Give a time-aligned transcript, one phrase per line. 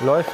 [0.00, 0.30] Läuft.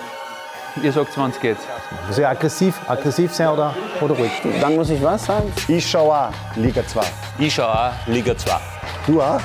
[0.82, 1.66] Ihr sagt 20 jetzt.
[2.06, 4.30] Muss ich aggressiv, aggressiv sein oder, oder ruhig?
[4.60, 5.52] Dann muss ich was sagen?
[5.68, 7.02] Ich schaue auch Liga 2.
[7.38, 8.52] Ich schaue auch Liga 2.
[9.06, 9.40] Du auch?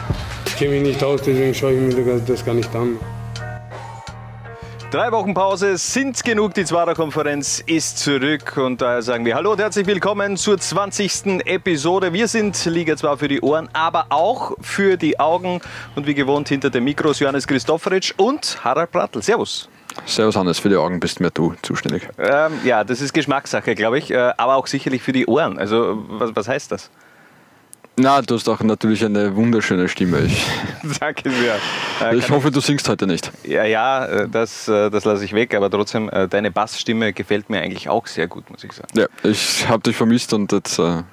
[0.45, 2.97] Ich kenne mich nicht aus, deswegen schaue ich mir das gar nicht an.
[4.91, 6.53] Drei Wochen Pause sind genug.
[6.53, 8.55] Die Zwarer-Konferenz ist zurück.
[8.55, 11.45] Und daher sagen wir Hallo und herzlich willkommen zur 20.
[11.45, 12.13] Episode.
[12.13, 15.59] Wir sind Liga 2 für die Ohren, aber auch für die Augen.
[15.95, 19.21] Und wie gewohnt hinter den Mikros Johannes Christofferitsch und Harald Brattl.
[19.21, 19.67] Servus.
[20.05, 22.07] Servus Hannes, für die Augen bist mehr du zuständig.
[22.17, 25.57] Ähm, ja, das ist Geschmackssache, glaube ich, äh, aber auch sicherlich für die Ohren.
[25.57, 26.89] Also, was, was heißt das?
[27.97, 30.23] Na, du hast auch natürlich eine wunderschöne Stimme.
[30.25, 30.45] Ich,
[30.99, 31.55] Danke sehr.
[32.01, 33.31] Äh, ich hoffe, du singst heute nicht.
[33.45, 37.61] Ja, ja, äh, das, äh, das lasse ich weg, aber trotzdem, deine Bassstimme gefällt mir
[37.61, 38.89] eigentlich auch sehr gut, muss ich sagen.
[38.95, 41.03] Ja, ich habe dich vermisst und jetzt äh,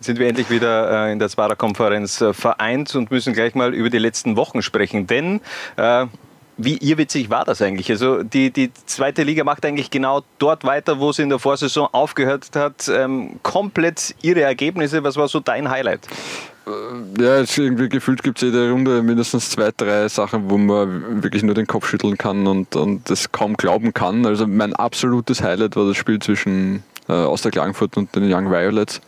[0.00, 4.36] sind wir endlich wieder in der Zwarer-Konferenz vereint und müssen gleich mal über die letzten
[4.36, 5.06] Wochen sprechen.
[5.06, 5.40] Denn
[5.76, 6.06] äh,
[6.56, 7.90] wie irrwitzig war das eigentlich?
[7.90, 11.88] Also die, die zweite Liga macht eigentlich genau dort weiter, wo sie in der Vorsaison
[11.92, 12.88] aufgehört hat.
[12.88, 15.02] Ähm, komplett ihre Ergebnisse.
[15.02, 16.06] Was war so dein Highlight?
[17.18, 21.42] Ja, jetzt irgendwie gefühlt gibt es jede Runde mindestens zwei, drei Sachen, wo man wirklich
[21.42, 24.24] nur den Kopf schütteln kann und, und das kaum glauben kann.
[24.26, 29.00] Also mein absolutes Highlight war das Spiel zwischen äh, Oster Klagenfurt und den Young Violets.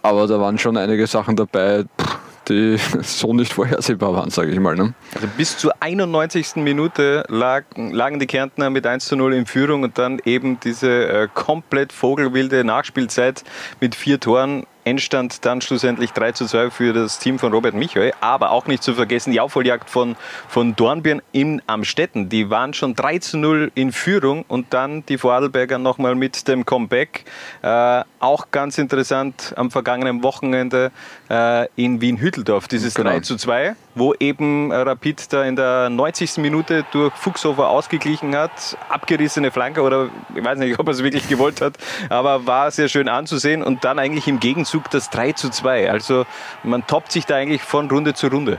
[0.00, 2.18] Aber da waren schon einige Sachen dabei, pff,
[2.52, 4.76] die so nicht vorhersehbar waren, sage ich mal.
[4.76, 4.94] Ne?
[5.14, 6.56] Also bis zur 91.
[6.56, 11.08] Minute lag, lagen die Kärntner mit 1 zu 0 in Führung und dann eben diese
[11.08, 13.44] äh, komplett vogelwilde Nachspielzeit
[13.80, 18.12] mit vier Toren Endstand dann schlussendlich 3 zu 2 für das Team von Robert Michael.
[18.20, 20.16] Aber auch nicht zu vergessen die Aufholjagd von,
[20.48, 22.28] von Dornbirn in Amstetten.
[22.28, 26.64] Die waren schon 3 zu 0 in Führung und dann die Vorarlberger nochmal mit dem
[26.64, 27.24] Comeback.
[27.62, 30.90] Äh, auch ganz interessant am vergangenen Wochenende
[31.30, 33.10] äh, in Wien-Hütteldorf, dieses genau.
[33.10, 36.38] 3 zu 2, wo eben Rapid da in der 90.
[36.38, 38.76] Minute durch Fuchshofer ausgeglichen hat.
[38.88, 41.74] Abgerissene Flanke oder ich weiß nicht, ob er es wirklich gewollt hat,
[42.08, 45.90] aber war sehr schön anzusehen und dann eigentlich im Gegenzug Zug das 3 zu 2.
[45.90, 46.24] Also
[46.62, 48.58] man toppt sich da eigentlich von Runde zu Runde.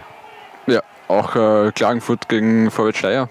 [0.68, 3.29] Ja, auch äh, Klagenfurt gegen Vorwärts Steyr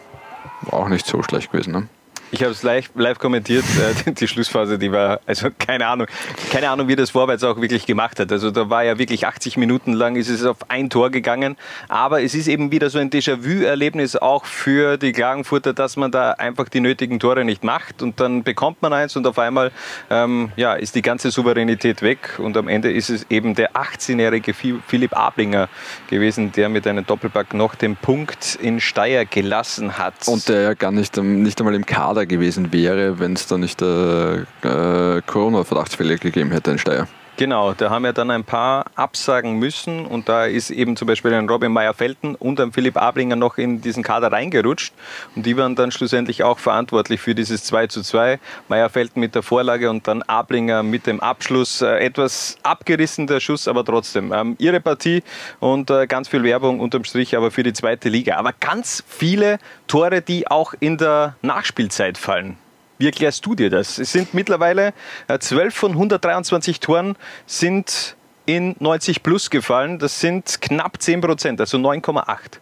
[0.63, 1.73] war auch nicht so schlecht gewesen.
[1.73, 1.89] Ne?
[2.35, 3.65] Ich habe es live, live kommentiert,
[4.07, 6.07] äh, die Schlussphase, die war, also keine Ahnung,
[6.51, 8.33] keine Ahnung, wie das Vorwärts auch wirklich gemacht hat.
[8.33, 11.59] Also da war ja wirklich 80 Minuten lang, ist es auf ein Tor gegangen.
[11.91, 16.31] Aber es ist eben wieder so ein Déjà-vu-Erlebnis auch für die Klagenfurter, dass man da
[16.33, 19.71] einfach die nötigen Tore nicht macht und dann bekommt man eins und auf einmal
[20.09, 24.55] ähm, ja, ist die ganze Souveränität weg und am Ende ist es eben der 18-jährige
[24.55, 25.69] Philipp Ablinger
[26.09, 30.15] gewesen, der mit einem Doppelpack noch den Punkt in Steyr gelassen hat.
[30.29, 33.83] Und der ja gar nicht, nicht einmal im Kader gewesen wäre, wenn es da nicht
[33.83, 37.09] äh, äh, Corona-Verdachtsfälle gegeben hätte in Steyr.
[37.39, 41.33] Genau, da haben ja dann ein paar absagen müssen und da ist eben zum Beispiel
[41.33, 44.93] ein Robin Meyer-Felten und ein Philipp Ablinger noch in diesen Kader reingerutscht
[45.35, 48.39] und die waren dann schlussendlich auch verantwortlich für dieses 2 zu 2.
[48.69, 51.81] Meyer-Felten mit der Vorlage und dann Ablinger mit dem Abschluss.
[51.81, 54.33] Äh, etwas abgerissen der Schuss, aber trotzdem.
[54.33, 55.23] Ähm, ihre Partie
[55.59, 58.37] und äh, ganz viel Werbung unterm Strich aber für die zweite Liga.
[58.37, 62.59] Aber ganz viele Tore, die auch in der Nachspielzeit fallen.
[63.03, 63.99] Wie erklärst du dir das?
[63.99, 64.95] Es sind mittlerweile
[65.27, 68.15] 12 äh, von 123 Toren sind
[68.47, 69.99] in 90 plus gefallen.
[69.99, 72.61] Das sind knapp 10 Prozent, also 9,8.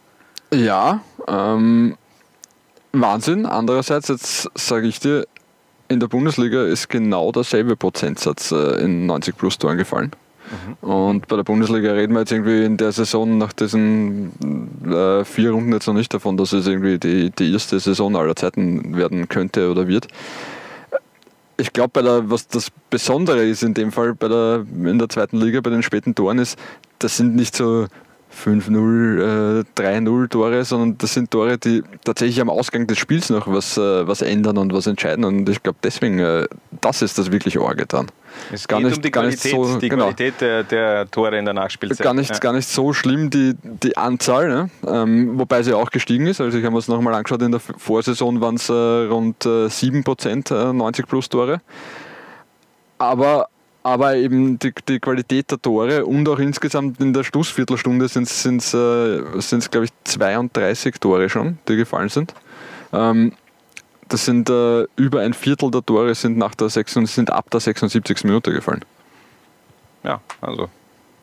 [0.54, 1.98] Ja, ähm,
[2.92, 3.44] Wahnsinn.
[3.44, 5.26] Andererseits, jetzt sage ich dir,
[5.88, 10.10] in der Bundesliga ist genau derselbe Prozentsatz äh, in 90 plus Toren gefallen.
[10.50, 10.88] Mhm.
[10.88, 14.32] Und bei der Bundesliga reden wir jetzt irgendwie in der Saison nach diesen
[14.84, 18.36] äh, vier Runden jetzt noch nicht davon, dass es irgendwie die, die erste Saison aller
[18.36, 20.08] Zeiten werden könnte oder wird.
[21.56, 25.60] Ich glaube, was das Besondere ist in dem Fall bei der, in der zweiten Liga,
[25.60, 26.58] bei den späten Toren ist,
[26.98, 27.86] das sind nicht so
[28.32, 33.46] 5-0, äh, 3-0 Tore, sondern das sind Tore, die tatsächlich am Ausgang des Spiels noch
[33.46, 35.24] was, äh, was ändern und was entscheiden.
[35.24, 36.46] Und ich glaube, deswegen, äh,
[36.80, 38.06] das ist das wirklich Orge dann.
[38.52, 41.44] Es gar geht nicht, um die Qualität, so, die genau, Qualität der, der, Tore in
[41.44, 42.04] der Nachspielzeit.
[42.04, 42.38] Gar nicht, ja.
[42.38, 44.70] gar nicht so schlimm die, die Anzahl, ne?
[44.86, 46.40] ähm, wobei sie auch gestiegen ist.
[46.40, 49.66] Also ich habe mir es nochmal angeschaut, in der Vorsaison waren es äh, rund äh,
[49.66, 51.60] 7%, äh, 90 plus Tore.
[52.98, 53.48] Aber
[53.82, 58.74] aber eben die, die Qualität der Tore und auch insgesamt in der Schlussviertelstunde sind es,
[58.74, 62.34] äh, glaube ich, 32 Tore schon, die gefallen sind.
[62.92, 63.32] Ähm,
[64.10, 67.60] das sind äh, über ein Viertel der Tore sind, nach der 6, sind ab der
[67.60, 68.24] 76.
[68.24, 68.84] Minute gefallen.
[70.02, 70.68] Ja, also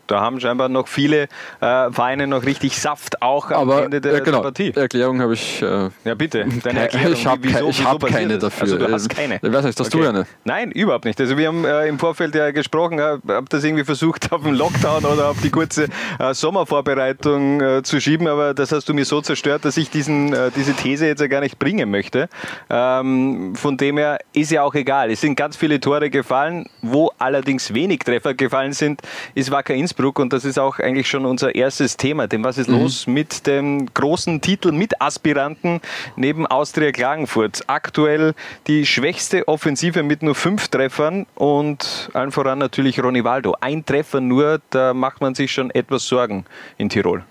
[0.08, 1.24] da haben scheinbar noch viele
[1.60, 4.74] äh, Vereine noch richtig Saft auch am Aber Ende der, äh, genau, der Partie.
[4.76, 5.62] Erklärung habe ich.
[5.62, 6.46] Äh, Ja, bitte.
[6.64, 7.14] Deine Erklärung.
[7.14, 8.44] ich habe wie- wieso- ich wieso hab keine das?
[8.54, 8.62] dafür.
[8.64, 9.40] Also du hast Ähm, keine.
[9.42, 10.26] ich weiß nicht, hast du eine?
[10.46, 11.20] Nein, überhaupt nicht.
[11.20, 14.56] Also wir haben äh, im Vorfeld ja gesprochen, habe hab das irgendwie versucht auf den
[14.56, 15.88] Lockdown oder auf die kurze
[16.20, 20.34] äh, Sommervorbereitung äh, zu schieben, aber das hast du mir so zerstört, dass ich diesen,
[20.34, 22.30] äh, diese These jetzt ja gar nicht bringen möchte.
[22.70, 25.12] Ähm, von dem her ist ja auch egal.
[25.12, 29.02] Es sind ganz viele Tore gefallen, wo allerdings wenig Treffer gefallen sind,
[29.36, 32.28] ist Wacker Innsbruck und das ist auch eigentlich schon unser erstes Thema.
[32.28, 35.82] Denn was ist los mit dem großen Titel mit Aspiranten
[36.16, 37.64] neben Austria Klagenfurt?
[37.68, 38.34] Aktuell
[38.68, 43.56] die schwächste Offensive mit nur fünf Treffern und allen voran natürlich Ronny Waldo.
[43.60, 46.46] Ein Treffer nur, da macht man sich schon etwas Sorgen
[46.78, 47.24] in Tirol.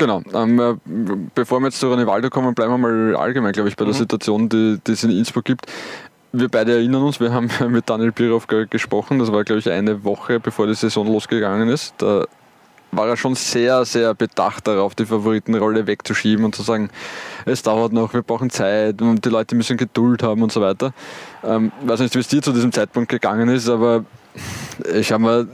[0.00, 0.22] Genau.
[0.32, 0.76] Ähm, äh,
[1.34, 4.48] bevor wir jetzt zu Ronaldo kommen, bleiben wir mal allgemein, glaube ich, bei der Situation,
[4.48, 5.66] die, die es in Innsbruck gibt.
[6.32, 9.70] Wir beide erinnern uns, wir haben mit Daniel Birov ge- gesprochen, das war, glaube ich,
[9.70, 11.94] eine Woche bevor die Saison losgegangen ist.
[11.98, 12.24] Da
[12.92, 16.90] war er schon sehr, sehr bedacht darauf, die Favoritenrolle wegzuschieben und zu sagen,
[17.46, 20.92] es dauert noch, wir brauchen Zeit und die Leute müssen Geduld haben und so weiter.
[21.44, 24.04] Ähm, weiß nicht, wie es dir zu diesem Zeitpunkt gegangen ist, aber
[24.92, 25.48] ich habe mir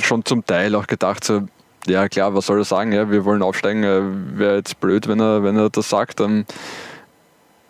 [0.00, 1.42] schon zum Teil auch gedacht, so,
[1.86, 2.92] ja klar, was soll er sagen?
[2.92, 6.20] Ja, wir wollen aufsteigen, äh, wäre jetzt blöd, wenn er, wenn er das sagt.
[6.20, 6.44] Ähm,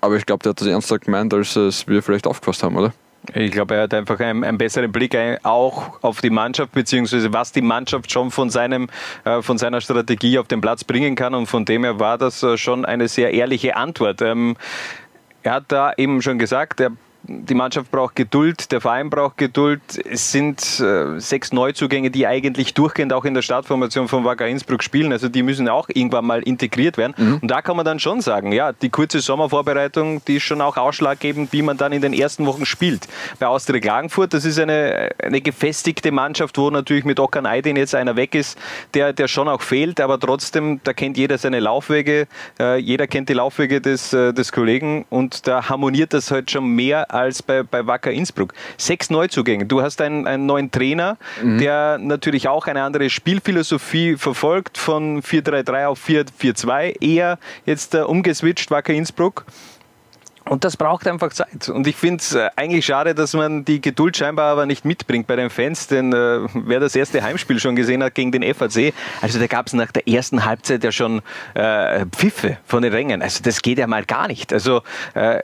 [0.04, 2.92] aber ich glaube, der hat das ernster gemeint, als es wir vielleicht aufgefasst haben, oder?
[3.32, 7.52] Ich glaube, er hat einfach einen, einen besseren Blick auch auf die Mannschaft, beziehungsweise was
[7.52, 8.88] die Mannschaft schon von, seinem,
[9.24, 11.34] äh, von seiner Strategie auf den Platz bringen kann.
[11.34, 14.20] Und von dem her war das äh, schon eine sehr ehrliche Antwort.
[14.20, 14.56] Ähm,
[15.42, 16.92] er hat da eben schon gesagt, er,
[17.26, 19.80] die Mannschaft braucht Geduld, der Verein braucht Geduld.
[20.10, 24.82] Es sind äh, sechs Neuzugänge, die eigentlich durchgehend auch in der Startformation von Wacker Innsbruck
[24.82, 25.12] spielen.
[25.12, 27.14] Also die müssen auch irgendwann mal integriert werden.
[27.40, 30.76] Und da kann man dann schon sagen, ja, die kurze Sommervorbereitung, die ist schon auch
[30.76, 33.08] ausschlaggebend, wie man dann in den ersten Wochen spielt.
[33.38, 37.94] Bei Austria Klagenfurt, das ist eine, eine gefestigte Mannschaft, wo natürlich mit Okan Aydin jetzt
[37.94, 38.58] einer weg ist,
[38.94, 42.26] der, der schon auch fehlt, aber trotzdem, da kennt jeder seine Laufwege,
[42.60, 46.66] äh, jeder kennt die Laufwege des, äh, des Kollegen und da harmoniert das halt schon
[46.66, 48.54] mehr als bei, bei Wacker Innsbruck.
[48.76, 49.66] Sechs Neuzugänge.
[49.66, 55.86] Du hast einen, einen neuen Trainer, der natürlich auch eine andere Spielphilosophie verfolgt, von 4-3-3
[55.86, 59.46] auf 4-4-2, eher jetzt äh, umgeswitcht, Wacker Innsbruck.
[60.46, 61.70] Und das braucht einfach Zeit.
[61.70, 65.26] Und ich finde es äh, eigentlich schade, dass man die Geduld scheinbar aber nicht mitbringt
[65.26, 68.92] bei den Fans, denn äh, wer das erste Heimspiel schon gesehen hat gegen den FAC,
[69.22, 71.22] also da gab es nach der ersten Halbzeit ja schon
[71.54, 73.22] äh, Pfiffe von den Rängen.
[73.22, 74.52] Also das geht ja mal gar nicht.
[74.52, 74.82] Also
[75.14, 75.40] äh,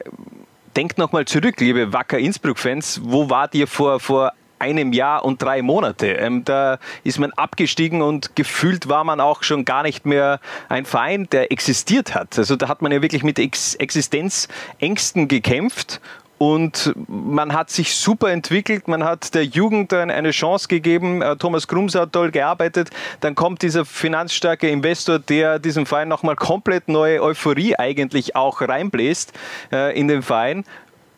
[0.76, 5.62] denkt nochmal zurück, liebe Wacker Innsbruck-Fans, wo wart ihr vor, vor einem Jahr und drei
[5.62, 6.08] Monate.
[6.08, 10.38] Ähm, da ist man abgestiegen und gefühlt war man auch schon gar nicht mehr
[10.68, 12.38] ein Verein, der existiert hat.
[12.38, 16.00] Also da hat man ja wirklich mit Ex Existenzängsten gekämpft.
[16.42, 21.20] Und man hat sich super entwickelt, man hat der Jugend ein- eine Chance gegeben.
[21.20, 22.88] Äh, Thomas Krums hat toll gearbeitet.
[23.20, 29.34] Dann kommt dieser finanzstarke Investor, der diesem Verein nochmal komplett neue Euphorie eigentlich auch reinbläst
[29.70, 30.64] äh, in den Verein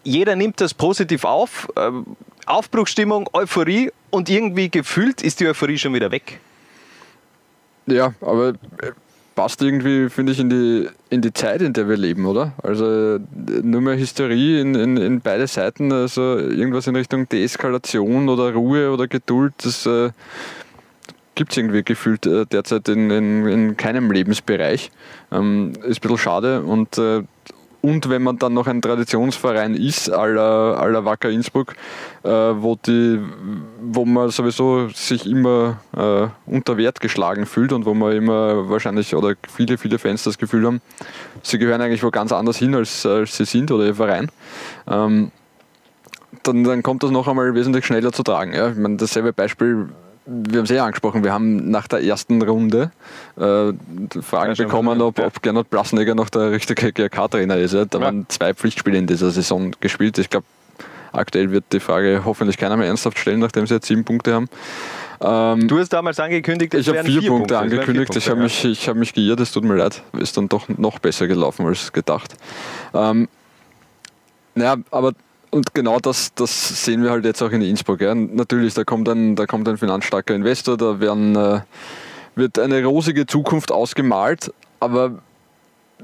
[0.05, 1.69] jeder nimmt das positiv auf.
[1.77, 2.05] Ähm,
[2.47, 6.41] Aufbruchsstimmung, Euphorie und irgendwie gefühlt ist die Euphorie schon wieder weg.
[7.87, 8.91] Ja, aber äh,
[9.35, 12.53] passt irgendwie, finde ich, in die, in die Zeit, in der wir leben, oder?
[12.63, 13.19] Also
[13.63, 18.91] nur mehr Hysterie in, in, in beide Seiten, also irgendwas in Richtung Deeskalation oder Ruhe
[18.91, 20.11] oder Geduld, das äh,
[21.35, 24.91] gibt es irgendwie gefühlt äh, derzeit in, in, in keinem Lebensbereich.
[25.31, 27.23] Ähm, ist ein bisschen schade und äh,
[27.83, 31.75] und wenn man dann noch ein Traditionsverein ist, aller, Wacker Innsbruck,
[32.23, 33.21] äh, wo, die,
[33.83, 39.15] wo man sowieso sich immer äh, unter Wert geschlagen fühlt und wo man immer wahrscheinlich
[39.17, 40.81] oder viele, viele Fans das Gefühl haben,
[41.43, 44.31] sie gehören eigentlich wo ganz anders hin, als, als sie sind oder ihr Verein.
[44.87, 45.33] Ähm,
[46.45, 48.55] dann, dann kommt das noch einmal wesentlich schneller zu tragen.
[48.55, 48.71] Ja?
[48.71, 49.89] Ich meine, dasselbe Beispiel,
[50.27, 52.93] wir haben es eh angesprochen, wir haben nach der ersten Runde
[53.37, 53.73] äh,
[54.23, 55.27] Fragen Ja, bekommen, ob, ja.
[55.27, 57.75] ob Gernot Blasnegger noch der richtige GRK-Trainer ist.
[57.75, 57.85] Ja?
[57.85, 58.05] Da Ja.
[58.05, 60.19] waren zwei Pflichtspiele in dieser Saison gespielt.
[60.19, 60.47] Ich glaube,
[61.13, 64.49] aktuell wird die Frage hoffentlich keiner mehr ernsthaft stellen, nachdem sie jetzt sieben Punkte haben.
[65.21, 68.17] Ähm, Du hast damals angekündigt, es ich habe wären vier, Punkte es wären vier angekündigt.
[68.17, 70.03] ich habe Punkte, mich, ich hab mich geirrt, es tut mir leid.
[70.19, 72.35] Ist dann doch noch besser gelaufen als gedacht.
[72.95, 73.29] Ähm,
[74.55, 75.13] naja, aber
[75.53, 78.01] und genau das, das sehen wir halt jetzt auch in Innsbruck.
[78.01, 78.15] Ja.
[78.15, 81.61] Natürlich, da kommt ein, da kommt ein finanzstarker Investor, da werden, äh,
[82.35, 85.19] wird eine rosige Zukunft ausgemalt, aber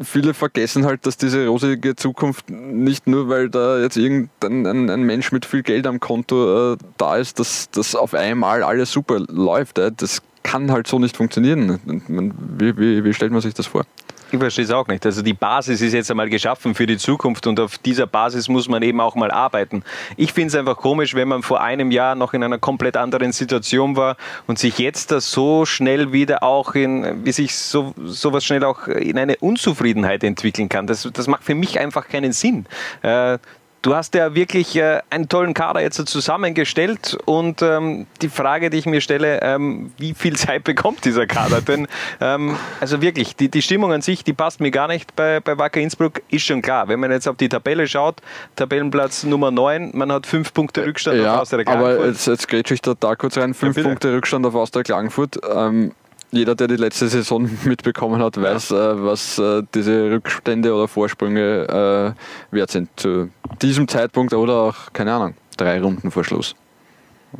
[0.02, 5.02] viele vergessen halt, dass diese rosige Zukunft nicht nur, weil da jetzt irgendein ein, ein
[5.02, 9.18] Mensch mit viel Geld am Konto äh, da ist, dass das auf einmal alles super
[9.28, 9.78] läuft.
[9.78, 9.92] Äh.
[9.96, 11.80] Das kann halt so nicht funktionieren.
[12.58, 13.84] Wie, wie, wie stellt man sich das vor?
[14.30, 15.06] Ich verstehe es auch nicht.
[15.06, 18.68] Also die Basis ist jetzt einmal geschaffen für die Zukunft und auf dieser Basis muss
[18.68, 19.82] man eben auch mal arbeiten.
[20.18, 23.32] Ich finde es einfach komisch, wenn man vor einem Jahr noch in einer komplett anderen
[23.32, 24.16] Situation war
[24.46, 28.86] und sich jetzt das so schnell wieder auch in, wie sich so sowas schnell auch
[28.86, 30.86] in eine Unzufriedenheit entwickeln kann.
[30.86, 32.66] Das, das macht für mich einfach keinen Sinn.
[33.00, 33.38] Äh,
[33.80, 38.78] Du hast ja wirklich äh, einen tollen Kader jetzt zusammengestellt und ähm, die Frage, die
[38.78, 41.60] ich mir stelle, ähm, wie viel Zeit bekommt dieser Kader?
[41.60, 41.86] Denn
[42.20, 45.58] ähm, also wirklich, die, die Stimmung an sich, die passt mir gar nicht bei, bei
[45.58, 46.88] Wacker Innsbruck, ist schon klar.
[46.88, 48.16] Wenn man jetzt auf die Tabelle schaut,
[48.56, 51.98] Tabellenplatz Nummer 9, man hat fünf Punkte Rückstand ja, auf Austria Klagenfurt.
[51.98, 53.54] aber jetzt, jetzt grätsche ich da, da kurz rein.
[53.54, 53.88] Fünf bitte.
[53.88, 55.38] Punkte Rückstand auf Austria Klagenfurt.
[55.54, 55.92] Ähm,
[56.30, 62.14] jeder, der die letzte Saison mitbekommen hat, weiß, äh, was äh, diese Rückstände oder Vorsprünge
[62.50, 62.88] äh, wert sind.
[62.96, 63.30] Zu
[63.62, 66.54] diesem Zeitpunkt oder auch, keine Ahnung, drei Runden vor Schluss.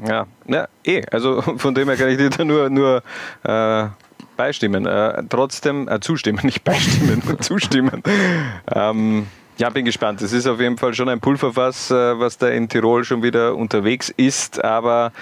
[0.07, 1.03] Ja, ja, eh.
[1.11, 3.03] Also von dem her kann ich dir da nur, nur
[3.45, 3.89] äh,
[4.37, 4.87] beistimmen.
[4.87, 8.03] Äh, trotzdem, äh, zustimmen, nicht beistimmen, nur zustimmen.
[8.75, 9.27] Ähm,
[9.59, 10.23] ja, bin gespannt.
[10.23, 13.57] Es ist auf jeden Fall schon ein Pulverfass, äh, was da in Tirol schon wieder
[13.57, 15.13] unterwegs ist, aber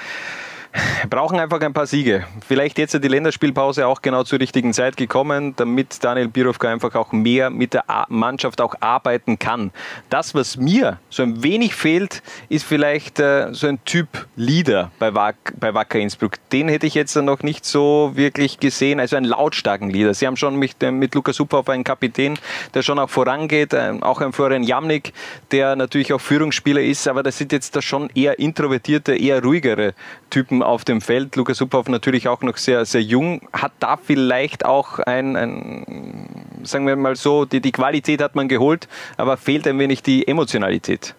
[1.11, 2.25] brauchen einfach ein paar Siege.
[2.47, 7.13] Vielleicht jetzt die Länderspielpause auch genau zur richtigen Zeit gekommen, damit Daniel Birovka einfach auch
[7.13, 9.71] mehr mit der Mannschaft auch arbeiten kann.
[10.11, 15.15] Das, was mir so ein wenig fehlt, ist vielleicht äh, so ein Typ Leader bei,
[15.15, 16.35] Wack, bei Wacker Innsbruck.
[16.53, 20.15] Den hätte ich jetzt noch nicht so wirklich gesehen, also einen lautstarken Leader.
[20.15, 22.39] Sie haben schon mit, mit Lukas Uphoff einen Kapitän,
[22.75, 25.13] der schon auch vorangeht, äh, auch ein Florian Jamnik,
[25.51, 29.95] der natürlich auch Führungsspieler ist, aber das sind jetzt da schon eher introvertierte, eher ruhigere
[30.31, 31.37] Typen auf dem Feld.
[31.37, 36.29] Lukas Uphoff natürlich auch noch sehr, sehr jung, hat da vielleicht auch ein, ein
[36.65, 40.27] sagen wir mal so, die, die Qualität hat man geholt, aber fehlt ein wenig die
[40.27, 41.15] Emotionalität.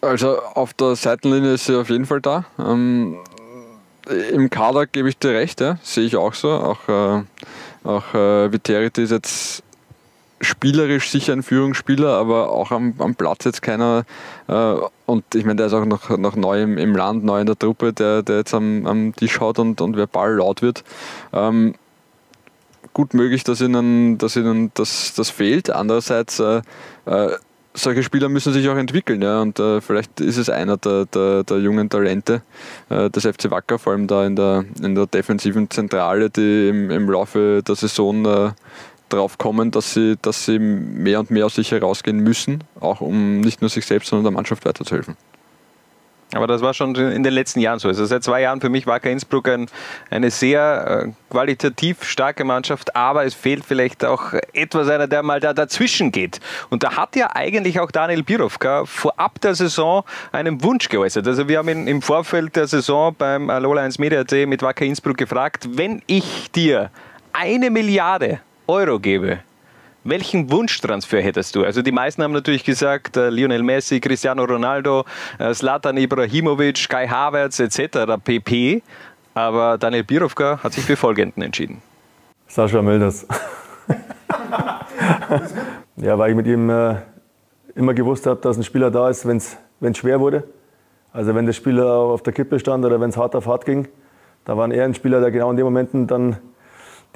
[0.00, 2.44] Also auf der Seitenlinie ist sie auf jeden Fall da.
[2.58, 3.16] Ähm,
[4.32, 6.50] Im Kader gebe ich dir recht, ja, sehe ich auch so.
[6.50, 7.22] Auch, äh,
[7.82, 9.62] auch äh, Viteriti ist jetzt
[10.40, 14.04] spielerisch sicher ein Führungsspieler, aber auch am, am Platz jetzt keiner.
[14.48, 14.74] Äh,
[15.06, 17.58] und ich meine, der ist auch noch, noch neu im, im Land, neu in der
[17.58, 20.84] Truppe, der, der jetzt am, am Tisch haut und, und verbal laut wird.
[21.32, 21.74] Ähm,
[22.92, 25.70] gut möglich, dass ihnen, dass ihnen das, das fehlt.
[25.70, 26.62] Andererseits, äh,
[27.06, 27.30] äh,
[27.74, 29.22] solche Spieler müssen sich auch entwickeln.
[29.22, 29.40] Ja?
[29.40, 32.42] Und äh, vielleicht ist es einer der, der, der jungen Talente
[32.88, 36.90] äh, des FC Wacker, vor allem da in der, in der defensiven Zentrale, die im,
[36.90, 38.50] im Laufe der Saison äh,
[39.08, 43.40] drauf kommen, dass sie, dass sie mehr und mehr aus sich herausgehen müssen, auch um
[43.40, 45.16] nicht nur sich selbst, sondern der Mannschaft weiterzuhelfen.
[46.34, 47.86] Aber das war schon in den letzten Jahren so.
[47.86, 49.68] Also seit zwei Jahren für mich Wacker Innsbruck ein,
[50.10, 55.38] eine sehr äh, qualitativ starke Mannschaft, aber es fehlt vielleicht auch etwas einer, der mal
[55.38, 56.40] da dazwischen geht.
[56.68, 61.26] Und da hat ja eigentlich auch Daniel Birovka vorab der Saison einen Wunsch geäußert.
[61.28, 64.84] Also wir haben ihn im Vorfeld der Saison beim Alola 1 Media Day mit Wacker
[64.84, 66.90] Innsbruck gefragt, wenn ich dir
[67.32, 69.38] eine Milliarde Euro gebe,
[70.04, 71.64] welchen Wunschtransfer hättest du?
[71.64, 75.04] Also die meisten haben natürlich gesagt, äh, Lionel Messi, Cristiano Ronaldo,
[75.38, 78.16] äh, Zlatan Ibrahimovic, Kai Havertz etc.
[78.22, 78.82] pp.
[79.34, 81.82] Aber Daniel Birovka hat sich für folgenden entschieden.
[82.46, 83.26] Sascha Mölders.
[85.96, 86.96] ja, weil ich mit ihm äh,
[87.74, 90.44] immer gewusst habe, dass ein Spieler da ist, wenn es schwer wurde.
[91.12, 93.88] Also wenn der Spieler auf der Kippe stand oder wenn es hart auf hart ging,
[94.44, 96.36] da war er ein Spieler, der genau in den Momenten dann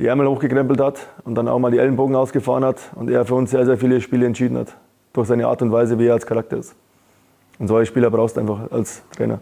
[0.00, 3.34] die Ärmel hochgekrempelt hat und dann auch mal die Ellenbogen ausgefahren hat und er für
[3.34, 4.74] uns sehr, sehr viele Spiele entschieden hat.
[5.12, 6.74] Durch seine Art und Weise, wie er als Charakter ist.
[7.58, 9.40] Und solche Spieler brauchst du einfach als Trainer.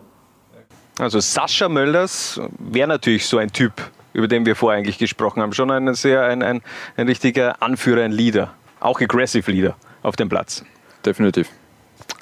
[0.99, 3.73] Also Sascha Mölders wäre natürlich so ein Typ,
[4.13, 5.53] über den wir vorher eigentlich gesprochen haben.
[5.53, 6.61] Schon ein sehr ein, ein,
[6.97, 8.53] ein richtiger Anführer, ein Leader.
[8.81, 10.65] Auch aggressive Leader auf dem Platz.
[11.07, 11.51] Definitiv.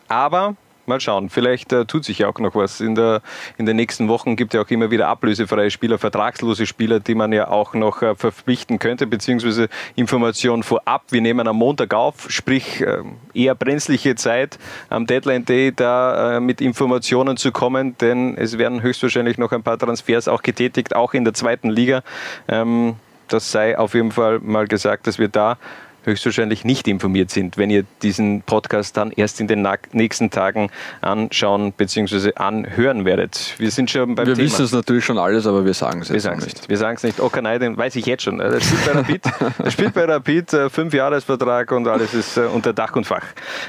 [0.08, 0.56] Aber
[0.88, 2.80] mal schauen, vielleicht äh, tut sich ja auch noch was.
[2.80, 3.22] In, der,
[3.58, 7.14] in den nächsten Wochen gibt es ja auch immer wieder ablösefreie Spieler, vertragslose Spieler, die
[7.14, 11.04] man ja auch noch äh, verpflichten könnte, beziehungsweise Informationen vorab.
[11.10, 13.02] Wir nehmen am Montag auf, sprich äh,
[13.34, 18.82] eher brenzliche Zeit am Deadline Day da äh, mit Informationen zu kommen, denn es werden
[18.82, 22.02] höchstwahrscheinlich noch ein paar Transfers auch getätigt, auch in der zweiten Liga.
[22.48, 22.96] Ähm,
[23.28, 25.58] das sei auf jeden Fall mal gesagt, dass wir da
[26.06, 30.70] höchstwahrscheinlich nicht informiert sind, wenn ihr diesen Podcast dann erst in den nächsten Tagen
[31.00, 32.32] anschauen bzw.
[32.36, 33.54] anhören werdet.
[33.58, 34.46] Wir sind schon beim Wir Thema.
[34.46, 36.46] wissen es natürlich schon alles, aber wir sagen es Wir jetzt nicht.
[36.46, 36.68] nicht.
[36.68, 37.20] Wir sagen es nicht.
[37.20, 38.40] Okanai, den weiß ich jetzt schon.
[38.40, 39.22] Er spielt bei Rapid,
[39.64, 43.24] er spielt bei Rapid äh, fünf Jahresvertrag und alles ist äh, unter Dach und Fach.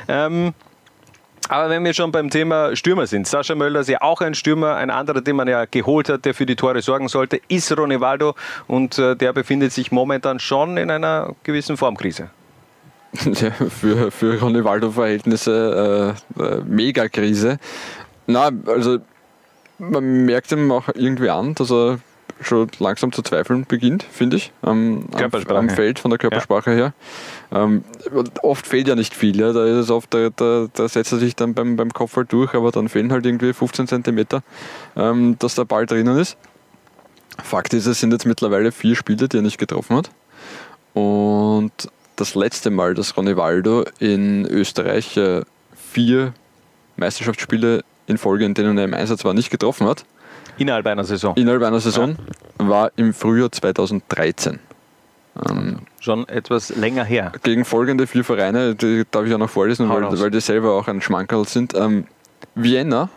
[0.07, 0.53] Ähm,
[1.49, 4.75] aber wenn wir schon beim Thema Stürmer sind, Sascha Möller ist ja auch ein Stürmer,
[4.75, 8.35] ein anderer, den man ja geholt hat, der für die Tore sorgen sollte, ist Ronaldo
[8.67, 12.29] und äh, der befindet sich momentan schon in einer gewissen Formkrise.
[13.25, 17.59] Ja, für, für Ronaldo-Verhältnisse äh, äh, Megakrise.
[18.25, 18.99] Na, also
[19.79, 21.99] man merkt ihm auch irgendwie an, dass er
[22.41, 25.57] schon langsam zu zweifeln beginnt, finde ich, am, am, Körpersprache.
[25.57, 26.93] am Feld von der Körpersprache her.
[27.51, 27.83] Ähm,
[28.41, 29.53] oft fehlt ja nicht viel, ja.
[29.53, 32.53] da, ist es oft, da, da, da setzt er sich dann beim, beim Kopfball durch,
[32.53, 34.43] aber dann fehlen halt irgendwie 15 Zentimeter,
[34.95, 36.37] ähm, dass der Ball drinnen ist.
[37.43, 40.09] Fakt ist, es sind jetzt mittlerweile vier Spiele, die er nicht getroffen hat.
[40.93, 41.71] Und
[42.15, 45.41] das letzte Mal, dass Ronaldo in Österreich äh,
[45.75, 46.33] vier
[46.95, 50.05] Meisterschaftsspiele in Folge, in denen er im Einsatz war, nicht getroffen hat,
[50.57, 51.35] Innerhalb einer Saison.
[51.35, 52.15] innerhalb einer Saison,
[52.57, 54.59] war im Frühjahr 2013.
[55.49, 57.31] Ähm, Schon etwas länger her.
[57.43, 60.87] gegen folgende vier Vereine, die darf ich auch noch vorlesen, weil, weil die selber auch
[60.87, 61.73] ein Schmankerl sind.
[61.75, 62.07] Ähm,
[62.55, 63.09] Vienna,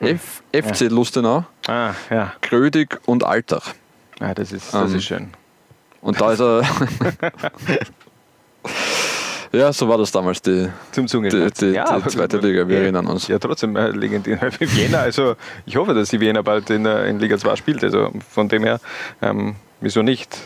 [0.00, 2.32] F, FC Lustenau, Ah, ja.
[2.40, 3.74] Grödig und Altach.
[4.20, 5.28] Ah, das ist, das Ähm, ist schön.
[6.00, 6.62] Und da ist er.
[9.52, 12.66] ja, so war das damals, die, Zum die, die, die aber- zweite Liga.
[12.68, 13.28] Wir ja, erinnern uns.
[13.28, 14.38] Ja, trotzdem äh, legendär.
[14.58, 15.36] Vienna, also
[15.66, 17.82] ich hoffe, dass die Vienna bald in, äh, in Liga 2 spielt.
[17.84, 18.80] Also von dem her,
[19.22, 20.36] ähm, wieso nicht?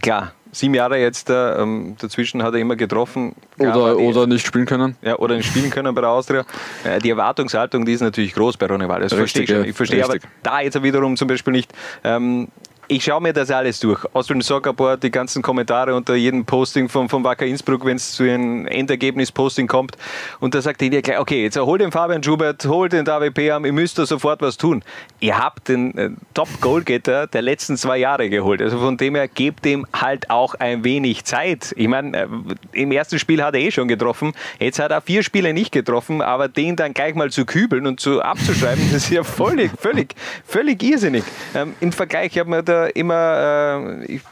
[0.00, 3.34] Klar, sieben Jahre jetzt äh, ähm, dazwischen hat er immer getroffen.
[3.58, 4.96] Oder, die- oder nicht spielen können.
[5.02, 6.44] ja, oder nicht spielen können bei der Austria.
[6.84, 9.00] Äh, Die Erwartungshaltung, die ist natürlich groß bei Ronny Wahl.
[9.00, 9.58] Das verstehe ich schon.
[9.58, 11.72] ja, Ich verstehe aber da jetzt wiederum zum Beispiel nicht.
[12.04, 12.48] Ähm,
[12.92, 14.04] ich schaue mir das alles durch.
[14.12, 18.12] Austrian Soccer Board, die ganzen Kommentare unter jedem Posting vom, vom Wacker Innsbruck, wenn es
[18.12, 19.96] zu einem Endergebnis-Posting kommt.
[20.40, 23.64] Und da sagt ihr gleich, okay, jetzt hol den Fabian Schubert, hol den David Peam,
[23.64, 24.84] ihr müsst da sofort was tun.
[25.20, 28.60] Ihr habt den äh, Top-Goalgetter der letzten zwei Jahre geholt.
[28.60, 31.72] Also von dem her, gebt dem halt auch ein wenig Zeit.
[31.76, 32.26] Ich meine, äh,
[32.72, 34.34] im ersten Spiel hat er eh schon getroffen.
[34.58, 38.00] Jetzt hat er vier Spiele nicht getroffen, aber den dann gleich mal zu kübeln und
[38.00, 41.24] zu abzuschreiben, das ist ja völlig, völlig, völlig irrsinnig.
[41.54, 44.22] Ähm, Im Vergleich, ich habe mir da immer, äh, ich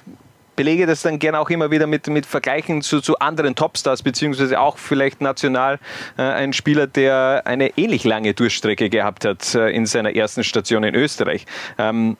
[0.56, 4.60] belege das dann gerne auch immer wieder mit, mit Vergleichen zu, zu anderen Topstars, beziehungsweise
[4.60, 5.78] auch vielleicht national
[6.18, 10.84] äh, ein Spieler, der eine ähnlich lange Durchstrecke gehabt hat äh, in seiner ersten Station
[10.84, 11.46] in Österreich.
[11.78, 12.18] Ähm,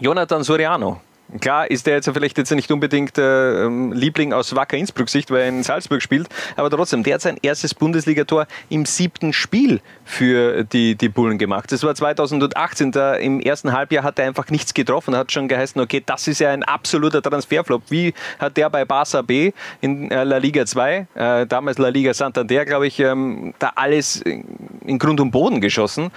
[0.00, 1.00] Jonathan Soriano.
[1.40, 5.30] Klar ist der jetzt vielleicht jetzt nicht unbedingt äh, ähm, Liebling aus Wacker Innsbruck Sicht,
[5.30, 9.80] weil er in Salzburg spielt, aber trotzdem, der hat sein erstes Bundesligator im siebten Spiel
[10.04, 11.72] für die, die Bullen gemacht.
[11.72, 15.80] Das war 2018, da im ersten Halbjahr hat er einfach nichts getroffen, hat schon geheißen,
[15.80, 17.82] okay, das ist ja ein absoluter Transferflop.
[17.88, 22.12] Wie hat der bei Barça B in äh, La Liga 2, äh, damals La Liga
[22.12, 26.10] Santander, glaube ich, ähm, da alles in Grund und Boden geschossen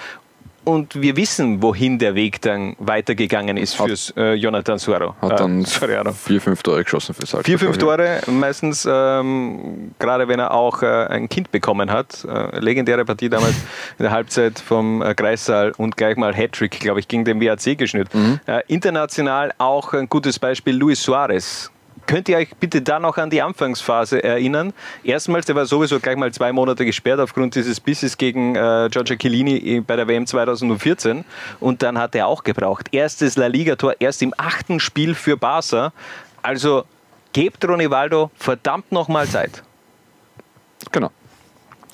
[0.65, 5.15] und wir wissen, wohin der Weg dann weitergegangen ist Hat- fürs äh, Jonathan Suaro.
[5.21, 6.11] Hat dann äh, Soriano.
[6.11, 7.45] vier, fünf Tore geschossen für Salzburg.
[7.45, 12.25] Vier, fünf Tore, meistens, ähm, gerade wenn er auch äh, ein Kind bekommen hat.
[12.25, 13.55] Äh, legendäre Partie damals
[13.97, 17.77] in der Halbzeit vom äh, Kreissaal und gleich mal Hattrick, glaube ich, gegen den WAC
[17.77, 18.13] geschnürt.
[18.13, 18.39] Mhm.
[18.45, 21.71] Äh, international auch ein gutes Beispiel, Luis Suarez.
[22.07, 24.73] Könnt ihr euch bitte da noch an die Anfangsphase erinnern?
[25.03, 29.15] Erstmals, der war sowieso gleich mal zwei Monate gesperrt aufgrund dieses Bisses gegen äh, Giorgio
[29.15, 31.25] Chiellini bei der WM 2014
[31.59, 32.89] und dann hat er auch gebraucht.
[32.91, 35.93] Erstes La Liga-Tor, erst im achten Spiel für Barca.
[36.43, 36.83] Also
[37.33, 39.63] gebt Ronivaldo verdammt nochmal Zeit.
[40.91, 41.09] Genau.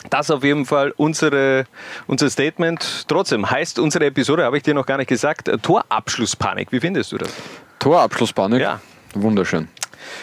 [0.10, 1.66] Das auf jeden Fall unsere,
[2.08, 3.06] unser Statement.
[3.08, 6.72] Trotzdem heißt unsere Episode, habe ich dir noch gar nicht gesagt, Torabschlusspanik.
[6.72, 7.34] Wie findest du das?
[7.80, 8.60] Torabschlusspanik.
[8.60, 8.82] Ja.
[9.14, 9.68] Wunderschön.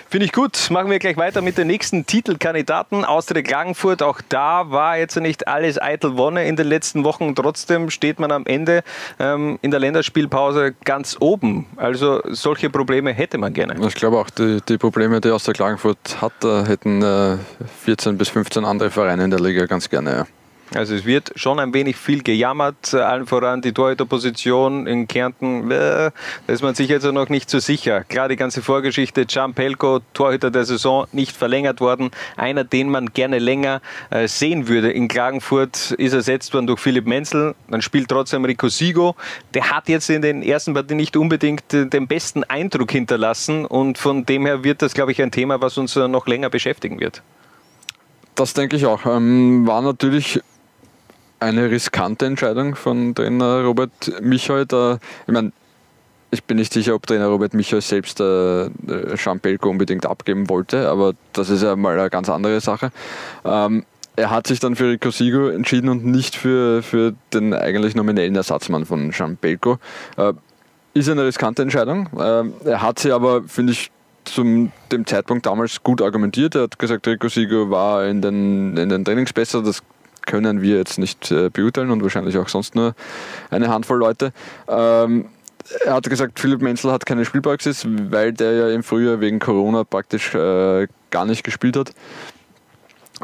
[0.08, 0.70] Finde ich gut.
[0.70, 3.04] Machen wir gleich weiter mit den nächsten Titelkandidaten.
[3.04, 7.34] Austria Klagenfurt, auch da war jetzt nicht alles eitel Wonne in den letzten Wochen.
[7.34, 8.82] Trotzdem steht man am Ende
[9.18, 11.66] ähm, in der Länderspielpause ganz oben.
[11.76, 13.74] Also solche Probleme hätte man gerne.
[13.86, 17.36] Ich glaube auch, die, die Probleme, die aus der Klagenfurt hat, äh, hätten äh,
[17.84, 20.10] 14 bis 15 andere Vereine in der Liga ganz gerne.
[20.10, 20.26] Ja.
[20.74, 25.70] Also es wird schon ein wenig viel gejammert, äh, allen voran die Torhüterposition in Kärnten,
[25.70, 26.10] äh,
[26.46, 28.04] da ist man sich jetzt noch nicht so sicher.
[28.04, 32.10] Klar, die ganze Vorgeschichte, Can Pelko, Torhüter der Saison, nicht verlängert worden.
[32.36, 34.90] Einer, den man gerne länger äh, sehen würde.
[34.90, 39.16] In Klagenfurt ist ersetzt worden durch Philipp Menzel, dann spielt trotzdem Rico Sigo.
[39.54, 44.26] Der hat jetzt in den ersten Partien nicht unbedingt den besten Eindruck hinterlassen und von
[44.26, 47.22] dem her wird das, glaube ich, ein Thema, was uns noch länger beschäftigen wird.
[48.34, 49.04] Das denke ich auch.
[49.04, 50.40] Ähm, war natürlich
[51.40, 54.66] eine riskante Entscheidung von Trainer Robert Michael.
[54.66, 55.52] Da, ich meine,
[56.30, 58.70] ich bin nicht sicher, ob Trainer Robert Michael selbst äh,
[59.16, 62.90] Champelko unbedingt abgeben wollte, aber das ist ja mal eine ganz andere Sache.
[63.44, 63.84] Ähm,
[64.16, 68.34] er hat sich dann für Rico Sigo entschieden und nicht für, für den eigentlich nominellen
[68.34, 69.78] Ersatzmann von Champelko.
[70.16, 70.32] Äh,
[70.94, 72.08] ist eine riskante Entscheidung.
[72.18, 73.92] Ähm, er hat sie aber, finde ich,
[74.24, 76.54] zum dem Zeitpunkt damals gut argumentiert.
[76.54, 79.62] Er hat gesagt, Rico Sigo war in den, in den Trainings besser.
[79.62, 79.82] Das
[80.28, 82.94] können wir jetzt nicht äh, beurteilen und wahrscheinlich auch sonst nur
[83.50, 84.32] eine Handvoll Leute.
[84.68, 85.26] Ähm,
[85.84, 89.84] er hat gesagt, Philipp Menzel hat keine Spielpraxis, weil der ja im Frühjahr wegen Corona
[89.84, 91.92] praktisch äh, gar nicht gespielt hat.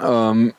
[0.03, 0.55] Ähm,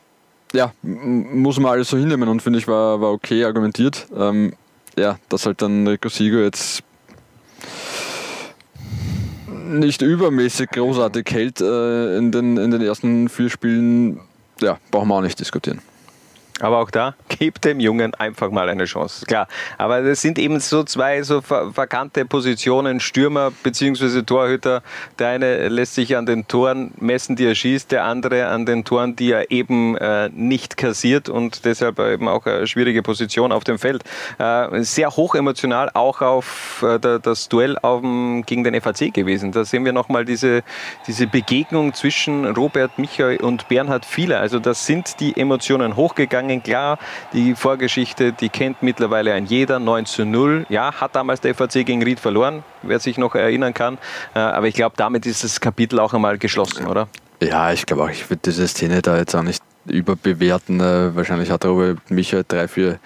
[0.52, 4.06] ja, muss man alles so hinnehmen und finde ich war, war okay argumentiert.
[4.16, 4.54] Ähm,
[4.96, 6.82] ja, dass halt dann Rico Sigo jetzt
[9.48, 14.20] nicht übermäßig großartig hält äh, in, den, in den ersten vier Spielen,
[14.60, 15.80] ja, brauchen wir auch nicht diskutieren.
[16.60, 19.26] Aber auch da, gebt dem Jungen einfach mal eine Chance.
[19.26, 24.22] Klar, aber das sind eben so zwei so vakante Positionen, Stürmer bzw.
[24.22, 24.82] Torhüter.
[25.18, 28.84] Der eine lässt sich an den Toren messen, die er schießt, der andere an den
[28.84, 33.64] Toren, die er eben äh, nicht kassiert und deshalb eben auch eine schwierige Position auf
[33.64, 34.02] dem Feld.
[34.38, 39.52] Äh, sehr hoch emotional auch auf äh, das Duell auf dem, gegen den FAC gewesen.
[39.52, 40.62] Da sehen wir nochmal diese,
[41.06, 44.40] diese Begegnung zwischen Robert Michael und Bernhard Fieler.
[44.40, 46.62] Also das sind die Emotionen hochgegangen gegangen.
[46.62, 46.98] Klar,
[47.32, 49.78] die Vorgeschichte, die kennt mittlerweile ein jeder.
[49.78, 50.66] 9 zu 0.
[50.68, 53.98] Ja, hat damals der FAC gegen Ried verloren, wer sich noch erinnern kann.
[54.34, 57.08] Äh, aber ich glaube, damit ist das Kapitel auch einmal geschlossen, oder?
[57.42, 60.80] Ja, ich glaube auch, ich würde diese Szene da jetzt auch nicht überbewerten.
[60.80, 62.98] Äh, wahrscheinlich hat Robert Michael drei, vier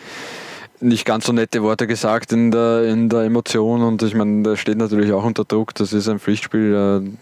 [0.83, 4.57] nicht ganz so nette Worte gesagt in der, in der Emotion und ich meine, der
[4.57, 7.13] steht natürlich auch unter Druck, das ist ein Pflichtspiel,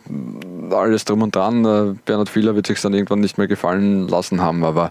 [0.70, 1.98] äh, alles drum und dran.
[2.04, 4.90] Bernhard Fieler wird sich dann irgendwann nicht mehr gefallen lassen haben, aber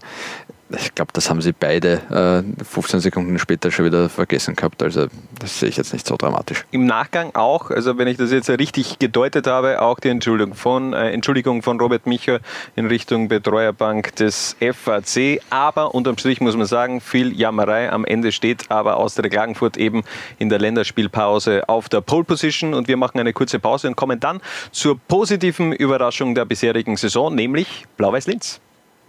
[0.70, 4.82] ich glaube, das haben sie beide äh, 15 Sekunden später schon wieder vergessen gehabt.
[4.82, 5.06] Also
[5.38, 6.64] das sehe ich jetzt nicht so dramatisch.
[6.70, 10.92] Im Nachgang auch, also wenn ich das jetzt richtig gedeutet habe, auch die Entschuldigung von,
[10.92, 12.40] äh, Entschuldigung von Robert Micher
[12.76, 15.40] in Richtung Betreuerbank des FAC.
[15.48, 17.90] Aber unterm Strich muss man sagen, viel Jammerei.
[17.90, 20.04] Am Ende steht aber aus der Klagenfurt eben
[20.38, 22.74] in der Länderspielpause auf der Pole Position.
[22.74, 27.34] Und wir machen eine kurze Pause und kommen dann zur positiven Überraschung der bisherigen Saison,
[27.34, 28.60] nämlich Blau-Weiß-Linz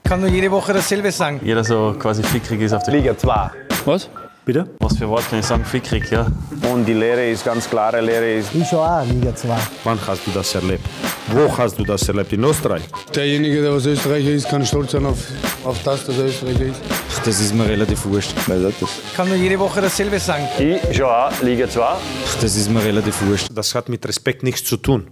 [0.09, 1.39] kann nur jede Woche dasselbe sagen.
[1.43, 3.51] Jeder so quasi fickrig ist auf der Liga 2.
[3.85, 4.09] Was?
[4.43, 4.67] Bitte?
[4.79, 5.63] Was für Wort kann ich sagen?
[5.63, 6.25] Fickrig, ja.
[6.73, 8.33] Und die Lehre ist ganz klare Lehre.
[8.39, 9.55] Ist ich schon auch, Liga 2.
[9.83, 10.83] Wann hast du das erlebt?
[11.27, 12.33] Wo hast du das erlebt?
[12.33, 12.81] In Österreich?
[13.13, 15.19] Derjenige, der was Österreicher ist, kann stolz sein auf,
[15.63, 16.81] auf das, dass er Österreicher ist.
[16.89, 18.33] Ach, das ist mir relativ wurscht.
[18.35, 20.47] Ich kann nur jede Woche dasselbe sagen.
[20.57, 21.83] Ich schon auch, Liga 2.
[21.83, 21.97] Ach,
[22.41, 23.49] das ist mir relativ wurscht.
[23.53, 25.11] Das hat mit Respekt nichts zu tun.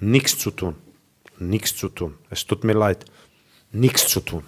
[0.00, 0.76] Nichts zu tun.
[1.38, 2.14] Nichts zu tun.
[2.30, 3.04] Es tut mir leid.
[3.72, 4.44] Nichts zu tun.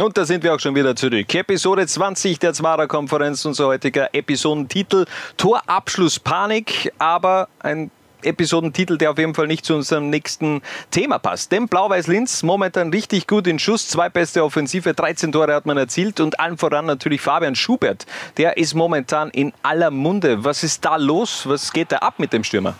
[0.00, 1.32] Und da sind wir auch schon wieder zurück.
[1.32, 5.04] Episode 20 der Zwarer Konferenz, unser heutiger Episodentitel
[5.36, 7.92] Torabschluss Panik, aber ein
[8.24, 11.52] Episodentitel, der auf jeden Fall nicht zu unserem nächsten Thema passt.
[11.52, 16.18] Denn Blau-Weiß-Linz momentan richtig gut in Schuss, zwei beste Offensive, 13 Tore hat man erzielt
[16.18, 18.06] und allen voran natürlich Fabian Schubert.
[18.36, 20.42] Der ist momentan in aller Munde.
[20.42, 21.46] Was ist da los?
[21.46, 22.74] Was geht da ab mit dem Stürmer?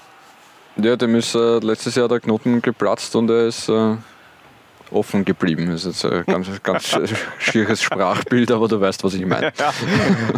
[0.77, 3.97] Ja, dem ist äh, letztes Jahr der Knoten geplatzt und er ist äh,
[4.95, 5.67] offen geblieben.
[5.71, 6.99] Das ist jetzt ein ganz, ganz
[7.39, 9.53] schwieriges Sprachbild, aber du weißt, was ich meine.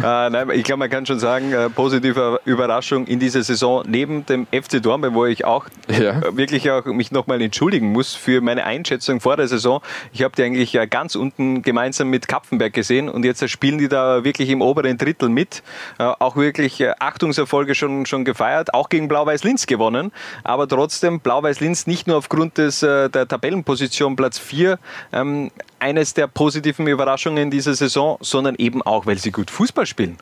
[0.01, 0.27] Ja.
[0.27, 4.25] äh, nein, ich glaube, man kann schon sagen, äh, positive Überraschung in dieser Saison neben
[4.25, 6.19] dem FC Dornbirn, wo ich auch ja.
[6.19, 9.81] äh, wirklich auch mich nochmal entschuldigen muss für meine Einschätzung vor der Saison.
[10.11, 13.87] Ich habe die eigentlich äh, ganz unten gemeinsam mit Kapfenberg gesehen und jetzt spielen die
[13.87, 15.63] da wirklich im oberen Drittel mit.
[15.99, 20.11] Äh, auch wirklich äh, Achtungserfolge schon, schon gefeiert, auch gegen Blau-Weiß-Linz gewonnen,
[20.43, 24.79] aber trotzdem Blau-Weiß-Linz nicht nur aufgrund des, der Tabellenposition Platz 4
[25.13, 30.17] ähm, eines der positiven Überraschungen dieser Saison, sondern eben auch, weil sie gut Fußball spielen.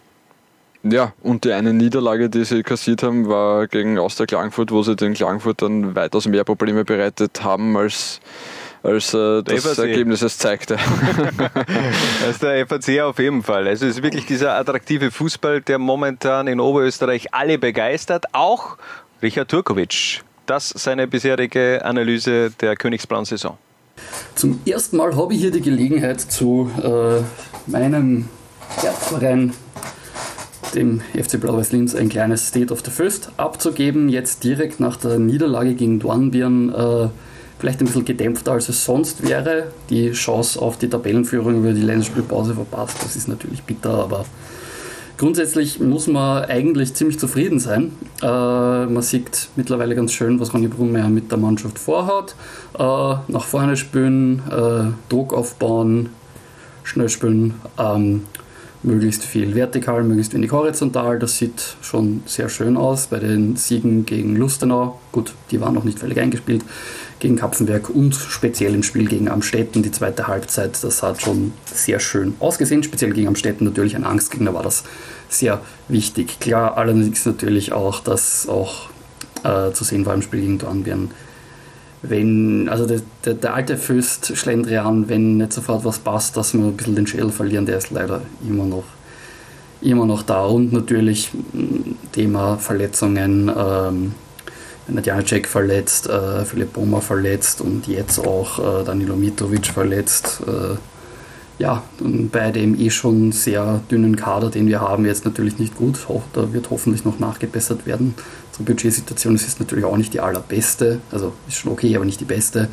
[0.88, 4.96] Ja, und die eine Niederlage, die sie kassiert haben, war gegen Austria Klagenfurt, wo sie
[4.96, 8.22] den Klagenfurtern weitaus mehr Probleme bereitet haben, als,
[8.84, 9.80] als äh, das FAC.
[9.80, 10.78] Ergebnis es zeigte.
[12.28, 13.68] als der FAC auf jeden Fall.
[13.68, 18.78] Also es ist wirklich dieser attraktive Fußball, der momentan in Oberösterreich alle begeistert, auch
[19.24, 20.22] Richard Turkovic.
[20.46, 23.58] Das seine bisherige Analyse der Königsblauen-Saison.
[24.36, 27.22] Zum ersten Mal habe ich hier die Gelegenheit, zu äh,
[27.70, 28.28] meinem
[28.82, 29.54] Herzverein,
[30.76, 34.10] dem FC Blau-Weiß Linz, ein kleines State of the First abzugeben.
[34.10, 36.74] Jetzt direkt nach der Niederlage gegen Dornbirn.
[36.74, 37.08] Äh,
[37.60, 39.68] vielleicht ein bisschen gedämpfter als es sonst wäre.
[39.90, 42.98] Die Chance auf die Tabellenführung über die Länderspielpause verpasst.
[43.02, 44.26] Das ist natürlich bitter, aber
[45.18, 47.94] Grundsätzlich muss man eigentlich ziemlich zufrieden sein.
[48.22, 52.36] Äh, man sieht mittlerweile ganz schön, was Ronny Brunmeier mit der Mannschaft vorhat.
[52.74, 56.10] Äh, nach vorne spielen, äh, Druck aufbauen,
[56.84, 58.24] schnell spielen, ähm,
[58.84, 61.18] möglichst viel vertikal, möglichst wenig horizontal.
[61.18, 63.08] Das sieht schon sehr schön aus.
[63.08, 66.64] Bei den Siegen gegen Lustenau, gut, die waren noch nicht völlig eingespielt,
[67.20, 72.00] gegen Kapfenberg und speziell im Spiel gegen Amstetten, die zweite Halbzeit, das hat schon sehr
[72.00, 72.84] schön ausgesehen.
[72.84, 74.84] Speziell gegen Amstetten natürlich ein Angstgegner war das
[75.30, 76.40] sehr wichtig.
[76.40, 78.90] Klar, allerdings natürlich auch, dass auch
[79.44, 81.12] äh, zu sehen war im Spiel gegen Dornbirn,
[82.02, 86.62] wenn, also der, der, der alte Fürst Schlendrian, wenn nicht sofort was passt, dass wir
[86.62, 88.84] ein bisschen den Schädel verlieren, der ist leider immer noch,
[89.82, 90.46] immer noch da.
[90.46, 91.32] Und natürlich
[92.12, 94.14] Thema Verletzungen, ähm,
[94.88, 100.42] Nadjanecek verletzt, äh, Philipp Bomer verletzt und jetzt auch äh, Danilo Mitrovic verletzt.
[100.48, 100.78] Äh,
[101.58, 105.98] ja, bei dem eh schon sehr dünnen Kader, den wir haben, jetzt natürlich nicht gut.
[106.34, 108.14] Da wird hoffentlich noch nachgebessert werden.
[108.50, 112.26] Unsere Budgetsituation ist natürlich auch nicht die allerbeste, also ist schon okay, aber nicht die
[112.26, 112.68] beste.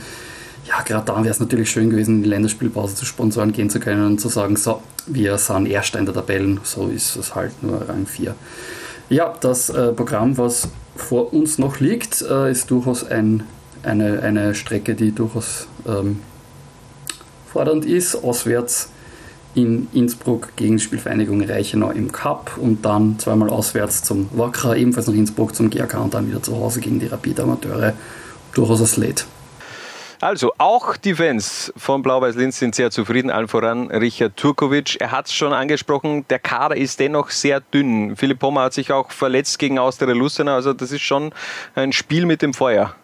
[0.66, 3.80] Ja, gerade da wäre es natürlich schön gewesen, in die Länderspielpause zu Sponsoren gehen zu
[3.80, 7.62] können und zu sagen, so, wir sind Erster in der Tabellen, so ist es halt
[7.62, 8.34] nur Rang 4.
[9.12, 13.42] Ja, das äh, Programm, was vor uns noch liegt, äh, ist durchaus ein,
[13.82, 16.20] eine, eine Strecke, die durchaus ähm,
[17.52, 18.14] fordernd ist.
[18.24, 18.88] Auswärts
[19.54, 25.14] in Innsbruck gegen Spielvereinigung Reichenau im Cup und dann zweimal auswärts zum Wakra, ebenfalls nach
[25.14, 27.92] Innsbruck zum GRK und dann wieder zu Hause gegen die Rapid Amateure.
[28.54, 29.24] Durchaus ein Slate.
[30.22, 35.00] Also, auch die Fans von Blau-Weiß-Linz sind sehr zufrieden, allen voran Richard Turkovic.
[35.00, 38.14] Er hat es schon angesprochen, der Kader ist dennoch sehr dünn.
[38.14, 41.34] Philipp Pommer hat sich auch verletzt gegen Austria Lustenau, also das ist schon
[41.74, 42.94] ein Spiel mit dem Feuer.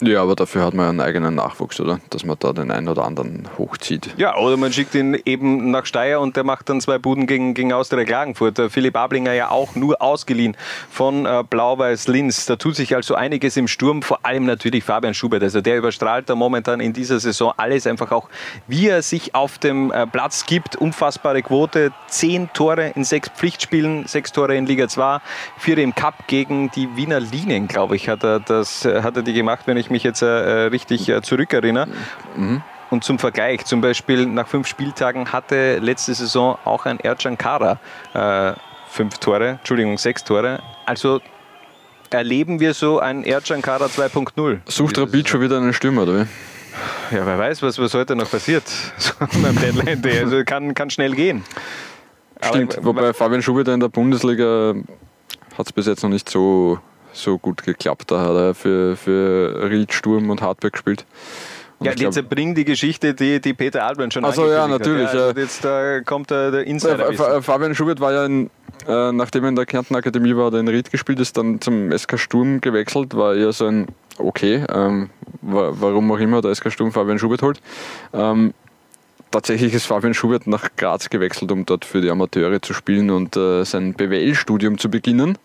[0.00, 1.98] Ja, aber dafür hat man einen eigenen Nachwuchs, oder?
[2.10, 4.10] Dass man da den einen oder anderen hochzieht.
[4.16, 7.54] Ja, oder man schickt ihn eben nach Steyr und der macht dann zwei Buden gegen,
[7.54, 8.60] gegen Austria Klagenfurt.
[8.70, 10.56] Philipp Ablinger ja auch nur ausgeliehen
[10.88, 12.46] von äh, Blau-Weiß Linz.
[12.46, 15.42] Da tut sich also einiges im Sturm, vor allem natürlich Fabian Schubert.
[15.42, 18.28] Also der überstrahlt da momentan in dieser Saison alles einfach auch,
[18.68, 20.76] wie er sich auf dem äh, Platz gibt.
[20.76, 25.18] Unfassbare Quote, zehn Tore in sechs Pflichtspielen, sechs Tore in Liga 2,
[25.58, 29.22] vier im Cup gegen die Wiener Linien, glaube ich, hat er, das, äh, hat er
[29.22, 31.88] die gemacht, wenn ich ich mich jetzt äh, richtig äh, zurückerinnere.
[32.36, 32.62] Mhm.
[32.90, 37.78] Und zum Vergleich, zum Beispiel nach fünf Spieltagen hatte letzte Saison auch ein Ercan Kara
[38.14, 38.52] äh,
[38.88, 40.62] fünf Tore, Entschuldigung, sechs Tore.
[40.86, 41.20] Also
[42.10, 44.60] erleben wir so ein Ercan Kara 2.0.
[44.66, 47.14] Sucht Rapid schon wieder einen Stürmer, oder wie?
[47.14, 48.64] Ja, wer weiß, was, was heute noch passiert
[48.98, 50.20] so beim Deadline Day.
[50.20, 51.44] Also kann, kann schnell gehen.
[52.42, 54.74] Stimmt, Aber, wobei Fabian Schubert in der Bundesliga
[55.56, 56.78] hat es bis jetzt noch nicht so
[57.18, 58.10] so gut geklappt.
[58.10, 61.04] Da hat er für, für Ried, Sturm und Hartberg gespielt.
[61.78, 65.12] Und ja, jetzt glaub, bringt die Geschichte, die, die Peter Albrecht schon Also ja, natürlich.
[65.12, 67.10] Ja, also jetzt äh, kommt der, der Insider.
[67.10, 68.50] Äh, Fabian Schubert war ja, in,
[68.88, 71.96] äh, nachdem er in der Kärnten Akademie war, der in Ried gespielt ist, dann zum
[71.96, 73.86] SK Sturm gewechselt, war ja so ein
[74.18, 77.60] okay, ähm, warum auch immer der SK Sturm Fabian Schubert holt.
[78.12, 78.54] Ähm,
[79.30, 83.36] tatsächlich ist Fabian Schubert nach Graz gewechselt, um dort für die Amateure zu spielen und
[83.36, 85.38] äh, sein BWL-Studium zu beginnen.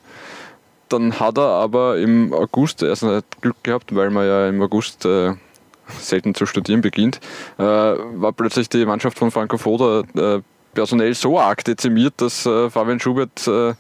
[0.89, 5.06] Dann hat er aber im August, erst hat Glück gehabt, weil man ja im August
[5.06, 5.34] äh,
[5.88, 7.19] selten zu studieren beginnt,
[7.58, 10.41] äh, war plötzlich die Mannschaft von Franco Foda äh,
[10.74, 13.74] personell so arg dezimiert, dass äh, Fabian Schubert äh,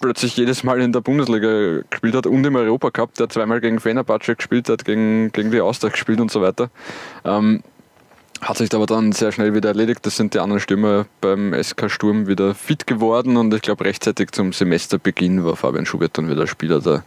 [0.00, 4.34] plötzlich jedes Mal in der Bundesliga gespielt hat und im Europacup, der zweimal gegen Fenerbahce
[4.34, 6.70] gespielt hat, gegen, gegen die Austria gespielt und so weiter.
[7.24, 7.62] Ähm,
[8.42, 10.04] hat sich aber dann sehr schnell wieder erledigt.
[10.04, 14.32] Das sind die anderen Stürmer beim SK Sturm wieder fit geworden und ich glaube rechtzeitig
[14.32, 17.04] zum Semesterbeginn war Fabian Schubert dann wieder Spieler der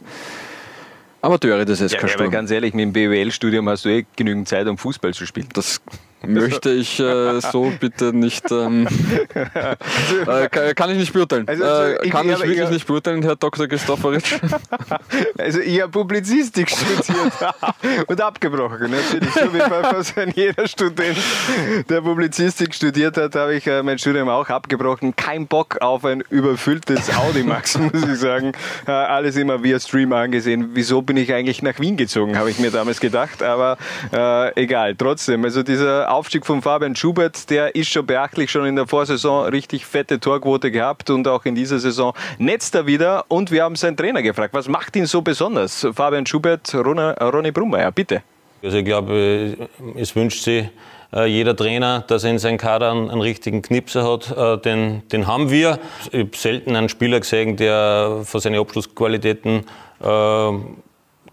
[1.20, 2.22] Amateure des SK ja, Sturm.
[2.22, 5.48] Aber ganz ehrlich, mit dem BWL-Studium hast du eh genügend Zeit, um Fußball zu spielen.
[5.52, 5.82] Das
[6.24, 8.50] möchte ich äh, so bitte nicht.
[8.50, 8.86] Ähm,
[10.26, 11.46] äh, kann, ich nicht beurteilen.
[11.48, 13.66] Also, also äh, kann ich, ich wirklich ich, nicht beurteilen, Herr Dr.
[13.66, 14.36] Christopheritsch.
[15.38, 17.32] Also ich habe Publizistik studiert
[18.06, 18.90] und abgebrochen.
[18.90, 21.16] Natürlich, so wie fast jeder Student,
[21.88, 25.14] der Publizistik studiert hat, habe ich äh, mein Studium auch abgebrochen.
[25.14, 28.52] Kein Bock auf ein überfülltes Audimax, muss ich sagen.
[28.86, 30.70] Äh, alles immer via Stream angesehen.
[30.72, 33.42] Wieso bin ich eigentlich nach Wien gezogen, habe ich mir damals gedacht.
[33.42, 33.76] Aber
[34.12, 35.44] äh, egal, trotzdem.
[35.44, 39.84] Also dieser Aufstieg von Fabian Schubert, der ist schon beachtlich, schon in der Vorsaison richtig
[39.84, 43.26] fette Torquote gehabt und auch in dieser Saison netzt er wieder.
[43.28, 45.86] Und wir haben seinen Trainer gefragt, was macht ihn so besonders?
[45.94, 48.22] Fabian Schubert, Ronny Brummeier, bitte.
[48.62, 49.56] Also ich glaube,
[49.94, 50.70] es wünscht sich
[51.12, 54.36] äh, jeder Trainer, dass er in seinem Kader einen, einen richtigen Knipser hat.
[54.36, 55.78] Äh, den, den haben wir.
[56.12, 59.64] Ich habe selten einen Spieler gesehen, der von seinen Abschlussqualitäten
[60.02, 60.50] äh,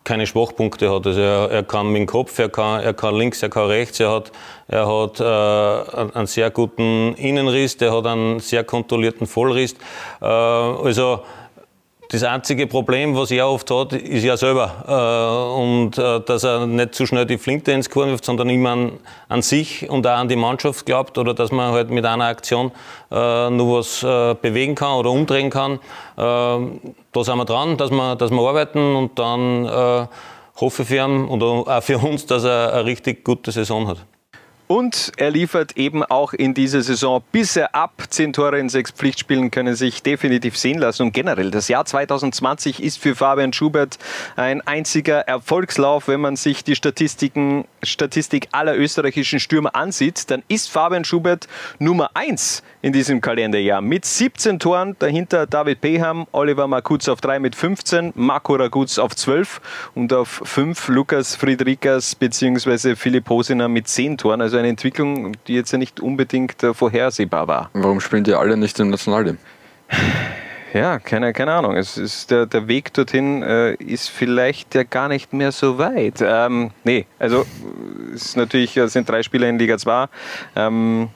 [0.03, 1.07] keine Schwachpunkte hat.
[1.07, 3.99] Also er, er, kann mit dem Kopf, er kann, er kann links, er kann rechts,
[3.99, 4.31] er hat,
[4.67, 9.75] er hat äh, einen sehr guten Innenriss, er hat einen sehr kontrollierten Vollriss.
[10.21, 11.21] Äh, also
[12.09, 14.71] das einzige Problem, was er oft hat, ist ja selber.
[14.87, 18.71] Äh, und äh, dass er nicht zu schnell die Flinte ins Korn wirft, sondern immer
[18.71, 18.91] an,
[19.29, 22.71] an, sich und auch an die Mannschaft glaubt oder dass man halt mit einer Aktion
[23.11, 24.01] äh, nur was
[24.41, 25.79] bewegen kann oder umdrehen kann.
[26.15, 26.59] Da
[27.13, 30.07] sind wir dran, dass wir, dass wir arbeiten und dann
[30.59, 33.97] hoffe ich für ihn und auch für uns, dass er eine richtig gute Saison hat.
[34.67, 38.03] Und er liefert eben auch in dieser Saison bisher ab.
[38.09, 41.03] Zehn Tore in sechs Pflichtspielen können sich definitiv sehen lassen.
[41.03, 43.99] Und generell, das Jahr 2020 ist für Fabian Schubert
[44.35, 46.07] ein einziger Erfolgslauf.
[46.07, 51.47] Wenn man sich die Statistiken, Statistik aller österreichischen Stürmer ansieht, dann ist Fabian Schubert
[51.79, 54.95] Nummer eins in diesem Kalenderjahr mit 17 Toren.
[54.99, 59.61] Dahinter David Peham, Oliver Makutz auf 3 mit 15, Marco Raguz auf 12
[59.95, 62.95] und auf 5 Lukas Friedrikas bzw.
[62.95, 64.41] Philipp Hosiner mit 10 Toren.
[64.41, 67.71] Also Also eine Entwicklung, die jetzt ja nicht unbedingt äh, vorhersehbar war.
[67.73, 69.39] Warum spielen die alle nicht im Nationalteam?
[70.75, 71.75] Ja, keine, keine Ahnung.
[71.75, 76.15] Es ist der, der Weg dorthin äh, ist vielleicht ja gar nicht mehr so weit.
[76.19, 77.45] Ähm, nee, also
[78.11, 80.07] es ist natürlich es sind drei Spieler in Liga 2.
[80.55, 81.09] Ähm,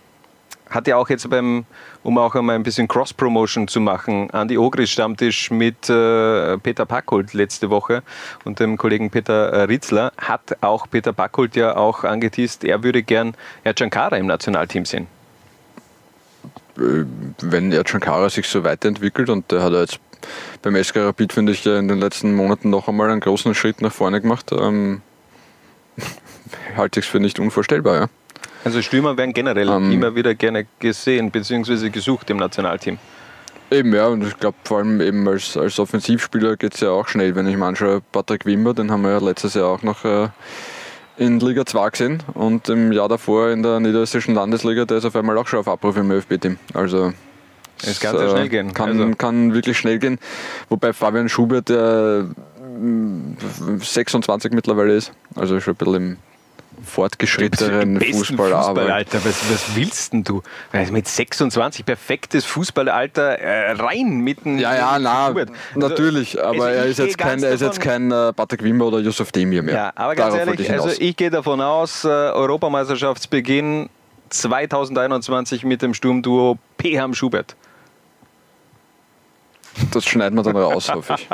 [0.70, 1.66] hat ja auch jetzt beim,
[2.04, 7.34] um auch einmal ein bisschen Cross-Promotion zu machen, Andi Ogris Stammtisch mit äh, Peter Packold
[7.34, 8.04] letzte Woche
[8.44, 13.04] und dem Kollegen Peter äh, Ritzler, hat auch Peter Packold ja auch angeteased, er würde
[13.04, 15.08] gern Ercan Kara im Nationalteam sehen.
[16.78, 17.06] Äh,
[17.42, 20.00] wenn Ercan Kara sich so weiterentwickelt und der hat ja jetzt
[20.62, 23.92] beim SK Rapid, finde ich, in den letzten Monaten noch einmal einen großen Schritt nach
[23.92, 25.02] vorne gemacht, ähm,
[26.76, 28.08] halte ich es für nicht unvorstellbar, ja.
[28.64, 31.90] Also Stürmer werden generell ähm, immer wieder gerne gesehen bzw.
[31.90, 32.98] gesucht im Nationalteam.
[33.70, 37.08] Eben, ja, und ich glaube vor allem eben als, als Offensivspieler geht es ja auch
[37.08, 37.36] schnell.
[37.36, 40.30] Wenn ich mir anschaue, Patrick Wimmer, den haben wir ja letztes Jahr auch noch äh,
[41.18, 45.16] in Liga 2 gesehen und im Jahr davor in der niederösterreichischen Landesliga, der ist auf
[45.16, 46.58] einmal auch schon auf Abruf im ÖFB-Team.
[46.74, 47.12] Also
[47.84, 48.74] es kann sehr schnell gehen.
[48.74, 49.16] Kann, also.
[49.16, 50.18] kann wirklich schnell gehen.
[50.70, 52.26] Wobei Fabian Schubert, der
[53.80, 56.18] 26 mittlerweile ist, also schon ein bisschen im
[56.84, 58.64] fortgeschrittenen Fußballer.
[58.64, 59.26] Fußballalter.
[59.26, 60.42] Was, was willst denn du?
[60.92, 64.60] Mit 26 perfektes Fußballalter äh, rein mitten.
[64.60, 66.42] Ja, ja, na, also, natürlich.
[66.42, 69.32] Aber also er ist jetzt kein, er ist jetzt kein äh, Patrick Wimmer oder Yusuf
[69.32, 69.76] Demir mehr.
[69.76, 73.90] Ja, aber ganz Darauf ehrlich, ich also ich gehe davon aus, äh, Europameisterschaftsbeginn
[74.30, 77.56] 2021 mit dem Sturmduo Peham Schubert.
[79.92, 81.28] Das schneiden wir dann raus, hoffe ich.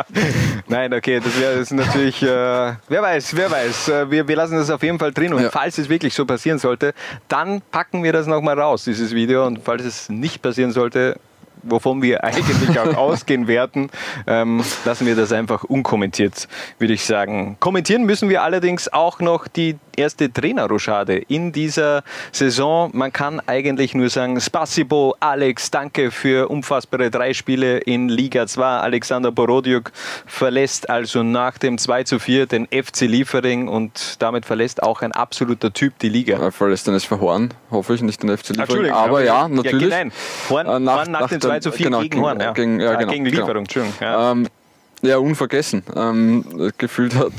[0.67, 3.89] Nein, okay, das wäre natürlich, äh, wer weiß, wer weiß.
[3.89, 5.49] Äh, wir, wir lassen das auf jeden Fall drin und ja.
[5.49, 6.93] falls es wirklich so passieren sollte,
[7.27, 9.45] dann packen wir das nochmal raus, dieses Video.
[9.45, 11.19] Und falls es nicht passieren sollte,
[11.63, 13.89] wovon wir eigentlich auch ausgehen werden,
[14.27, 16.47] ähm, lassen wir das einfach unkommentiert,
[16.79, 17.57] würde ich sagen.
[17.59, 22.89] Kommentieren müssen wir allerdings auch noch die erste Trainerrochade in dieser Saison.
[22.93, 28.63] Man kann eigentlich nur sagen, Spasibo, Alex, danke für unfassbare drei Spiele in Liga 2.
[28.63, 29.91] Alexander Borodiuk
[30.25, 35.11] verlässt also nach dem 2 zu 4 den FC Liefering und damit verlässt auch ein
[35.11, 36.37] absoluter Typ die Liga.
[36.37, 38.91] Er verlässt dann SV Horn, hoffe ich, nicht den FC Liefering.
[38.91, 39.89] Aber ja, natürlich.
[39.89, 40.11] Ja, nein.
[40.49, 42.39] Horn, äh, nach, Horn nach, nach dem 2 zu 4 genau, gegen Horn.
[42.39, 42.51] Ja.
[42.51, 43.59] Gegen, ja, genau, gegen Lieferung, genau.
[43.59, 43.95] Entschuldigung.
[44.01, 44.31] Ja.
[44.31, 44.47] Ähm,
[45.03, 45.83] ja, unvergessen.
[45.95, 47.33] Ähm, gefühlt, hat,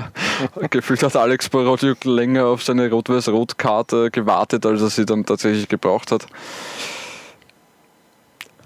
[0.70, 6.12] gefühlt hat Alex Borodiuk länger auf seine Rot-Weiß-Rot-Karte gewartet, als er sie dann tatsächlich gebraucht
[6.12, 6.26] hat.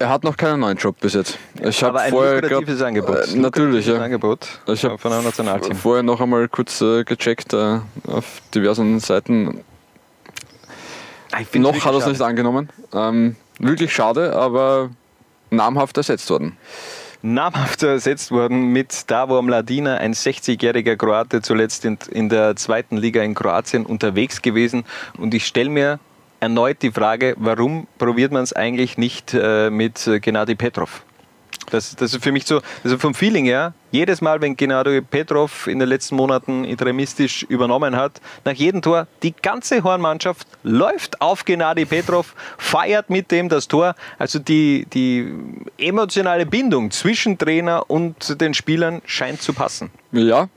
[0.00, 1.36] Er hat noch keinen neuen Job bis jetzt.
[1.60, 3.28] Ich ein vorher, lukratives glaub, Angebot.
[3.34, 3.98] Äh, natürlich, ja.
[3.98, 5.74] Angebot ich habe von einem Nationalteam.
[5.74, 9.64] vorher noch einmal kurz äh, gecheckt äh, auf diversen Seiten.
[11.54, 12.68] Noch hat er es nicht angenommen.
[12.92, 14.90] Ähm, wirklich schade, aber
[15.50, 16.56] namhaft ersetzt worden
[17.22, 23.22] namhaft ersetzt worden mit Davor Mladina, ein 60-jähriger Kroate, zuletzt in, in der zweiten Liga
[23.22, 24.84] in Kroatien unterwegs gewesen.
[25.18, 25.98] Und ich stelle mir
[26.40, 31.02] erneut die Frage, warum probiert man es eigentlich nicht äh, mit Gennady Petrov?
[31.70, 35.66] Das, das ist für mich so, also vom Feeling her, jedes Mal, wenn Gennady Petrov
[35.66, 41.44] in den letzten Monaten interimistisch übernommen hat, nach jedem Tor, die ganze Hornmannschaft läuft auf
[41.44, 43.94] Gennady Petrov, feiert mit dem das Tor.
[44.18, 45.32] Also die, die
[45.78, 49.90] emotionale Bindung zwischen Trainer und den Spielern scheint zu passen.
[50.12, 50.48] Ja,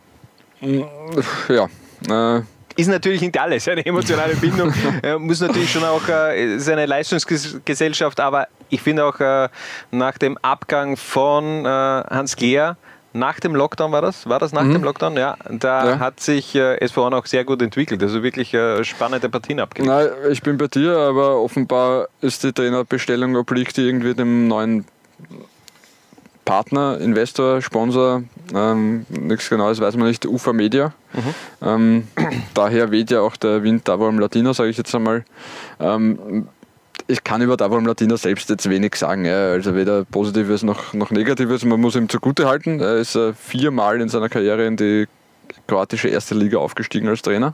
[1.49, 1.69] ja.
[2.09, 2.41] Äh
[2.75, 8.19] ist natürlich nicht alles eine emotionale Bindung, äh, muss natürlich schon auch äh, seine Leistungsgesellschaft,
[8.19, 9.49] aber ich finde auch äh,
[9.91, 12.77] nach dem Abgang von äh, Hans Gehr,
[13.13, 14.27] nach dem Lockdown war das?
[14.27, 14.73] War das nach mhm.
[14.73, 15.17] dem Lockdown?
[15.17, 15.99] Ja, da ja.
[15.99, 18.01] hat sich äh, SV auch sehr gut entwickelt.
[18.01, 19.93] Also wirklich äh, spannende Partien abgegeben.
[19.93, 24.85] Nein, ich bin bei dir, aber offenbar ist die Trainerbestellung obliegt irgendwie dem neuen
[26.45, 30.93] Partner, Investor, Sponsor, ähm, nichts Genaues weiß man nicht, UFA Media.
[31.13, 31.35] Mhm.
[31.61, 32.07] Ähm,
[32.53, 35.23] daher weht ja auch der Wind da im Latino, sage ich jetzt einmal.
[35.79, 36.47] Ähm,
[37.07, 39.25] ich kann über Davor Latino selbst jetzt wenig sagen.
[39.25, 39.51] Ja.
[39.51, 41.65] Also weder Positives noch, noch Negatives.
[41.65, 42.79] Man muss ihm zugute halten.
[42.79, 45.07] Er ist äh, viermal in seiner Karriere in die
[45.67, 47.53] kroatische erste Liga aufgestiegen als Trainer.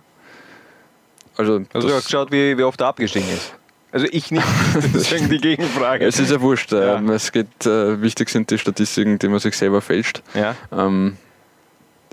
[1.36, 3.54] Also, also du hast geschaut, wie, wie oft er abgestiegen ist.
[3.92, 4.46] Also ich nicht,
[4.94, 6.06] deswegen die Gegenfrage.
[6.06, 6.72] Es ist ja wurscht.
[6.72, 6.98] Ja.
[6.98, 10.22] Ähm, es geht, äh, wichtig sind die Statistiken, die man sich selber fälscht.
[10.34, 10.56] Ja.
[10.72, 11.18] Ähm,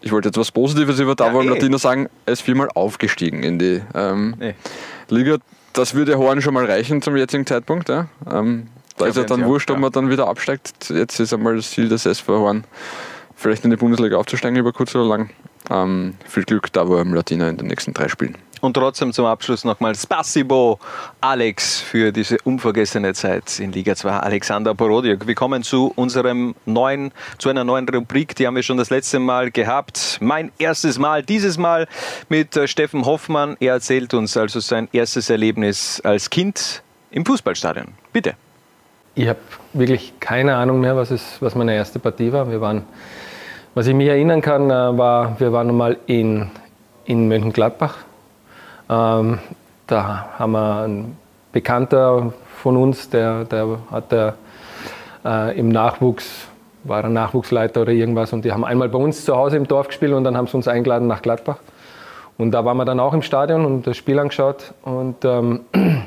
[0.00, 1.54] ich wollte etwas Positives über Davor ja, eh.
[1.54, 2.08] Latino sagen.
[2.26, 4.54] Er ist viermal aufgestiegen in die ähm, eh.
[5.08, 5.38] Liga.
[5.74, 7.88] Das würde Horn schon mal reichen zum jetzigen Zeitpunkt.
[7.88, 8.06] Ja.
[8.30, 10.88] Ähm, da ist ja dann wurscht, ob man dann wieder absteigt.
[10.88, 12.64] Jetzt ist einmal das Ziel des SV Horn,
[13.34, 15.30] vielleicht in die Bundesliga aufzusteigen über kurz oder lang.
[15.70, 18.38] Ähm, viel Glück da, wo im Latino in den nächsten drei Spielen.
[18.64, 20.78] Und trotzdem zum Abschluss nochmal Spasibo,
[21.20, 24.08] Alex, für diese unvergessene Zeit in Liga 2.
[24.10, 25.26] Alexander Porodiuk.
[25.26, 28.34] Wir kommen zu unserem neuen, zu einer neuen Rubrik.
[28.36, 30.16] Die haben wir schon das letzte Mal gehabt.
[30.22, 31.86] Mein erstes Mal, dieses Mal
[32.30, 33.58] mit äh, Steffen Hoffmann.
[33.60, 37.88] Er erzählt uns also sein erstes Erlebnis als Kind im Fußballstadion.
[38.14, 38.32] Bitte.
[39.14, 39.40] Ich habe
[39.74, 42.50] wirklich keine Ahnung mehr, was, es, was meine erste Partie war.
[42.50, 42.84] Wir waren,
[43.74, 46.50] was ich mich erinnern kann, äh, war, wir waren einmal in,
[47.04, 47.96] in Mönchengladbach
[48.88, 49.38] ähm,
[49.86, 51.16] da haben wir einen
[51.52, 52.32] Bekannter
[52.62, 54.12] von uns, der, der hat
[55.24, 56.48] äh, im Nachwuchs,
[56.84, 59.88] war er Nachwuchsleiter oder irgendwas und die haben einmal bei uns zu Hause im Dorf
[59.88, 61.58] gespielt und dann haben sie uns eingeladen nach Gladbach.
[62.36, 65.60] Und da waren wir dann auch im Stadion und das Spiel angeschaut und ähm,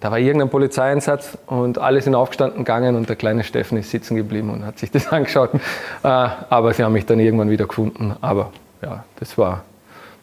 [0.00, 4.16] da war irgendein Polizeieinsatz und alle sind aufgestanden gegangen und der kleine Steffen ist sitzen
[4.16, 5.50] geblieben und hat sich das angeschaut.
[5.54, 5.58] Äh,
[6.02, 8.14] aber sie haben mich dann irgendwann wieder gefunden.
[8.20, 8.50] Aber
[8.82, 9.62] ja, das war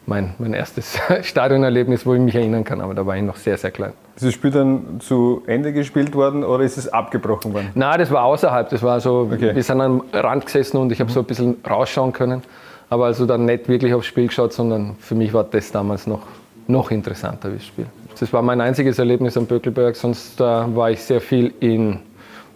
[0.08, 3.58] mein, mein erstes Stadionerlebnis, wo ich mich erinnern kann, aber da war ich noch sehr,
[3.58, 3.92] sehr klein.
[4.16, 7.70] Ist das Spiel dann zu Ende gespielt worden oder ist es abgebrochen worden?
[7.74, 8.68] Nein, das war außerhalb.
[8.70, 9.54] Das war so, okay.
[9.54, 12.42] wir sind am Rand gesessen und ich habe so ein bisschen rausschauen können.
[12.90, 16.22] Aber also dann nicht wirklich aufs Spiel geschaut, sondern für mich war das damals noch,
[16.66, 17.86] noch interessanter wie das Spiel.
[18.18, 22.00] Das war mein einziges Erlebnis am Böckelberg, sonst äh, war ich sehr viel in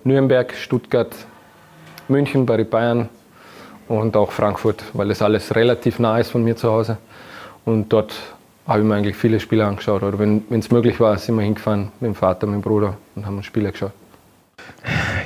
[0.03, 1.15] Nürnberg, Stuttgart,
[2.09, 3.09] München, bei Bayern
[3.87, 6.97] und auch Frankfurt, weil das alles relativ nah ist von mir zu Hause.
[7.65, 8.15] Und dort
[8.67, 10.03] habe ich mir eigentlich viele Spiele angeschaut.
[10.03, 13.27] Oder wenn es möglich war, sind wir hingefahren mit dem Vater, mit dem Bruder und
[13.27, 13.93] haben uns Spiele geschaut.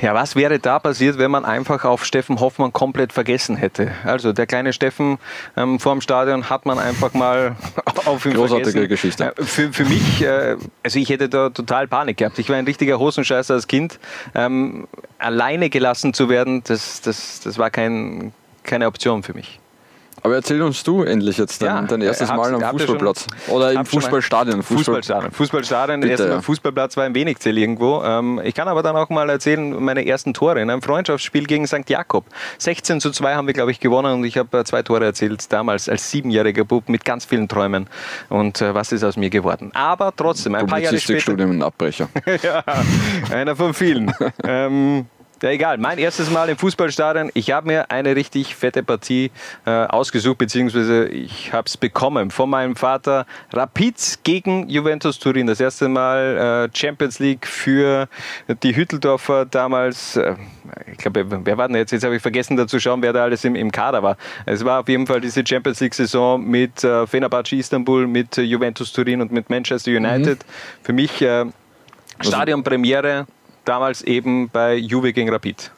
[0.01, 3.91] Ja, was wäre da passiert, wenn man einfach auf Steffen Hoffmann komplett vergessen hätte?
[4.03, 5.17] Also der kleine Steffen
[5.55, 7.55] ähm, vor dem Stadion hat man einfach mal
[8.05, 8.89] auf ihn Großartige vergessen.
[8.89, 9.33] Geschichte.
[9.37, 12.37] Äh, für, für mich, äh, also ich hätte da total Panik gehabt.
[12.37, 13.99] Ich war ein richtiger Hosenscheißer als Kind.
[14.35, 18.33] Ähm, alleine gelassen zu werden, das, das, das war kein,
[18.63, 19.59] keine Option für mich.
[20.23, 23.27] Aber erzähl uns du endlich jetzt dein, ja, dein erstes Mal am Fußballplatz.
[23.45, 24.63] Schon, Oder im Fußballstadion.
[24.63, 25.31] Fußballstadion.
[25.31, 26.41] Fußballstadion, Bitte, erst ja.
[26.41, 28.01] Fußballplatz war im Wenigzell irgendwo.
[28.03, 31.67] Ähm, ich kann aber dann auch mal erzählen, meine ersten Tore in einem Freundschaftsspiel gegen
[31.67, 31.89] St.
[31.89, 32.25] Jakob.
[32.57, 35.51] 16 zu 2 haben wir, glaube ich, gewonnen und ich habe äh, zwei Tore erzählt,
[35.51, 37.87] damals als siebenjähriger Bub mit ganz vielen Träumen.
[38.29, 39.71] Und äh, was ist aus mir geworden?
[39.73, 41.21] Aber trotzdem, ein paar Jahre später...
[41.21, 42.09] Studium Abbrecher.
[42.43, 42.63] ja,
[43.31, 44.11] einer von vielen.
[44.43, 45.05] ähm,
[45.41, 45.77] ja, egal.
[45.77, 47.29] Mein erstes Mal im Fußballstadion.
[47.35, 49.29] Ich habe mir eine richtig fette Partie
[49.65, 53.27] äh, ausgesucht, beziehungsweise ich habe es bekommen von meinem Vater.
[53.53, 55.45] Rapid gegen Juventus Turin.
[55.45, 58.07] Das erste Mal äh, Champions League für
[58.63, 60.15] die Hütteldorfer damals.
[60.15, 60.35] Äh,
[60.91, 61.91] ich glaube, wer war denn jetzt?
[61.91, 64.17] Jetzt habe ich vergessen, da zu schauen, wer da alles im, im Kader war.
[64.45, 68.91] Es war auf jeden Fall diese Champions League-Saison mit äh, Fenerbahce Istanbul, mit äh, Juventus
[68.91, 70.39] Turin und mit Manchester United.
[70.39, 70.83] Mhm.
[70.83, 71.45] Für mich äh,
[72.21, 73.27] Stadionpremiere
[73.67, 75.71] damals eben bei Juve gegen Rapid.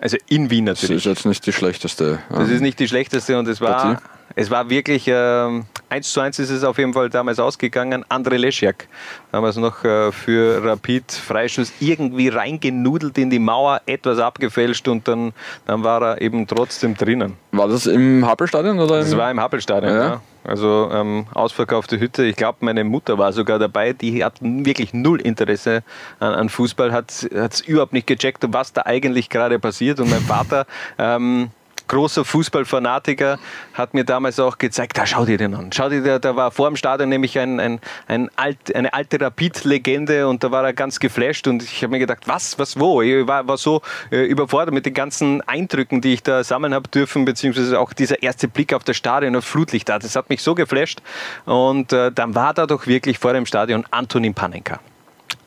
[0.00, 1.04] Also in Wien natürlich.
[1.04, 2.18] Das ist jetzt nicht die schlechteste.
[2.28, 4.02] Das ist nicht die schlechteste und es war,
[4.34, 8.04] es war wirklich, äh, 1 zu 1 ist es auf jeden Fall damals ausgegangen.
[8.10, 8.88] André Leschak,
[9.32, 15.32] damals noch äh, für Rapid Freischuss irgendwie reingenudelt in die Mauer, etwas abgefälscht und dann,
[15.64, 17.34] dann war er eben trotzdem drinnen.
[17.52, 18.78] War das im Happelstadion?
[18.80, 20.04] Oder das war im Happelstadion, ja.
[20.04, 20.22] ja.
[20.44, 22.24] Also ähm, ausverkaufte Hütte.
[22.24, 23.94] Ich glaube, meine Mutter war sogar dabei.
[23.94, 25.82] Die hat wirklich null Interesse
[26.20, 30.00] an, an Fußball, hat es überhaupt nicht gecheckt, was da eigentlich gerade passiert.
[30.00, 30.66] Und mein Vater
[30.98, 31.50] ähm,
[31.94, 33.38] großer Fußballfanatiker,
[33.72, 35.70] hat mir damals auch gezeigt, da schau dir den an.
[35.72, 39.20] Schau dir, da, da war vor dem Stadion nämlich ein, ein, ein alt, eine alte
[39.20, 43.00] Rapid-Legende und da war er ganz geflasht und ich habe mir gedacht, was, was, wo?
[43.00, 43.80] Ich war, war so
[44.10, 48.22] äh, überfordert mit den ganzen Eindrücken, die ich da sammeln habe dürfen, beziehungsweise auch dieser
[48.22, 51.00] erste Blick auf das Stadion, auf Flutlicht da, das hat mich so geflasht
[51.44, 54.80] und äh, dann war da doch wirklich vor dem Stadion Antonin Panenka.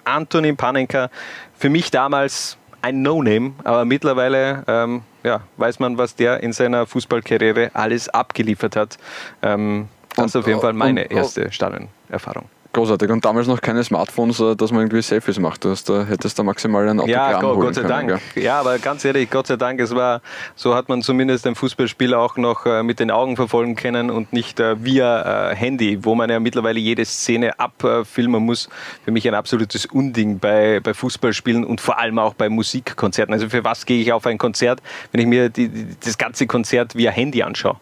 [0.05, 1.09] Antonin Panenka,
[1.57, 6.85] für mich damals ein No-Name, aber mittlerweile ähm, ja, weiß man, was der in seiner
[6.85, 8.97] Fußballkarriere alles abgeliefert hat.
[9.41, 12.49] Ähm, das ist auf jeden Fall meine und, erste Stadionerfahrung.
[12.77, 13.09] Großartig.
[13.09, 15.65] Und damals noch keine Smartphones, äh, dass man irgendwie Selfies macht.
[15.65, 18.21] Du hast, da hättest du maximal ein Autogramm Ja, Gott, Gott sei können, Dank.
[18.35, 18.41] Ja.
[18.43, 20.21] ja, aber ganz ehrlich, Gott sei Dank, es war,
[20.55, 24.31] so hat man zumindest ein Fußballspiel auch noch äh, mit den Augen verfolgen können und
[24.31, 28.69] nicht äh, via Handy, wo man ja mittlerweile jede Szene abfilmen muss.
[29.03, 33.33] Für mich ein absolutes Unding bei, bei Fußballspielen und vor allem auch bei Musikkonzerten.
[33.33, 36.93] Also für was gehe ich auf ein Konzert, wenn ich mir die, das ganze Konzert
[36.95, 37.77] via Handy anschaue?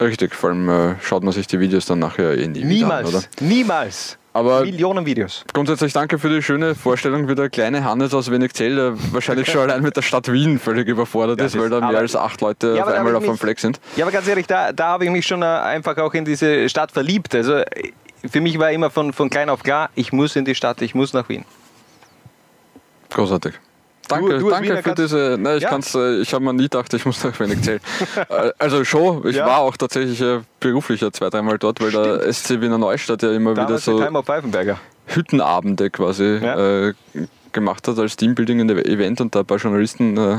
[0.00, 3.14] Richtig, vor allem äh, schaut man sich die Videos dann nachher eh nie Niemals, an,
[3.14, 3.24] oder?
[3.40, 4.18] niemals.
[4.32, 5.44] Aber Millionen Videos.
[5.54, 9.62] Grundsätzlich danke für die schöne Vorstellung, wie der kleine Hannes aus Wenigzell, der wahrscheinlich schon
[9.62, 12.74] allein mit der Stadt Wien völlig überfordert ja, ist, weil da mehr als acht Leute
[12.76, 13.80] ja, auf einmal auf einem Fleck sind.
[13.96, 16.68] Ja, aber ganz ehrlich, da, da habe ich mich schon äh, einfach auch in diese
[16.68, 17.34] Stadt verliebt.
[17.34, 17.62] Also
[18.30, 20.94] für mich war immer von, von klein auf klar, ich muss in die Stadt, ich
[20.94, 21.46] muss nach Wien.
[23.08, 23.54] Großartig.
[24.08, 25.36] Danke, du als danke für diese.
[25.38, 25.68] Nein, ich Ja.
[25.70, 27.80] kann's, äh, ich habe mir nie gedacht, ich muss nach wenig zählen.
[28.28, 29.46] Äh, also schon, ich Ja.
[29.46, 33.32] war auch tatsächlich äh, beruflich ja zwei, dreimal dort, weil der SC Wiener Neustadt ja
[33.32, 34.78] immer wieder Damals so Heimer Pfeifenberger.
[35.06, 36.86] Hüttenabende quasi Ja.
[36.88, 36.94] äh,
[37.52, 40.38] gemacht hat als Teambuilding in der Event und da ein paar Journalisten äh,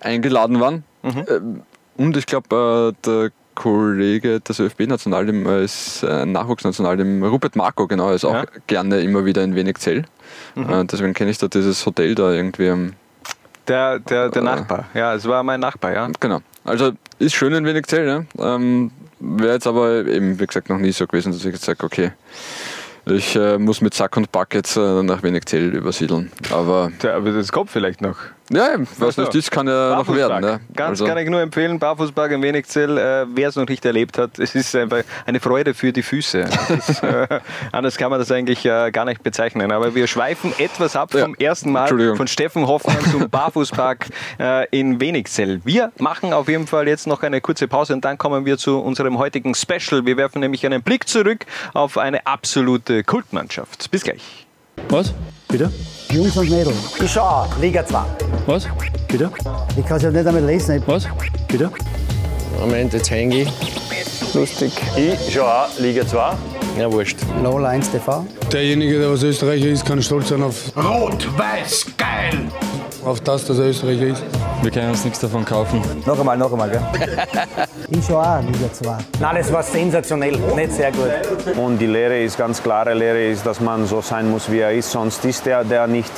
[0.00, 0.84] eingeladen waren.
[1.02, 1.24] Mhm.
[1.28, 1.62] Ähm,
[1.96, 7.56] und ich glaube, äh, der Kollege des ÖFB-National, dem, äh, ist äh, Nachwuchsnational, dem Rupert
[7.56, 8.44] Marco, genau, ist auch Ja.
[8.66, 10.04] gerne immer wieder in Wenigzell.
[10.54, 10.70] Mhm.
[10.70, 12.92] Äh, deswegen kenne ich da dieses Hotel da irgendwie am.
[13.68, 14.44] Der, der, der Äh.
[14.44, 14.86] Nachbar.
[14.94, 16.08] Ja, es war mein Nachbar, ja.
[16.20, 16.40] Genau.
[16.64, 18.26] Also ist schön in Wenigzell, ne?
[18.38, 18.90] ähm,
[19.20, 22.12] wäre jetzt aber eben, wie gesagt, noch nie so gewesen, dass ich jetzt sage, okay,
[23.06, 26.32] ich äh, muss mit Sack und Pack jetzt äh, nach Wenigzell übersiedeln.
[26.50, 28.16] Aber Tja, aber das kommt vielleicht noch.
[28.50, 30.40] Ja, was nicht ist, kann ja noch werden.
[30.40, 30.60] Ne?
[30.74, 34.18] Ganz Also- kann ich nur empfehlen, Barfußpark in Wenigzell, äh, wer es noch nicht erlebt
[34.18, 36.40] hat, es ist einfach eine Freude für die Füße.
[36.40, 37.40] Ist, äh,
[37.72, 39.72] anders kann man das eigentlich äh, gar nicht bezeichnen.
[39.72, 44.06] Aber wir schweifen etwas ab vom ersten Mal von Steffen Hoffmann zum Barfußpark
[44.38, 45.60] äh, in Wenigzell.
[45.64, 48.78] Wir machen auf jeden Fall jetzt noch eine kurze Pause und dann kommen wir zu
[48.78, 50.04] unserem heutigen Special.
[50.04, 53.90] Wir werfen nämlich einen Blick zurück auf eine absolute Kultmannschaft.
[53.90, 54.43] Bis gleich.
[54.88, 55.12] Was?
[55.48, 55.70] Bitte?
[56.10, 56.76] Jungs und Mädels.
[57.02, 57.98] Ich schau, Liga 2.
[58.46, 58.66] Was?
[59.08, 59.30] Bitte?
[59.76, 60.82] Ich kann es ja nicht einmal lesen.
[60.86, 61.06] Was?
[61.48, 61.70] Bitte?
[62.60, 63.48] Moment, jetzt hänge ich.
[64.34, 64.72] Lustig.
[64.96, 66.32] Ich schau auch Liga 2.
[66.78, 67.18] Ja, wurscht.
[67.42, 68.26] Lola 1 TV.
[68.52, 72.48] Derjenige, der was Österreicher ist, kann stolz sein auf, Rot, weiß, geil!
[73.04, 74.22] auf das, dass er Österreicher ist.
[74.62, 75.80] Wir können uns nichts davon kaufen.
[76.06, 76.82] Noch einmal, noch einmal, gell?
[77.90, 78.96] ich schau auch Liga 2.
[79.20, 81.56] Nein, das war sensationell, nicht sehr gut.
[81.56, 84.72] Und die Lehre ist ganz klare Lehre ist, dass man so sein muss, wie er
[84.72, 86.12] ist, sonst ist er der nicht.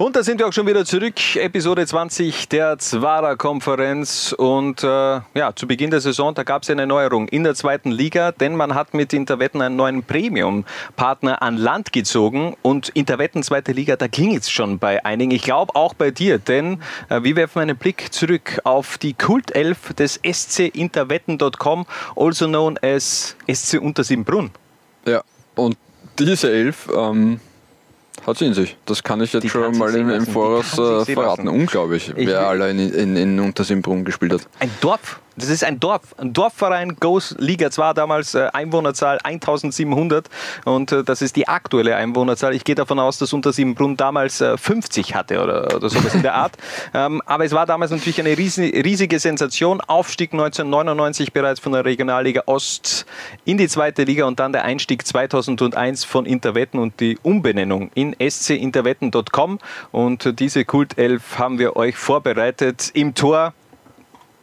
[0.00, 4.32] Und da sind wir auch schon wieder zurück, Episode 20 der Zwara-Konferenz.
[4.32, 7.90] Und äh, ja, zu Beginn der Saison, da gab es eine Neuerung in der zweiten
[7.90, 12.56] Liga, denn man hat mit Interwetten einen neuen Premium-Partner an Land gezogen.
[12.62, 15.32] Und Interwetten zweite Liga, da klingelt es schon bei einigen.
[15.32, 16.80] Ich glaube auch bei dir, denn
[17.10, 21.84] äh, wir werfen einen Blick zurück auf die Kultelf des scinterwetten.com,
[22.16, 24.50] also known as SC Untersiebenbrunn.
[25.04, 25.22] Ja,
[25.56, 25.76] und
[26.18, 27.38] diese Elf ähm,
[28.26, 28.76] hat sie in sich.
[28.86, 30.24] Das kann ich jetzt kann schon mal im, im.
[30.24, 31.48] Die Voraus äh, verraten.
[31.48, 34.42] Unglaublich, Ich wer allein in, in, in Untersimbrunn gespielt hat.
[34.58, 35.20] Ein Dorf.
[35.36, 36.14] Das ist ein Dorf.
[36.18, 40.28] Ein Dorfverein, Goes Liga 2, damals äh, Einwohnerzahl 1700.
[40.64, 42.54] Und äh, das ist die aktuelle Einwohnerzahl.
[42.54, 46.34] Ich gehe davon aus, dass Untersiebenbrunn damals äh, 50 hatte oder, oder sowas in der
[46.34, 46.52] Art.
[46.92, 49.80] Ähm, aber es war damals natürlich eine riesen- riesige Sensation.
[49.80, 53.06] Aufstieg 1999 bereits von der Regionalliga Ost
[53.44, 58.16] in die zweite Liga und dann der Einstieg 2001 von Interwetten und die Umbenennung in
[58.18, 59.58] scinterwetten.com.
[59.92, 62.90] Und äh, diese Kultelf haben wir euch vorbereitet.
[62.94, 63.52] Im Tor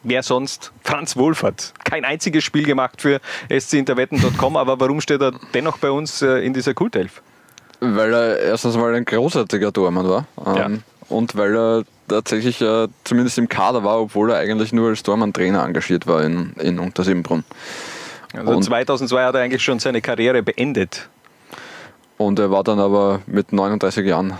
[0.04, 0.72] Wer sonst?
[0.84, 1.74] Franz Wohlfahrt.
[1.84, 3.20] Kein einziges Spiel gemacht für
[3.50, 7.22] scinterwetten.com, aber warum steht er dennoch bei uns äh, in dieser Kultelf?
[7.80, 10.26] Weil er erstens mal ein großartiger Tormann war.
[10.46, 15.02] Ähm, Und weil er tatsächlich äh, zumindest im Kader war, obwohl er eigentlich nur als
[15.02, 17.44] Tormann-Trainer engagiert war in, in Untersiebenbrunn.
[18.34, 21.08] Also Und- 2002 hat er eigentlich schon seine Karriere beendet.
[22.16, 24.36] Und er war dann aber mit 39 Jahren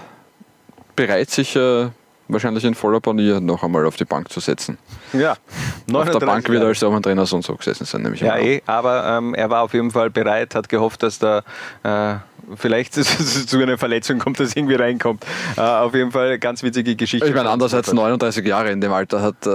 [0.96, 1.88] bereit, sich äh,
[2.28, 4.78] wahrscheinlich in voller Panier noch einmal auf die Bank zu setzen.
[5.12, 5.38] Ja, Auf
[5.86, 6.68] der 39 Bank wird er Jahre.
[6.68, 9.72] als Tormann-Trainer so und so gesessen sein, nämlich Ja, eh, aber ähm, er war auf
[9.74, 11.42] jeden Fall bereit, hat gehofft, dass da
[11.82, 12.16] äh,
[12.56, 15.24] vielleicht zu einer Verletzung kommt, dass irgendwie reinkommt.
[15.56, 17.26] Äh, auf jeden Fall ganz witzige Geschichte.
[17.26, 19.50] Ich meine, andererseits 39 Jahre in dem Alter hat, äh,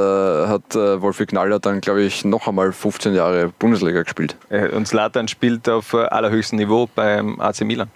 [0.47, 4.35] hat äh, Wolfi Knaller dann, glaube ich, noch einmal 15 Jahre Bundesliga gespielt.
[4.49, 7.89] Äh, Und Slatan spielt auf äh, allerhöchstem Niveau beim AC Milan.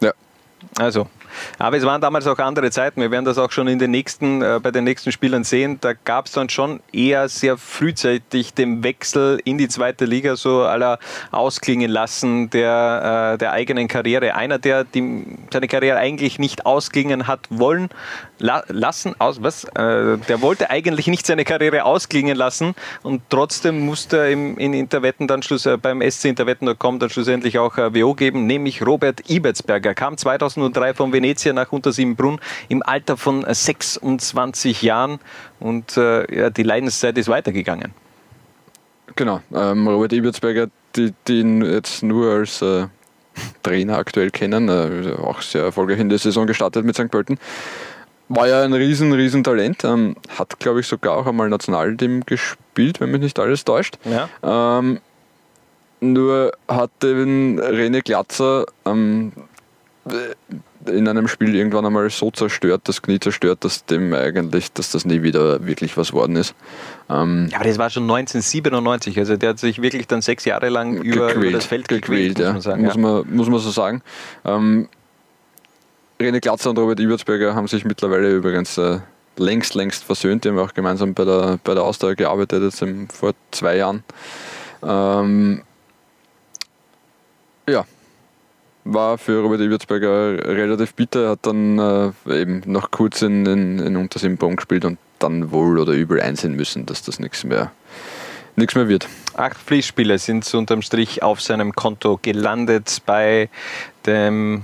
[0.00, 0.12] Ja.
[0.78, 1.06] Also,
[1.58, 3.00] aber es waren damals auch andere Zeiten.
[3.00, 5.78] Wir werden das auch schon in den nächsten, äh, bei den nächsten Spielern sehen.
[5.80, 10.62] Da gab es dann schon eher sehr frühzeitig den Wechsel in die zweite Liga, so
[10.62, 10.98] aller
[11.30, 14.34] ausklingen lassen der, äh, der eigenen Karriere.
[14.34, 17.88] Einer, der die, seine Karriere eigentlich nicht ausklingen hat wollen,
[18.38, 19.64] la lassen, aus, was?
[19.64, 24.74] Äh, der wollte eigentlich nicht seine Karriere ausklingen lassen und trotzdem musste er im, in
[24.74, 29.28] Interwetten dann Schluss, äh, beim SC Interwetten.com dann schlussendlich auch äh, WO geben, nämlich Robert
[29.30, 29.94] Ibertsberger.
[29.94, 35.18] Kam 2003 von Venezia nach Untersiebenbrunn im Alter von äh, 26 Jahren
[35.58, 37.92] und äh, ja, die Leidenszeit ist weitergegangen.
[39.16, 42.86] Genau, ähm, Robert Ibertsberger, die, die ihn jetzt nur als äh,
[43.62, 47.10] Trainer aktuell kennen, äh, auch sehr erfolgreich in der Saison gestartet mit St.
[47.10, 47.38] Pölten.
[48.28, 53.00] War ja ein riesen, riesen Talent, ähm, hat glaube ich sogar auch einmal Nationalteam gespielt,
[53.00, 53.98] wenn mich nicht alles täuscht.
[54.04, 54.28] Ja.
[54.78, 55.00] Ähm,
[56.00, 59.32] nur hat den René Glatzer ähm,
[60.88, 65.04] in einem Spiel irgendwann einmal so zerstört, das Knie zerstört, dass dem eigentlich, dass das
[65.04, 66.54] nie wieder wirklich was worden ist.
[67.08, 70.68] Ähm, Ja, aber das war schon 1997, also der hat sich wirklich dann sechs Jahre
[70.68, 72.52] lang über, über das Feld gequält, ja.
[72.52, 72.84] muss man sagen.
[72.84, 73.00] muss, ja.
[73.00, 74.02] man, muss man so sagen.
[74.44, 74.88] Ähm,
[76.18, 79.00] René Glatzer und Robert Ibertsberger haben sich mittlerweile übrigens äh,
[79.36, 80.44] längst, längst versöhnt.
[80.44, 84.02] Die haben auch gemeinsam bei der, bei der Austausch gearbeitet, jetzt im, vor zwei Jahren.
[84.82, 85.62] Ähm,
[87.68, 87.84] ja,
[88.86, 91.24] war für Robert Ibertsberger relativ bitter.
[91.24, 95.78] Er hat dann äh, eben noch kurz in, in, in Untersimbaum gespielt und dann wohl
[95.78, 97.72] oder übel einsehen müssen, dass das nichts mehr,
[98.54, 99.08] nichts mehr wird.
[99.34, 103.48] Acht Pflichtspiele sind unterm Strich auf seinem Konto gelandet bei
[104.06, 104.62] dem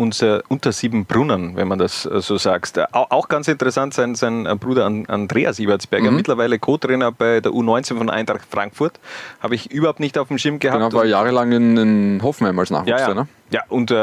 [0.00, 2.78] unser, unter sieben Brunnen, wenn man das äh, so sagt.
[2.78, 6.16] Äh, auch ganz interessant, sein, sein Bruder Andreas Ibertsberger, mhm.
[6.16, 8.98] mittlerweile Co-Trainer bei der U19 von Eintracht Frankfurt.
[9.40, 10.80] Habe ich überhaupt nicht auf dem Schirm gehabt.
[10.80, 13.14] Genau, war jahrelang in, in Hoffenheim als Nachwuchstrainer.
[13.14, 13.39] Ja, ja.
[13.50, 13.96] Ja, und äh,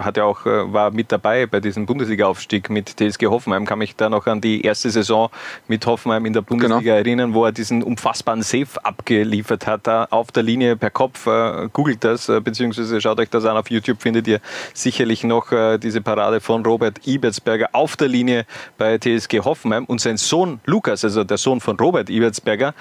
[0.00, 3.66] hat ja auch, äh, war mit dabei bei diesem Bundesliga-Aufstieg mit TSG Hoffenheim.
[3.66, 5.28] Kann mich da noch an die erste Saison
[5.68, 6.96] mit Hoffenheim in der Bundesliga genau.
[6.96, 11.26] erinnern, wo er diesen unfassbaren Save abgeliefert hat, da auf der Linie per Kopf.
[11.26, 13.58] Äh, googelt das, äh, beziehungsweise schaut euch das an.
[13.58, 14.40] Auf YouTube findet ihr
[14.72, 18.46] sicherlich noch äh, diese Parade von Robert Ibertsberger auf der Linie
[18.78, 19.84] bei TSG Hoffenheim.
[19.84, 22.74] Und sein Sohn Lukas, also der Sohn von Robert Ibertsberger,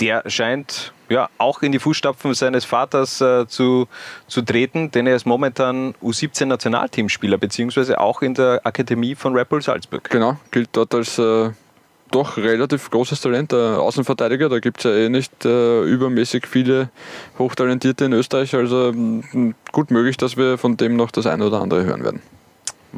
[0.00, 3.86] der scheint ja, auch in die Fußstapfen seines Vaters äh, zu,
[4.26, 9.62] zu treten, denn er ist momentan U17-Nationalteamspieler, beziehungsweise auch in der Akademie von Red Bull
[9.62, 10.08] Salzburg.
[10.10, 11.50] Genau, gilt dort als äh,
[12.10, 14.48] doch relativ großes Talent, der Außenverteidiger.
[14.48, 16.90] Da gibt es ja eh nicht äh, übermäßig viele
[17.38, 18.92] Hochtalentierte in Österreich, also
[19.72, 22.22] gut möglich, dass wir von dem noch das eine oder andere hören werden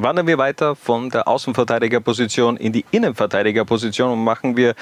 [0.00, 4.74] wandern wir weiter von der Außenverteidigerposition in die Innenverteidigerposition und machen wir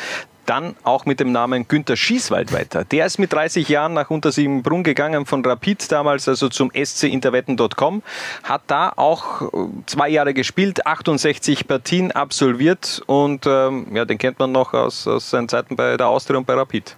[0.47, 2.85] dann auch mit dem Namen Günter Schießwald weiter.
[2.85, 8.03] Der ist mit 30 Jahren nach Untersiebenbrunn gegangen, von Rapid damals, also zum SC Interwetten.com,
[8.45, 14.39] hat da auch äh, zwei Jahre gespielt, 68 Partien absolviert und ähm, ja, den kennt
[14.39, 16.97] man noch aus, aus seinen Zeiten bei der Austria und bei Rapid.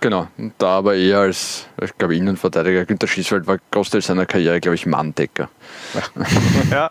[0.00, 0.28] Genau,
[0.58, 2.84] da aber eher als, ich glaube, Innenverteidiger.
[2.84, 5.48] Günter Schießwald war Großteil seiner Karriere, glaube ich, Manndecker.
[6.70, 6.90] ja,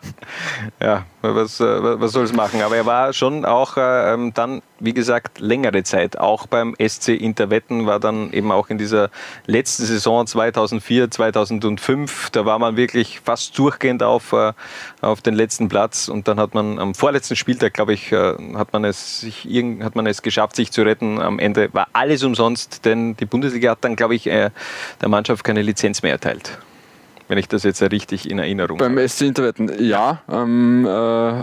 [0.80, 2.62] ja was, äh, was soll es machen?
[2.62, 7.08] Aber er war schon auch äh, ähm, dann, wie gesagt, längere Zeit auch beim SC
[7.08, 9.10] Interwetten, war dann eben auch in dieser
[9.46, 12.30] letzten Saison 2004, 2005.
[12.30, 14.52] Da war man wirklich fast durchgehend auf, äh,
[15.00, 18.72] auf den letzten Platz und dann hat man am vorletzten Spieltag, glaube ich, äh, hat,
[18.72, 19.46] man es sich,
[19.82, 21.20] hat man es geschafft, sich zu retten.
[21.20, 24.50] Am Ende war alles umsonst, denn die Bundesliga hat dann, glaube ich, äh,
[25.00, 26.58] der Mannschaft keine Lizenz mehr erteilt
[27.28, 29.08] wenn ich das jetzt richtig in Erinnerung Beim habe.
[29.08, 30.22] SC Interwetten, ja.
[30.30, 31.42] Ähm, äh,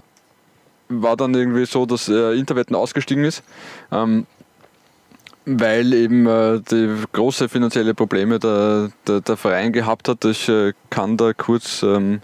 [0.90, 3.44] war dann irgendwie so, dass äh, Interwetten ausgestiegen ist.
[3.92, 4.26] Ähm,
[5.46, 10.24] weil eben äh, die große finanzielle Probleme der, der, der Verein gehabt hat.
[10.26, 12.22] Ich äh, kann da kurz ähm,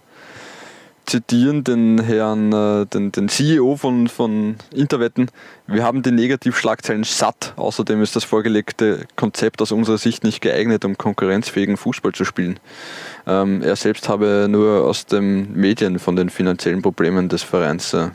[1.08, 5.28] zitieren den Herrn, äh, den, den CEO von, von Interwetten.
[5.66, 7.54] Wir haben die Negativschlagzeilen satt.
[7.56, 12.60] Außerdem ist das vorgelegte Konzept aus unserer Sicht nicht geeignet, um konkurrenzfähigen Fußball zu spielen.
[13.26, 18.10] Ähm, er selbst habe nur aus den Medien von den finanziellen Problemen des Vereins äh,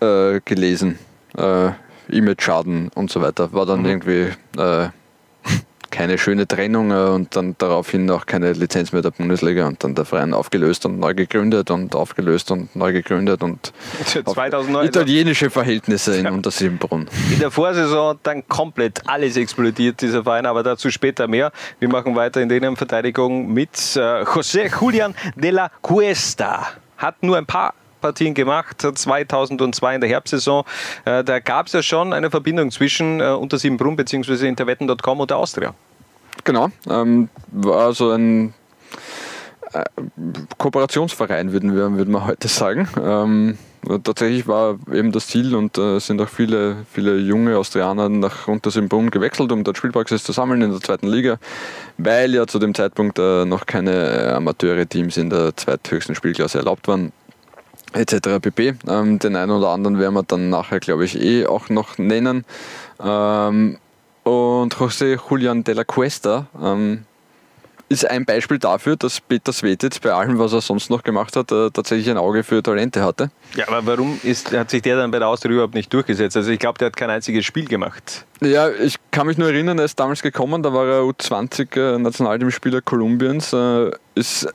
[0.00, 0.98] äh gelesen.
[1.36, 1.70] Äh,
[2.08, 3.52] Image-Schaden und so weiter.
[3.52, 3.86] War dann mhm.
[3.86, 4.28] irgendwie
[5.90, 9.94] keine schöne Trennung äh, und dann daraufhin auch keine Lizenz mehr der Bundesliga und dann
[9.94, 13.72] der Verein aufgelöst und neu gegründet und aufgelöst und neu gegründet und
[14.04, 17.08] 2009 italienische Verhältnisse in Untersimbrunn.
[17.32, 21.52] In der Vorsaison dann komplett alles explodiert, dieser Verein, aber dazu später mehr.
[21.78, 26.68] Wir machen weiter in der Innenverteidigung mit äh, José Julian de la Cuesta.
[26.96, 27.74] Hat nur ein paar
[28.06, 30.64] Partien gemacht, 2002 in der Herbstsaison.
[31.04, 34.46] Äh, da gab es ja schon eine Verbindung zwischen äh, Untersiebenbrunn bzw.
[34.46, 35.74] Interwetten.com und der Austria.
[36.44, 38.54] Genau, ähm, war so ein
[39.72, 39.82] äh,
[40.56, 42.88] Kooperationsverein, würden wir, würden wir heute sagen.
[43.02, 43.58] Ähm,
[44.04, 49.10] tatsächlich war eben das Ziel und äh, sind auch viele, viele junge Austrianer nach Untersimbrunn
[49.10, 51.38] gewechselt, um dort Spielpraxis zu sammeln in der zweiten Liga,
[51.98, 57.10] weil ja zu dem Zeitpunkt äh, noch keine Amateure-Teams in der zweithöchsten Spielklasse erlaubt waren
[57.92, 58.40] etc.
[58.40, 58.74] pp.
[58.88, 62.44] Ähm, den einen oder anderen werden wir dann nachher, glaube ich, eh auch noch nennen.
[63.02, 63.78] Ähm,
[64.24, 67.04] und José Julian de la Cuesta ähm,
[67.88, 71.52] ist ein Beispiel dafür, dass Peter Svetic bei allem, was er sonst noch gemacht hat,
[71.52, 73.30] äh, tatsächlich ein Auge für Talente hatte.
[73.54, 76.36] Ja, aber warum ist, hat sich der dann bei der Austria überhaupt nicht durchgesetzt?
[76.36, 78.26] Also ich glaube, der hat kein einziges Spiel gemacht.
[78.40, 81.98] Ja, ich kann mich nur erinnern, er ist damals gekommen, da war er U20 äh,
[81.98, 84.48] Nationalteamspieler Kolumbiens, äh, ist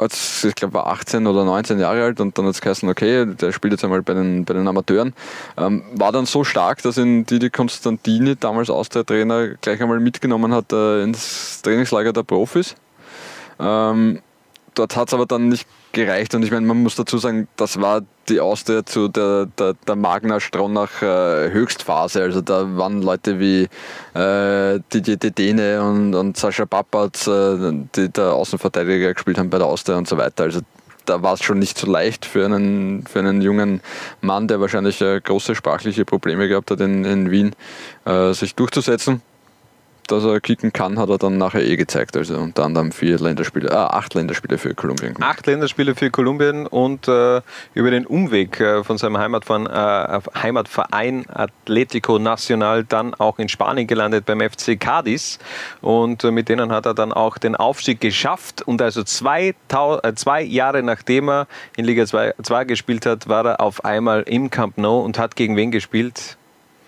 [0.00, 3.52] ich glaube, war 18 oder 19 Jahre alt und dann hat es geheißen, okay, der
[3.52, 5.14] spielt jetzt einmal bei den, bei den Amateuren.
[5.56, 10.72] Ähm, war dann so stark, dass ihn Didi Konstantini, damals Austria-Trainer, gleich einmal mitgenommen hat
[10.72, 12.76] äh, ins Trainingslager der Profis.
[13.58, 14.20] Ähm,
[14.74, 16.34] dort hat es aber dann nicht gereicht.
[16.34, 19.96] Und ich meine, man muss dazu sagen, das war die Austria zu der, der, der
[19.96, 22.22] Magna Stronach äh, Höchstphase.
[22.22, 23.68] Also da waren Leute wie
[24.14, 29.66] äh, Didier Dedene und, und Sascha Papatz, äh, die da Außenverteidiger gespielt haben bei der
[29.66, 30.44] Austria und so weiter.
[30.44, 30.60] Also
[31.06, 33.80] da war es schon nicht so leicht für einen, für einen jungen
[34.20, 37.54] Mann, der wahrscheinlich äh, große sprachliche Probleme gehabt hat in, in Wien,
[38.04, 39.22] äh, sich durchzusetzen
[40.08, 42.16] dass er kicken kann, hat er dann nachher eh gezeigt.
[42.16, 45.14] Also unter anderem vier Länderspiele, äh, acht Länderspiele für Kolumbien.
[45.14, 45.30] Gemacht.
[45.30, 47.40] Acht Länderspiele für Kolumbien und äh,
[47.74, 53.86] über den Umweg äh, von seinem Heimatverein, äh, Heimatverein Atletico Nacional dann auch in Spanien
[53.86, 55.38] gelandet beim FC Cadiz.
[55.80, 58.62] Und äh, mit denen hat er dann auch den Aufstieg geschafft.
[58.62, 61.46] Und also zwei, äh, zwei Jahre nachdem er
[61.76, 65.36] in Liga 2, 2 gespielt hat, war er auf einmal im Camp Nou und hat
[65.36, 66.36] gegen wen gespielt?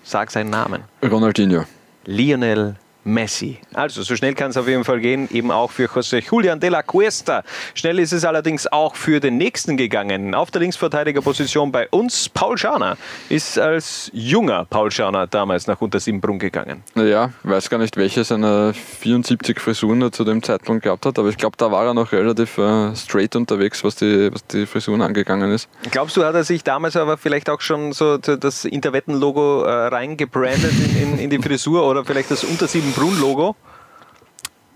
[0.03, 0.83] Sag seinen Namen.
[1.03, 1.65] Ronaldinho.
[2.05, 3.57] Lionel Messi.
[3.73, 6.69] Also so schnell kann es auf jeden Fall gehen, eben auch für José Julian de
[6.69, 7.43] la Cuesta.
[7.73, 10.35] Schnell ist es allerdings auch für den nächsten gegangen.
[10.35, 12.97] Auf der Linksverteidigerposition bei uns Paul Schauner
[13.29, 16.83] ist als junger Paul Schauner damals nach Untersiebenbrunn gegangen.
[16.95, 21.29] Ja, weiß gar nicht, welche seiner 74 Frisuren er zu dem Zeitpunkt gehabt hat, aber
[21.29, 25.01] ich glaube, da war er noch relativ äh, straight unterwegs, was die, was die Frisuren
[25.01, 25.67] angegangen ist.
[25.89, 30.71] Glaubst du, hat er sich damals aber vielleicht auch schon so das Interwetten-Logo äh, reingebrandet
[30.71, 32.43] in, in, in die Frisur oder vielleicht das
[32.91, 33.55] Untersieben Brunn-Logo.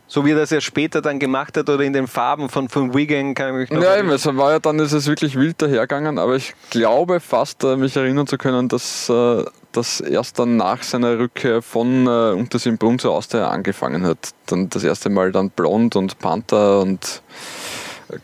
[0.08, 2.94] So wie er das ja später dann gemacht hat oder in den Farben von, von
[2.94, 5.62] Wigan, kann ich mich noch Ja, eben, es war ja dann ist es wirklich wild
[5.62, 10.58] dahergegangen, aber ich glaube fast, äh, mich erinnern zu können, dass äh, das erst dann
[10.58, 14.30] nach seiner Rückkehr von äh, Untersimbrunn zur Austria angefangen hat.
[14.46, 17.24] Dann das erste Mal dann Blond und Panther und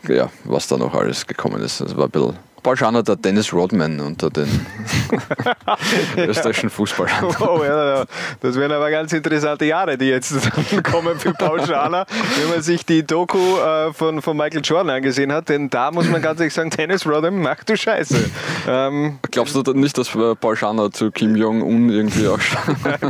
[0.08, 1.80] äh, ja, was da noch alles gekommen ist.
[1.80, 4.48] Das war ein bisschen Paul Scharner, der Dennis Rodman unter den
[6.16, 7.34] österreichischen Fußballern.
[7.42, 8.04] Oh, ja,
[8.40, 10.32] das wären aber ganz interessante Jahre, die jetzt
[10.84, 12.06] kommen für Paul Scharner,
[12.40, 15.48] wenn man sich die Doku äh, von, von Michael Jordan angesehen hat.
[15.48, 18.30] Denn da muss man ganz ehrlich sagen, Dennis Rodman, mach du Scheiße.
[18.68, 22.38] Ähm, Glaubst du nicht, dass äh, Paul Scharner zu Kim Jong-un irgendwie auch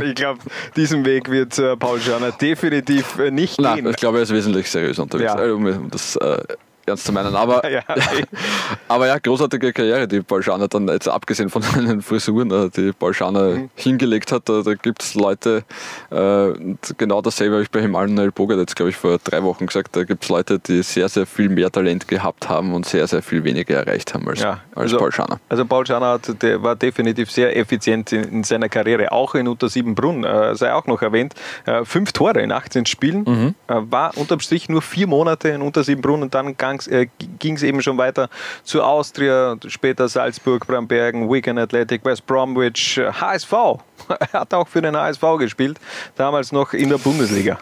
[0.01, 0.39] Ich glaube,
[0.75, 3.89] diesen Weg wird äh, Paul Scharner definitiv äh, nicht Nein, gehen.
[3.89, 5.33] Ich glaube, er ist wesentlich seriös unterwegs.
[5.35, 5.53] Ja.
[5.53, 6.37] Um das äh,
[6.87, 7.35] ernst zu meinen.
[7.35, 7.81] Aber ja,
[8.87, 13.49] aber ja großartige Karriere, die Balschana dann jetzt abgesehen von seinen Frisuren, äh, die Balschana
[13.49, 13.69] mhm.
[13.75, 14.49] hingelegt hat.
[14.49, 15.63] Da, da gibt es Leute,
[16.11, 19.95] äh, genau dasselbe habe ich bei Emanuel Bogart jetzt, glaube ich, vor drei Wochen gesagt.
[19.95, 23.21] Da gibt es Leute, die sehr, sehr viel mehr Talent gehabt haben und sehr, sehr
[23.21, 25.39] viel weniger erreicht haben als, ja, als also, Paul Scharner.
[25.49, 30.23] Also Paul Scharner hat, war definitiv sehr effizient in, in seiner Karriere, auch in Untersiebenbrunn,
[30.23, 31.33] äh, sei auch noch erwähnt.
[31.65, 33.55] Äh, fünf Tore in 18 Spielen, mhm.
[33.67, 36.57] äh, war unterm Strich nur vier Monate in Untersiebenbrunn und dann
[36.87, 37.07] äh,
[37.39, 38.29] ging es eben schon weiter
[38.63, 43.51] zu Austria, später Salzburg, Brambergen, Wigan Athletic, West Bromwich, HSV.
[44.31, 45.79] er hat auch für den HSV gespielt,
[46.15, 47.59] damals noch in der Bundesliga.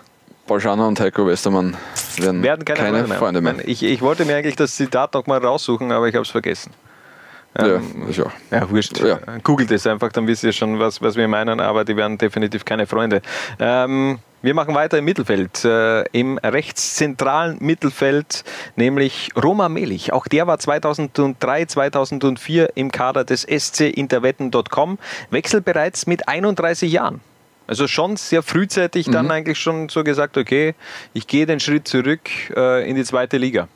[0.48, 1.78] Paul Scharner und Heiko Westermann
[2.18, 3.68] werden, werden keine, keine Freunde, Freunde mehr.
[3.68, 6.74] Ich, ich, wollte mir eigentlich das Zitat noch mal raussuchen, aber ich habe es vergessen.
[7.58, 8.32] Ja, ich auch.
[8.50, 9.00] Ja, wurscht.
[9.00, 9.20] Ja.
[9.44, 12.64] Googelt es einfach, dann wisst ihr schon, was, was wir meinen, aber die werden definitiv
[12.64, 13.22] keine Freunde.
[13.60, 18.44] Ähm, wir machen weiter im Mittelfeld, äh, im rechtszentralen Mittelfeld,
[18.76, 20.14] nämlich Roma Melich.
[20.14, 24.98] Auch der war 2003, 2004 im Kader des SC Interwetten.com,
[25.30, 27.22] wechselt bereits mit 31 Jahren.
[27.68, 29.12] Also schon sehr frühzeitig mhm.
[29.12, 30.76] dann eigentlich schon so gesagt, okay,
[31.14, 33.68] ich gehe den Schritt zurück äh, in die zweite Liga.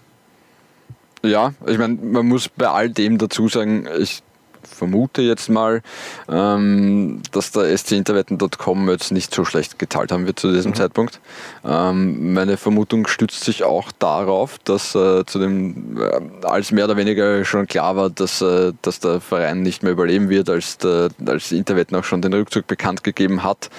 [1.24, 4.22] Ja, ich meine, man muss bei all dem dazu sagen, ich
[4.68, 5.82] vermute jetzt mal,
[6.30, 10.76] ähm, dass der scInterwetten.com jetzt nicht so schlecht gezahlt haben wird zu diesem mhm.
[10.76, 11.20] Zeitpunkt.
[11.64, 16.98] Ähm, meine Vermutung stützt sich auch darauf, dass äh, zu dem, äh, als mehr oder
[16.98, 21.10] weniger schon klar war, dass, äh, dass der Verein nicht mehr überleben wird, als, der,
[21.26, 23.70] als Interwetten auch schon den Rückzug bekannt gegeben hat,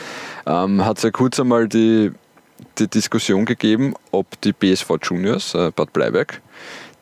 [0.47, 2.13] ähm, hat es ja kurz einmal die,
[2.79, 6.41] die Diskussion gegeben, ob die BSV Juniors, äh, Bad Bleiberg,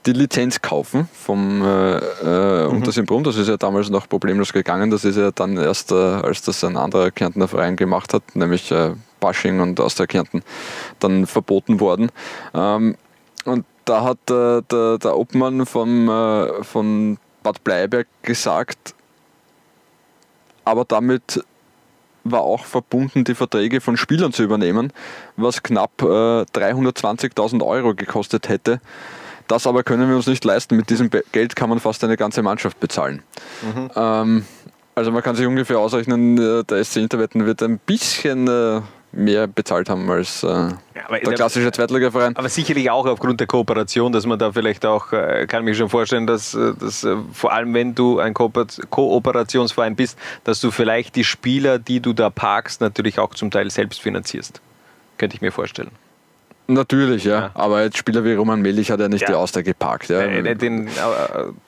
[0.07, 2.77] die Lizenz kaufen vom äh, äh, mhm.
[2.77, 3.25] Untersimbrunn.
[3.25, 4.91] Das ist ja damals noch problemlos gegangen.
[4.91, 8.71] Das ist ja dann erst, äh, als das ein anderer Kärntner Verein gemacht hat, nämlich
[8.71, 10.43] äh, Basching und Austria Kärnten,
[11.01, 12.11] dann verboten worden.
[12.53, 12.97] Ähm,
[13.45, 18.95] und da hat äh, der, der Obmann vom, äh, von Bad Bleiberg gesagt,
[20.65, 21.45] aber damit
[22.25, 24.93] war auch verbunden, die Verträge von Spielern zu übernehmen,
[25.37, 28.81] was knapp äh, 320.000 Euro gekostet hätte.
[29.49, 30.77] Das aber können wir uns nicht leisten.
[30.77, 33.23] Mit diesem Geld kann man fast eine ganze Mannschaft bezahlen.
[33.63, 33.91] Mhm.
[33.95, 34.45] Ähm,
[34.95, 38.81] also man kann sich ungefähr ausrechnen, äh, der SC Interwetten wird ein bisschen äh,
[39.13, 40.77] mehr bezahlt haben als äh, ja,
[41.11, 42.37] der klassische Zweitligaverein.
[42.37, 45.89] Aber sicherlich auch aufgrund der Kooperation, dass man da vielleicht auch, äh, kann mich schon
[45.89, 48.51] vorstellen, dass, äh, dass vor allem wenn du ein Ko
[48.91, 53.71] Kooperationsverein bist, dass du vielleicht die Spieler, die du da parkst, natürlich auch zum Teil
[53.71, 54.61] selbst finanzierst.
[55.19, 55.91] Könnte ich mir vorstellen.
[56.67, 57.41] Natürlich, ja.
[57.41, 57.51] ja.
[57.55, 59.29] Aber jetzt Spieler wie Roman Melich hat er nicht ja.
[59.29, 60.09] die Austria geparkt.
[60.09, 60.21] Ja.
[60.21, 60.91] Äh, den, äh,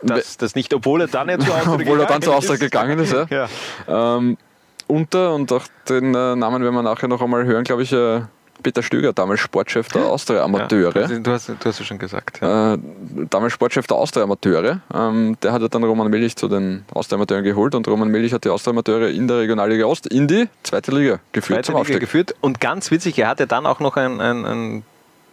[0.03, 2.99] das, das, nicht, obwohl er dann ja zur Austria Obwohl er dann zur Austria gegangen
[2.99, 3.27] ist, ja.
[3.89, 4.17] ja.
[4.17, 4.39] Ähm,
[4.87, 8.23] unter und auch den äh, Namen werden wir nachher noch einmal hören, glaube ich, äh,
[8.63, 10.95] Peter Stöger, damals Sportchef der Austria Amateure.
[10.97, 12.41] Ja, du, hast, du hast es schon gesagt.
[12.41, 12.75] Ja.
[12.75, 12.79] Äh,
[13.31, 14.81] damals Sportchef der Austria Amateure.
[14.95, 18.33] Ähm, der hat ja dann Roman Melich zu den Austria Amateuren geholt und Roman Melich
[18.33, 21.65] hat die Austria Amateure in der Regionalliga Ost in die zweite Liga geführt.
[21.65, 24.83] Zweite Liga geführt und ganz witzig, er hatte dann auch noch ein, ein, ein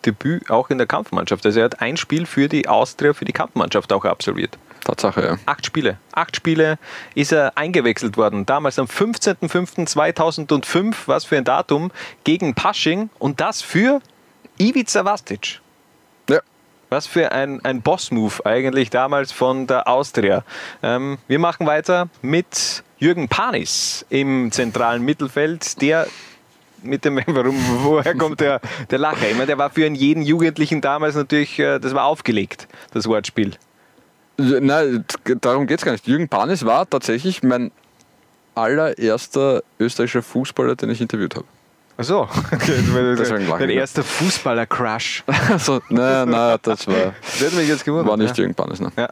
[0.05, 1.45] Debüt auch in der Kampfmannschaft.
[1.45, 4.57] Also er hat ein Spiel für die Austria, für die Kampfmannschaft auch absolviert.
[4.83, 5.37] Tatsache, ja.
[5.45, 5.97] Acht Spiele.
[6.11, 6.77] Acht Spiele
[7.15, 8.45] ist er eingewechselt worden.
[8.45, 11.91] Damals am 15.05.2005, was für ein Datum,
[12.23, 14.01] gegen Pasching und das für
[14.57, 15.59] Ivica Vastic.
[16.29, 16.39] Ja.
[16.89, 20.43] Was für ein, ein Boss-Move eigentlich damals von der Austria.
[20.81, 26.07] Ähm, wir machen weiter mit Jürgen Panis im zentralen Mittelfeld, der
[26.83, 29.27] mit dem, warum, woher kommt der, der Lacher?
[29.27, 33.53] Ich meine, der war für jeden Jugendlichen damals natürlich, äh, das war aufgelegt, das Wortspiel.
[34.37, 35.05] Nein,
[35.41, 36.07] darum geht es gar nicht.
[36.07, 37.71] Jürgen Panis war tatsächlich mein
[38.55, 41.45] allererster österreichischer Fußballer, den ich interviewt habe.
[41.97, 42.21] Ach so,
[42.51, 42.83] okay.
[43.59, 45.23] dein erster Fußballer-Crush.
[45.51, 47.13] also, nein, nein, das war.
[47.21, 48.07] Das hätte mich jetzt gewundert.
[48.07, 48.43] War nicht ja.
[48.43, 48.91] Jürgen Panis, ne?
[48.97, 49.09] Ja.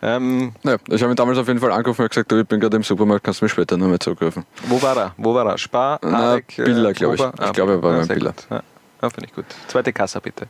[0.00, 2.60] Ähm, naja, ich habe ihn damals auf jeden Fall angerufen und gesagt, du, ich bin
[2.60, 4.46] gerade im Supermarkt, kannst du mich später nochmal zurückrufen.
[4.66, 5.14] Wo war er?
[5.16, 5.58] Wo war er?
[5.58, 5.98] Spar?
[6.02, 7.20] Na, Harek, Biller, glaube ich.
[7.20, 8.34] Ich glaube, er war ja, beim Biller.
[8.48, 8.62] Ja,
[9.02, 9.44] ja finde ich gut.
[9.66, 10.46] Zweite Kasse, bitte.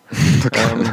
[0.52, 0.90] ähm,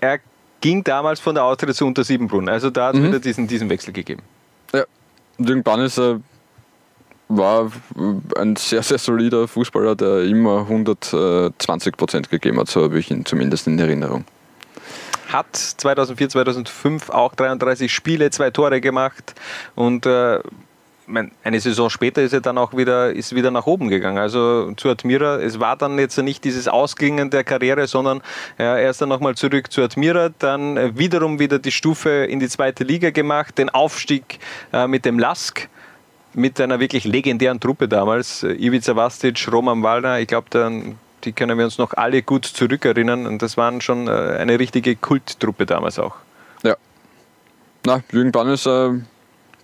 [0.00, 0.18] er
[0.66, 2.48] ging damals von der Austria zu Unter Siebenbrunn.
[2.48, 3.06] Also da hat es Mhm.
[3.06, 4.22] wieder diesen, diesen Wechsel gegeben.
[4.74, 4.82] Ja,
[5.38, 6.16] Jürgen Panis äh,
[7.28, 7.70] war
[8.36, 13.24] ein sehr, sehr solider Fußballer, der immer 120 Prozent gegeben hat, so habe ich ihn
[13.24, 14.24] zumindest in Erinnerung.
[15.28, 19.34] Hat 2004, 2005 auch 33 Spiele, zwei Tore gemacht
[19.76, 20.40] und äh,
[21.44, 24.18] eine Saison später ist er dann auch wieder, ist wieder nach oben gegangen.
[24.18, 28.22] Also zu Admira, es war dann jetzt nicht dieses Ausklingen der Karriere, sondern
[28.58, 32.40] ja, er ist dann nochmal zurück zu Admira, dann äh, wiederum wieder die Stufe in
[32.40, 34.38] die zweite Liga gemacht, den Aufstieg
[34.72, 35.68] äh, mit dem Lask
[36.34, 38.42] mit einer wirklich legendären Truppe damals.
[38.42, 42.44] Äh, Ivica Vastic, Roman Wallner, ich glaube, dann die können wir uns noch alle gut
[42.44, 43.26] zurückerinnern.
[43.26, 46.14] Und das waren schon äh, eine richtige Kulttruppe damals auch.
[46.62, 46.76] Ja.
[47.84, 49.06] Na, Jürgen Panis äh, ein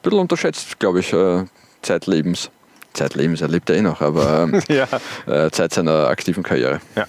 [0.02, 1.44] bisschen unterschätzt, glaube ich, äh,
[1.82, 2.50] zeitlebens.
[2.92, 4.86] Zeitlebens erlebt er eh noch, aber ähm, Ja.
[5.26, 6.80] äh, Zeit seiner aktiven Karriere.
[6.94, 7.06] Ja.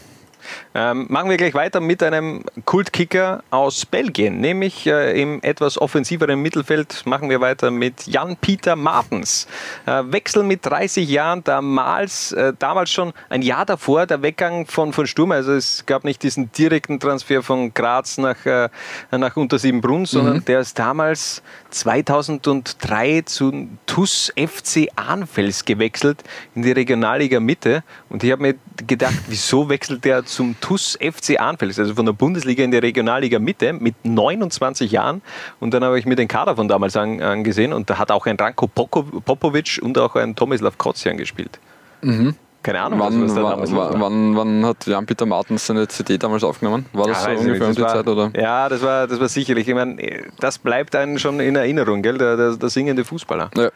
[0.76, 6.42] Ähm, machen wir gleich weiter mit einem Kultkicker aus Belgien, nämlich äh, im etwas offensiveren
[6.42, 9.48] Mittelfeld machen wir weiter mit Jan-Pieter Martens.
[9.86, 14.94] Äh, Wechsel mit 30 Jahren, damals, äh, damals schon ein Jahr davor der Weggang von,
[14.94, 18.70] von Sturm, also es gab nicht diesen direkten Transfer von Graz nach, äh,
[19.12, 20.46] nach Untersiebenbrunn, sondern Mhm.
[20.46, 26.24] der ist damals 2003 zu TUS FC Arnfels gewechselt
[26.56, 28.56] in die Regionalliga Mitte und ich habe mir
[28.88, 33.38] gedacht, wieso wechselt der zum TUS FC Arnfels, also von der Bundesliga in die Regionalliga
[33.38, 35.22] Mitte mit 29 Jahren
[35.60, 38.26] und dann habe ich mir den Kader von damals an, angesehen und da hat auch
[38.28, 41.60] ein Ranko Popovic und auch ein Tomislav Kocian gespielt.
[42.02, 42.36] Mhm.
[42.64, 44.00] Keine Ahnung, wann, was da wann, damals war.
[44.00, 46.86] wann, wann hat Jan-Peter Martens seine CD damals aufgenommen?
[46.94, 48.08] War das Ja, so ungefähr um die war- Zeit?
[48.08, 48.32] Oder?
[48.34, 49.68] Ja, das war, das war sicherlich.
[49.68, 49.98] Ich meine,
[50.40, 52.18] das bleibt einem schon in Erinnerung, gell?
[52.18, 53.52] Der, der, der singende Fußballer.
[53.58, 53.70] Ja.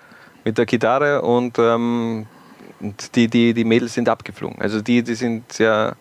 [0.46, 2.28] Mit der Gitarre und, ähm,
[2.80, 4.62] und die, die, die Mädels sind abgeflogen.
[4.62, 5.92] Also die, die sind ja.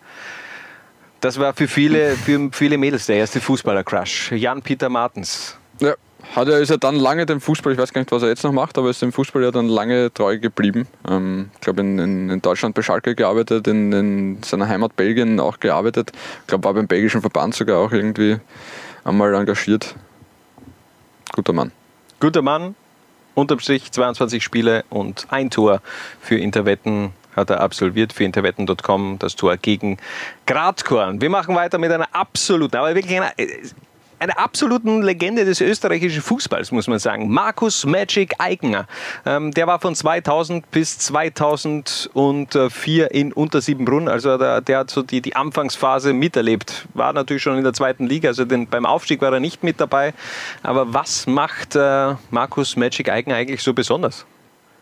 [1.21, 4.33] Das war für viele, für viele Mädels der erste Fußballer-Crush.
[4.33, 5.57] Jan-Peter Martens.
[5.81, 5.95] Ja,
[6.35, 8.45] hat er, ist er dann lange dem Fußball, ich weiß gar nicht, was er jetzt
[8.45, 10.87] noch macht, aber ist dem Fußball ja dann lange treu geblieben.
[11.09, 15.41] Ähm, ich glaube, in, in, in Deutschland bei Schalke gearbeitet, in, in seiner Heimat Belgien
[15.41, 16.13] auch gearbeitet.
[16.43, 18.39] Ich glaube, war beim belgischen Verband sogar auch irgendwie
[19.05, 19.95] einmal engagiert.
[21.33, 21.73] Guter Mann.
[22.21, 22.75] Guter Mann,
[23.35, 25.81] unterm Strich 22 Spiele und ein Tor
[26.21, 29.99] für Interwetten hat er absolviert für interwetten.com, das Tor gegen
[30.47, 31.21] Gradkorn.
[31.21, 33.33] Wir machen weiter mit einer absoluten, aber wirklich einer,
[34.19, 37.31] einer absoluten Legende des österreichischen Fußballs, muss man sagen.
[37.31, 38.87] Markus Magic Eigner.
[39.25, 44.09] Ähm, der war von 2000 bis 2004 in Untersiebenbrunn.
[44.09, 46.87] Also der, der hat so die, die Anfangsphase miterlebt.
[46.95, 49.81] War natürlich schon in der zweiten Liga, also den, beim Aufstieg war er nicht mit
[49.81, 50.15] dabei.
[50.63, 54.25] Aber was macht äh, Markus Magic Eigner eigentlich so besonders?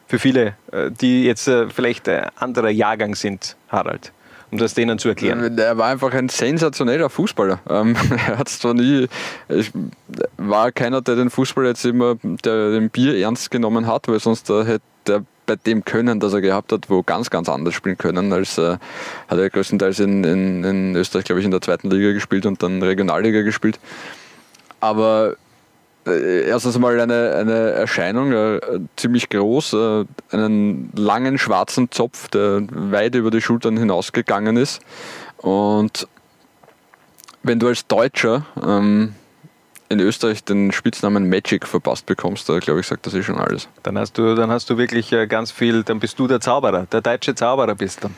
[0.07, 4.13] Für viele, äh, die jetzt äh, vielleicht äh, anderer Jahrgang sind, Harald
[4.51, 5.59] um das denen zu erklären.
[5.59, 7.59] Er war einfach ein sensationeller Fußballer.
[7.75, 7.97] Ähm,
[8.29, 9.09] er hat zwar nie,
[9.49, 9.73] ich
[10.37, 14.49] war keiner, der den Fußball jetzt immer, der den Bier ernst genommen hat, weil sonst
[14.49, 18.33] hätte er bei dem Können, das er gehabt hat, wo ganz, ganz anders spielen können,
[18.33, 18.77] als äh,
[19.29, 22.63] hat er größtenteils in, in, in Österreich, glaube ich, in der zweiten Liga gespielt und
[22.63, 23.81] dann Regionalliga gespielt.
[24.81, 25.37] Aber
[26.07, 28.61] erstens mal eine, eine Erscheinung, äh,
[28.97, 34.81] ziemlich groß, äh, einen langen schwarzen Zopf, der weit über die Schultern hinausgegangen ist.
[35.39, 36.09] Und
[37.43, 39.15] wenn du als Deutscher ähm,
[39.89, 43.69] in Österreich den Spitznamen Magic verpasst bekommst, da glaube ich, sagt das eh schon alles.
[43.83, 46.87] Dann hast du, dann hast du wirklich äh, ganz viel, dann bist du der Zauberer,
[46.87, 48.09] der deutsche Zauberer bist du.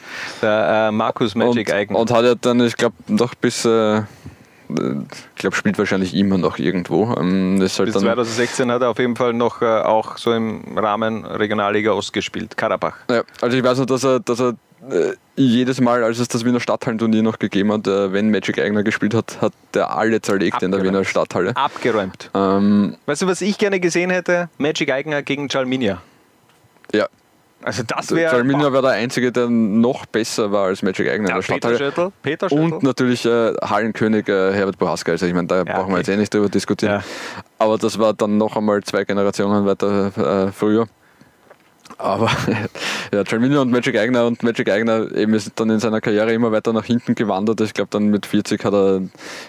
[0.43, 1.95] Der äh, Markus Magic und, Eigen.
[1.95, 4.03] Und hat ja dann, ich glaube, noch bis, äh,
[4.69, 7.15] ich glaube, spielt wahrscheinlich immer noch irgendwo.
[7.19, 10.77] Ähm, halt Bis dann, 2016 hat er auf jeden Fall noch äh, auch so im
[10.77, 12.97] Rahmen Regionalliga Ost gespielt, Karabach.
[13.11, 14.55] Ja, also ich weiß noch, dass er, dass er
[14.91, 18.83] äh, jedes Mal, als es das Wiener Stadthallenturnier noch gegeben hat, äh, wenn Magic Eigner
[18.83, 21.57] gespielt hat, hat der alle zerlegt in der Wiener Stadthalle.
[21.57, 22.31] Abgeräumt.
[22.35, 24.49] Ähm, Weißt du, was ich gerne gesehen hätte?
[24.59, 26.03] Magic Eigner gegen Jalminia.
[26.93, 27.09] ja.
[27.67, 28.31] Also das wäre.
[28.31, 31.77] Salminia war der Einzige, der noch besser war als Magic Eigner der Peter.
[31.77, 32.63] Schöttl, Peter Schöttl.
[32.63, 35.11] Und natürlich äh, Hallenkönig äh, Herbert Bohaska.
[35.11, 37.03] Also ich meine, da brauchen wir jetzt eh nicht drüber diskutieren.
[37.59, 40.87] Aber das war dann noch einmal zwei Generationen weiter äh, früher.
[41.99, 42.31] Aber
[43.13, 46.53] ja, Jalminia und Magic Eigner und Magic Eigner eben ist dann in seiner Karriere immer
[46.53, 47.61] weiter nach hinten gewandert.
[47.61, 49.03] Ich glaube, dann mit 40 hat er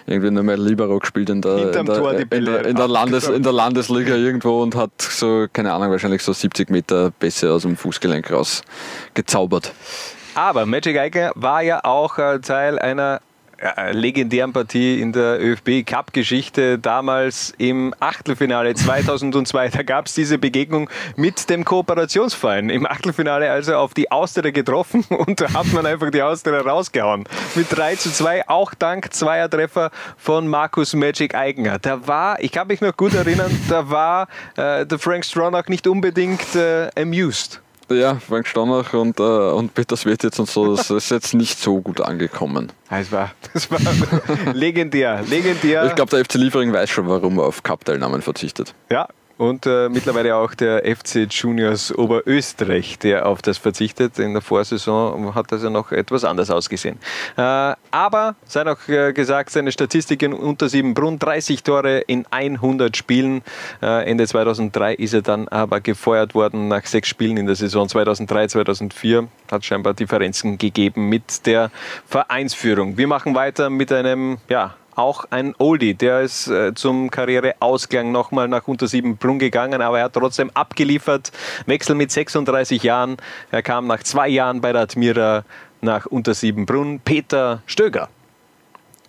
[0.06, 3.42] irgendwie nur mehr Libero gespielt in der, in der, in der, in der, Landes, in
[3.42, 7.76] der Landesliga irgendwo und hat so, keine Ahnung, wahrscheinlich so 70 Meter Pässe aus dem
[7.76, 8.62] Fußgelenk raus
[9.14, 9.72] gezaubert.
[10.34, 13.20] Aber Magic Eigner war ja auch äh, Teil einer
[13.92, 19.70] legendären Partie in der ÖFB-Cup-Geschichte damals im Achtelfinale 2002.
[19.70, 22.70] Da gab es diese Begegnung mit dem Kooperationsverein.
[22.70, 27.24] Im Achtelfinale also auf die Austria getroffen und da hat man einfach die Austria rausgehauen.
[27.54, 31.78] Mit 3 zu 2, auch dank zweier Treffer von Markus Magic Eigner.
[31.78, 35.86] Da war, ich kann mich noch gut erinnern, da war äh, der Frank Stronach nicht
[35.86, 37.60] unbedingt äh, amused.
[37.90, 41.58] Ja, Frank Stronach und, äh, und Peter Svet jetzt und so, das ist jetzt nicht
[41.58, 42.70] so gut angekommen.
[42.90, 43.78] Das war, das war
[44.52, 45.86] legendär, legendär.
[45.86, 48.74] Ich glaube, der FC Liefering weiß schon, warum er auf Cup-Teilnahmen verzichtet.
[48.90, 49.08] Ja,
[49.38, 54.18] und äh, mittlerweile auch der FC Juniors Oberösterreich, der auf das verzichtet.
[54.18, 56.98] In der Vorsaison hat das ja noch etwas anders ausgesehen.
[57.36, 63.42] Äh, aber, sei noch äh, gesagt, seine Statistiken unter Siebenbrunn, 30 Tore in 100 Spielen.
[63.80, 67.88] Äh, Ende 2003 ist er dann aber gefeuert worden nach sechs Spielen in der Saison
[67.88, 69.28] 2003, 2004.
[69.50, 71.70] Hat scheinbar Differenzen gegeben mit der
[72.06, 72.96] Vereinsführung.
[72.96, 75.94] Wir machen weiter mit einem, ja, auch ein Oldie.
[75.94, 81.32] Der ist äh, zum Karriereausklang nochmal nach unter Siebenbrunn gegangen, aber er hat trotzdem abgeliefert.
[81.66, 83.16] Wechsel mit 36 Jahren.
[83.50, 85.44] Er kam nach zwei Jahren bei der Admira
[85.80, 87.00] nach unter Siebenbrunn.
[87.00, 88.08] Peter Stöger.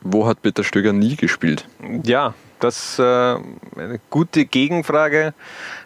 [0.01, 1.67] Wo hat Peter Stöger nie gespielt?
[2.03, 5.33] Ja, das ist äh, eine gute Gegenfrage.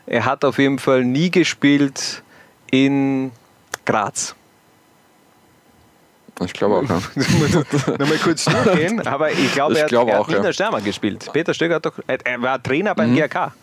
[0.06, 2.24] Er hat auf jeden Fall nie gespielt
[2.70, 3.32] in
[3.86, 4.36] Graz.
[6.44, 7.00] Ich glaube auch, ja.
[8.00, 10.48] Nochmal kurz durchgehen, aber ich glaube, Ich er, glaube er auch, hat nie in ja.
[10.48, 11.30] der Stärmer gespielt.
[11.32, 13.18] Peter Stöger hat doch, er- er war Trainer beim Mhm.
[13.18, 13.54] GRK.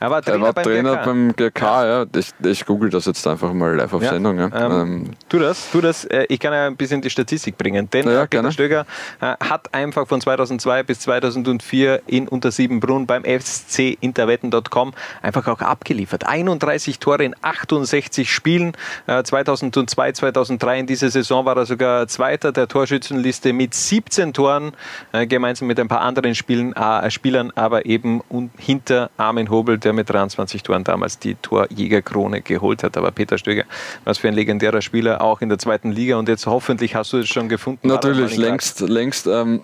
[0.00, 1.04] Er war Trainer, Er war beim, Trainer GRK.
[1.04, 2.06] beim GK, ja.
[2.16, 4.38] Ich, ich google das jetzt einfach mal live auf Ja, Sendung.
[4.38, 4.46] Ja.
[4.46, 6.04] ähm, Ähm, Tu das, tu das.
[6.06, 7.88] Äh, Ich kann ja ein bisschen die Statistik bringen.
[7.90, 8.50] Denn Ja, äh, Peter.
[8.50, 8.86] Stöger
[9.20, 14.92] äh, hat einfach von 2002 bis 2004 in Untersiebenbrunn beim FC Interwetten.com
[15.22, 16.26] einfach auch abgeliefert.
[16.26, 18.72] 31 Tore in 68 Spielen.
[19.06, 24.72] Äh, 2002, 2003 in dieser Saison war er sogar Zweiter der Torschützenliste mit 17 Toren,
[25.12, 28.22] äh, gemeinsam mit ein paar anderen Spielen, äh, Spielern, aber eben
[28.56, 32.96] hinter Armin Hobel, der mit 23 Toren damals die Torjägerkrone geholt hat.
[32.96, 33.64] Aber Peter Stöger,
[34.04, 36.16] was für ein legendärer Spieler, auch in der zweiten Liga.
[36.16, 37.88] Und jetzt hoffentlich hast du es schon gefunden.
[37.88, 39.26] natürlich, längst, längst.
[39.26, 39.62] Ähm,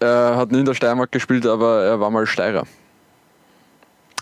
[0.00, 2.64] er hat nie in der Steiermark gespielt, aber er war mal Steirer.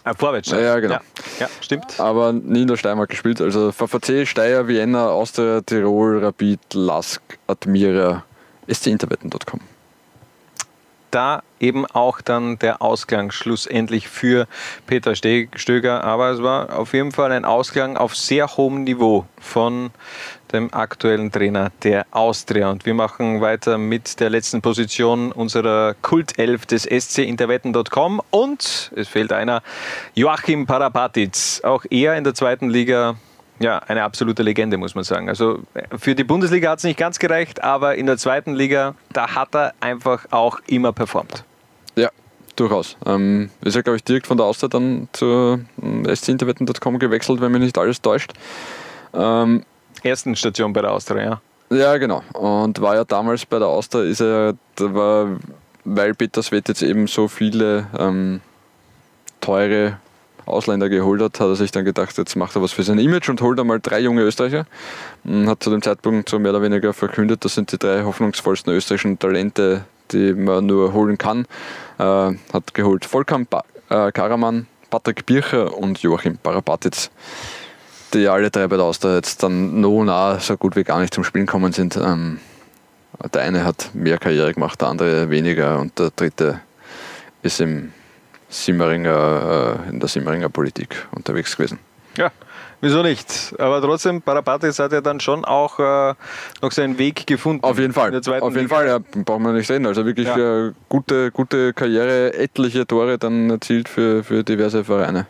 [0.04, 0.50] Ah, Vorwärts.
[0.50, 0.94] Ja, genau.
[0.94, 1.00] Ja,
[1.40, 1.98] ja, stimmt.
[1.98, 3.40] Aber nie in der Steiermark gespielt.
[3.40, 8.22] Also VVC, Steyr, Vienna, Austria, Tirol, Rapid, Lask, Admira,
[8.70, 9.60] scInterwetten.com.
[11.14, 14.46] da eben auch dann der Ausgang schlussendlich für
[14.86, 16.04] Peter Stöger.
[16.04, 19.90] Aber es war auf jeden Fall ein Ausgang auf sehr hohem Niveau von
[20.52, 22.70] dem aktuellen Trainer der Austria.
[22.70, 28.20] Und wir machen weiter mit der letzten Position unserer Kultelf des SC Interwetten.com.
[28.30, 29.62] Und es fehlt einer,
[30.14, 31.60] Joachim Parapatic.
[31.62, 33.16] Auch er in der zweiten Liga
[33.60, 35.28] ja, eine absolute Legende, muss man sagen.
[35.28, 35.60] Also
[35.96, 39.54] für die Bundesliga hat es nicht ganz gereicht, aber in der zweiten Liga, da hat
[39.54, 41.44] er einfach auch immer performt.
[41.96, 42.10] Ja,
[42.56, 42.96] durchaus.
[43.06, 47.52] Ähm, ist ja, glaube ich, direkt von der Austria dann zur ähm, scInterwetten.com gewechselt, wenn
[47.52, 48.32] mich nicht alles täuscht.
[49.12, 49.64] Ähm,
[50.02, 51.40] Ersten Station bei der Austria, ja.
[51.70, 52.22] Ja, genau.
[52.34, 55.28] Und war ja damals bei der Austria, ist er, da war,
[55.84, 58.40] weil Peter Svet jetzt eben so viele ähm,
[59.40, 59.98] teure
[60.46, 63.28] Ausländer geholt hat, hat er sich dann gedacht, jetzt macht er was für sein Image
[63.28, 64.66] und holt einmal drei junge Österreicher.
[65.24, 68.72] Und hat zu dem Zeitpunkt so mehr oder weniger verkündet, das sind die drei hoffnungsvollsten
[68.72, 71.46] österreichischen Talente, die man nur holen kann.
[71.98, 72.02] Äh,
[72.52, 77.10] hat geholt Volkan ba äh, Karaman, Patrick Bircher und Joachim Parapatic
[78.14, 81.12] die alle drei bei der Austria jetzt dann no nah so gut wie gar nicht
[81.12, 81.96] zum Spielen kommen sind.
[81.96, 82.38] Ähm,
[83.32, 86.60] der eine hat mehr Karriere gemacht, der andere weniger und der dritte
[87.42, 87.92] ist im
[88.54, 91.78] Simmeringer, äh, in der Simmeringer Politik unterwegs gewesen.
[92.16, 92.30] Ja,
[92.80, 93.54] wieso nicht?
[93.58, 96.14] Aber trotzdem, Parapatis hat ja dann schon auch äh,
[96.62, 97.64] noch seinen Weg gefunden.
[97.64, 98.14] Auf jeden Fall.
[98.14, 98.74] Auf jeden Liga.
[98.74, 99.86] Fall, ja, braucht man nicht sehen.
[99.86, 100.70] Also wirklich ja.
[100.88, 105.26] gute, gute Karriere, etliche Tore dann erzielt für, für diverse Vereine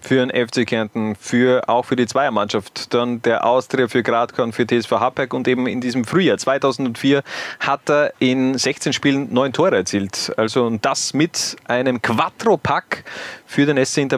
[0.00, 2.94] für den FC Kärnten, für, auch für die Zweiermannschaft.
[2.94, 7.22] Dann der Austria für Gradkorn, für TSV Happberg und eben in diesem Frühjahr 2004
[7.60, 10.32] hat er in 16 Spielen neun Tore erzielt.
[10.36, 13.04] Also und das mit einem Quattro-Pack
[13.46, 14.08] für den SC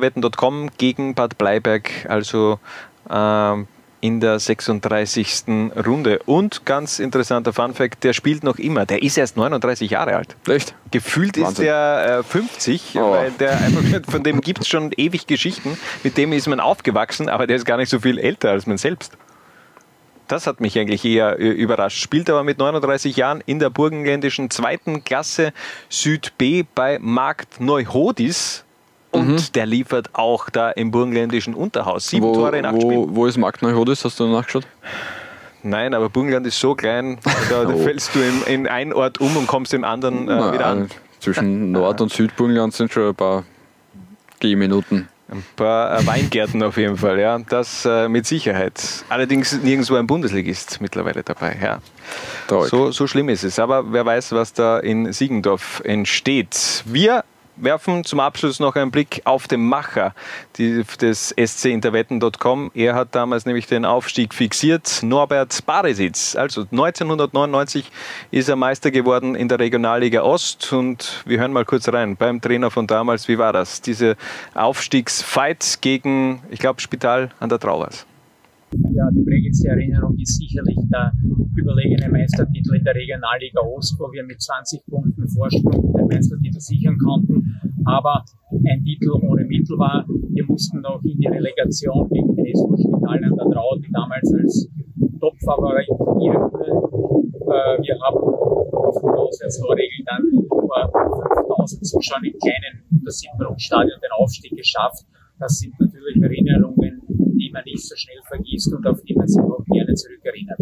[0.78, 1.90] gegen Bad Bleiberg.
[2.08, 2.58] Also
[3.10, 3.66] ähm,
[4.00, 5.44] in der 36.
[5.86, 6.20] Runde.
[6.26, 8.86] Und ganz interessanter Funfact, der spielt noch immer.
[8.86, 10.36] Der ist erst 39 Jahre alt.
[10.48, 10.74] Echt?
[10.90, 11.50] Gefühlt Wahnsinn.
[11.50, 13.12] ist der äh, 50, oh.
[13.12, 15.78] weil der einfach, von dem gibt es schon ewig Geschichten.
[16.02, 18.78] Mit dem ist man aufgewachsen, aber der ist gar nicht so viel älter als man
[18.78, 19.16] selbst.
[20.28, 22.00] Das hat mich eigentlich eher äh, überrascht.
[22.00, 25.52] Spielt aber mit 39 Jahren in der burgenländischen zweiten Klasse
[25.88, 28.64] Süd B bei Markt Neuhodis
[29.10, 29.52] und mhm.
[29.54, 32.08] der liefert auch da im burgenländischen Unterhaus.
[32.08, 33.16] Sieben wo, Tore in acht wo, Spielen.
[33.16, 34.04] Wo ist Markt Neuhodis?
[34.04, 34.66] Hast du nachgeschaut?
[35.62, 37.18] Nein, aber Burgenland ist so klein,
[37.50, 37.78] da, da oh.
[37.78, 40.88] fällst du in, in einen Ort um und kommst im anderen äh, Na, wieder an.
[41.18, 43.44] Zwischen Nord- und Südburgenland sind schon ein paar
[44.38, 45.08] Gehminuten.
[45.30, 47.38] Ein paar äh, Weingärten auf jeden Fall, ja.
[47.38, 48.82] Das äh, mit Sicherheit.
[49.10, 51.80] Allerdings nirgendwo ein Bundesligist mittlerweile dabei, ja.
[52.48, 53.58] So, so schlimm ist es.
[53.60, 56.82] Aber wer weiß, was da in Siegendorf entsteht.
[56.86, 57.22] Wir
[57.62, 60.14] werfen zum Abschluss noch einen Blick auf den Macher
[60.58, 62.70] des scinterwetten.com.
[62.74, 65.02] Er hat damals nämlich den Aufstieg fixiert.
[65.02, 66.36] Norbert Baresitz.
[66.36, 67.90] Also 1999
[68.30, 70.72] ist er Meister geworden in der Regionalliga Ost.
[70.72, 73.28] Und wir hören mal kurz rein beim Trainer von damals.
[73.28, 73.80] Wie war das?
[73.80, 74.16] Diese
[74.54, 78.06] Aufstiegsfight gegen, ich glaube, Spital an der Trauers.
[78.72, 81.12] Ja, die prägendste Erinnerung ist sicherlich der
[81.56, 86.96] überlegene Meistertitel in der Regionalliga Ost, wo wir mit 20 Punkten Vorsprung den Meistertitel sichern
[86.98, 87.58] konnten.
[87.84, 90.06] Aber ein Titel ohne Mittel war.
[90.06, 94.32] Wir mussten noch in die Relegation gegen den SV Spital an der Trau, die damals
[94.34, 94.68] als
[95.18, 95.88] Topfavorit.
[97.50, 98.18] Äh, wir haben
[98.70, 100.90] aufgrund der Auswärtstorregel dann vor
[101.58, 105.04] 5000 Zuschauern im kleinen Untersiebenbrunnstadion den Aufstieg geschafft.
[105.40, 109.42] Das sind natürlich Erinnerungen, die man nicht so schnell vergisst und auf die man sich
[109.42, 110.58] auch gerne zurückerinnert.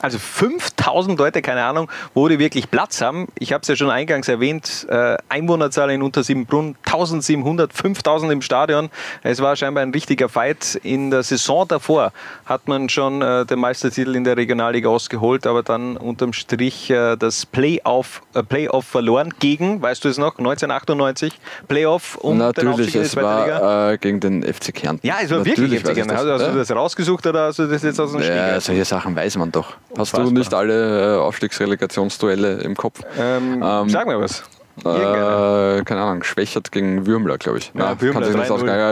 [0.00, 3.28] Also 5000 Leute, keine Ahnung, wo die wirklich Platz haben.
[3.38, 8.90] Ich habe es ja schon eingangs erwähnt, äh, Einwohnerzahl in Untersiebenbrunn 1700, 5000 im Stadion.
[9.22, 10.78] Es war scheinbar ein richtiger Fight.
[10.82, 12.12] In der Saison davor
[12.44, 17.16] hat man schon äh, den Meistertitel in der Regionalliga ausgeholt, aber dann unterm Strich äh,
[17.16, 21.38] das Playoff, Playoff verloren gegen, weißt du es noch, 1998,
[21.68, 23.92] Playoff um Natürlich, den Aufstieg in die zweite es war, Liga.
[23.92, 25.06] Äh, gegen den FC Kärnten.
[25.06, 26.16] Ja, es war Natürlich wirklich FC Kärnten.
[26.16, 28.34] Hast, hast du das rausgesucht oder hast du das jetzt aus dem Spiel?
[28.34, 29.70] Ja, solche Sachen weiß man doch.
[29.90, 30.24] Hast Unfassbar.
[30.24, 33.00] du nicht alle äh, Aufstiegsrelegationsduelle im Kopf?
[33.18, 34.42] Ähm, ähm, sag mir was.
[34.84, 37.72] Äh, keine Ahnung, Schwächert gegen Würmler, glaube ich.
[37.74, 38.46] Ja, Nein, kann sich nicht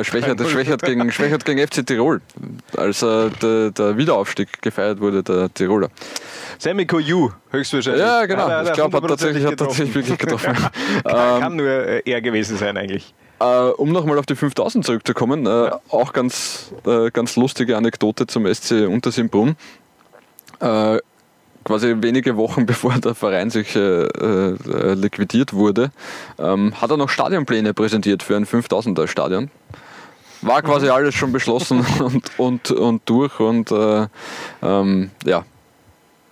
[0.06, 2.22] Schwächert, Schwächert, gegen, Schwächert gegen FC Tirol,
[2.74, 5.88] als äh, der, der, Wiederaufstieg gefeiert wurde, der Tiroler.
[6.58, 8.02] Sammy Koyu, höchstwahrscheinlich.
[8.02, 8.48] Ja, genau.
[8.48, 10.54] Ja, ich glaube, hat tatsächlich, hat tatsächlich wirklich getroffen.
[11.04, 13.14] kann, kann nur äh, er gewesen sein, eigentlich.
[13.44, 15.80] Äh, um nochmal auf die 5000 zurückzukommen, äh, ja.
[15.90, 19.56] auch ganz, äh, ganz lustige Anekdote zum SC Untersimbrunn.
[20.60, 20.98] Äh,
[21.64, 25.90] quasi wenige Wochen bevor der Verein sich äh, äh, liquidiert wurde,
[26.38, 29.50] ähm, hat er noch Stadionpläne präsentiert für ein 5000er Stadion.
[30.40, 30.92] War quasi mhm.
[30.92, 33.70] alles schon beschlossen und, und, und durch und
[34.62, 35.44] ähm, ja,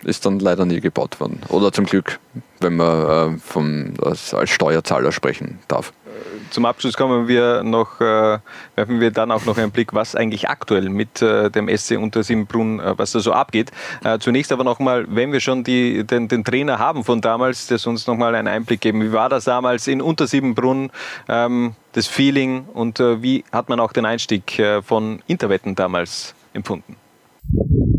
[0.03, 1.41] ist dann leider nie gebaut worden.
[1.49, 2.19] Oder zum Glück,
[2.59, 5.93] wenn man vom, als, als Steuerzahler sprechen darf
[6.53, 8.37] zum Abschluss kommen wir noch, äh,
[8.75, 12.79] werfen wir dann auch noch einen Blick, was eigentlich aktuell mit äh, dem SC Untersimbrunn,
[12.79, 13.71] äh, was da so abgeht.
[14.03, 17.79] Äh, zunächst aber nochmal, wenn wir schon die, den, den, Trainer haben von damals, der
[17.87, 19.01] uns nochmal einen Einblick geben.
[19.01, 20.91] Wie war das damals in Untersiebenbrunn,
[21.27, 26.35] ähm, das Feeling und äh, wie hat man auch den Einstieg äh, von Interwetten damals
[26.53, 26.97] empfunden?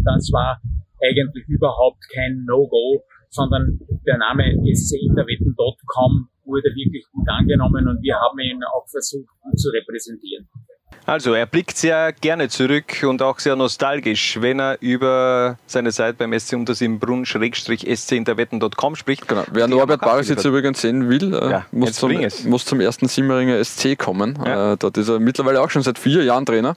[0.04, 0.60] Das war
[1.02, 4.44] eigentlich überhaupt kein No-Go, sondern der Name
[4.74, 10.48] scInterwetten.com wurde wirklich gut angenommen und wir haben ihn auch versucht gut zu repräsentieren.
[11.06, 16.16] Also, er blickt sehr gerne zurück und auch sehr nostalgisch, wenn er über seine Zeit
[16.16, 19.28] beim SC Untersimbrunn schinterwetten.com spricht.
[19.28, 19.42] Genau.
[19.52, 22.10] Wer Norbert Baris jetzt übrigens sehen will, äh, ja, muss, zum,
[22.46, 24.38] muss zum ersten Simmeringer SC kommen.
[24.46, 24.72] Ja.
[24.72, 26.74] Äh, dort ist er mittlerweile auch schon seit vier Jahren Trainer.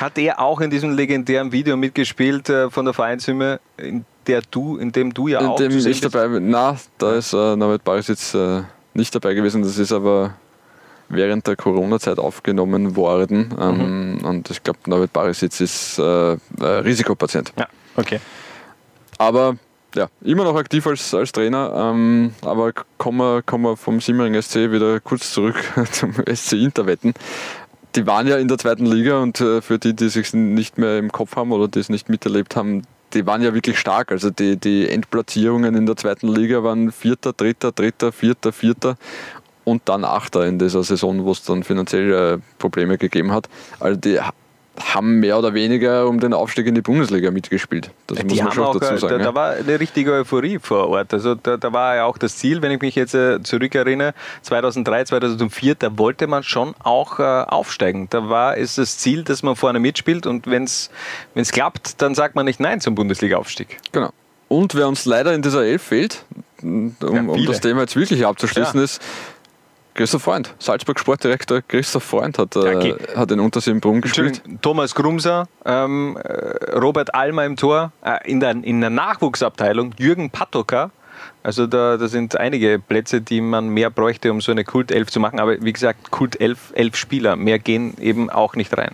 [0.00, 4.76] Hat er auch in diesem legendären Video mitgespielt äh, von der Vereinshymne, in der du,
[4.76, 6.50] in dem du ja in auch dem ich dabei bin.
[6.50, 8.62] Na, da ist äh, Norbert Baris jetzt äh,
[8.98, 9.62] nicht dabei gewesen.
[9.62, 10.34] Das ist aber
[11.08, 13.54] während der Corona-Zeit aufgenommen worden.
[13.58, 14.24] Ähm, mhm.
[14.24, 17.52] Und ich glaube, Norbert Barisitz ist äh, Risikopatient.
[17.58, 17.66] Ja,
[17.96, 18.20] okay.
[19.16, 19.56] Aber
[19.94, 24.40] ja, immer noch aktiv als, als Trainer, ähm, aber kommen wir, kommen wir vom Simmering
[24.40, 25.56] SC wieder kurz zurück
[25.92, 27.14] zum SC Interwetten.
[27.96, 30.98] Die waren ja in der zweiten Liga und äh, für die, die sich nicht mehr
[30.98, 32.82] im Kopf haben oder die es nicht miterlebt haben,
[33.14, 34.12] die waren ja wirklich stark.
[34.12, 38.96] Also die, die Endplatzierungen in der zweiten Liga waren Vierter, Dritter, Dritter, Vierter, Vierter
[39.64, 43.48] und dann Achter in dieser Saison, wo es dann finanzielle Probleme gegeben hat.
[43.80, 44.18] Also die
[44.80, 47.90] haben mehr oder weniger um den Aufstieg in die Bundesliga mitgespielt.
[48.06, 49.18] Das die muss man schon auch, dazu äh, sagen.
[49.18, 51.12] Da, da war eine richtige Euphorie vor Ort.
[51.12, 55.04] Also da, da war ja auch das Ziel, wenn ich mich jetzt äh, zurückerinnere, 2003,
[55.04, 58.08] 2004, da wollte man schon auch äh, aufsteigen.
[58.10, 60.90] Da war es das Ziel, dass man vorne mitspielt und wenn es
[61.52, 63.78] klappt, dann sagt man nicht Nein zum Bundesliga-Aufstieg.
[63.92, 64.10] Genau.
[64.48, 66.24] Und wer uns leider in dieser Elf fehlt,
[66.62, 68.84] um, um das Thema jetzt wirklich abzuschließen, Ja.
[68.84, 69.02] ist
[69.98, 70.54] Christoph Freund.
[70.60, 74.42] Salzburg Sportdirektor Christoph Freund hat, äh, hat in Untersimbrunn gespielt.
[74.62, 80.30] Thomas Grumser, ähm, äh, Robert Almer im Tor, äh, in, der, in der Nachwuchsabteilung Jürgen
[80.30, 80.92] Patoka.
[81.42, 85.18] Also da, da sind einige Plätze, die man mehr bräuchte, um so eine Kultelf zu
[85.18, 85.40] machen.
[85.40, 88.92] Aber wie gesagt, Kultelf, elf Spieler, mehr gehen eben auch nicht rein.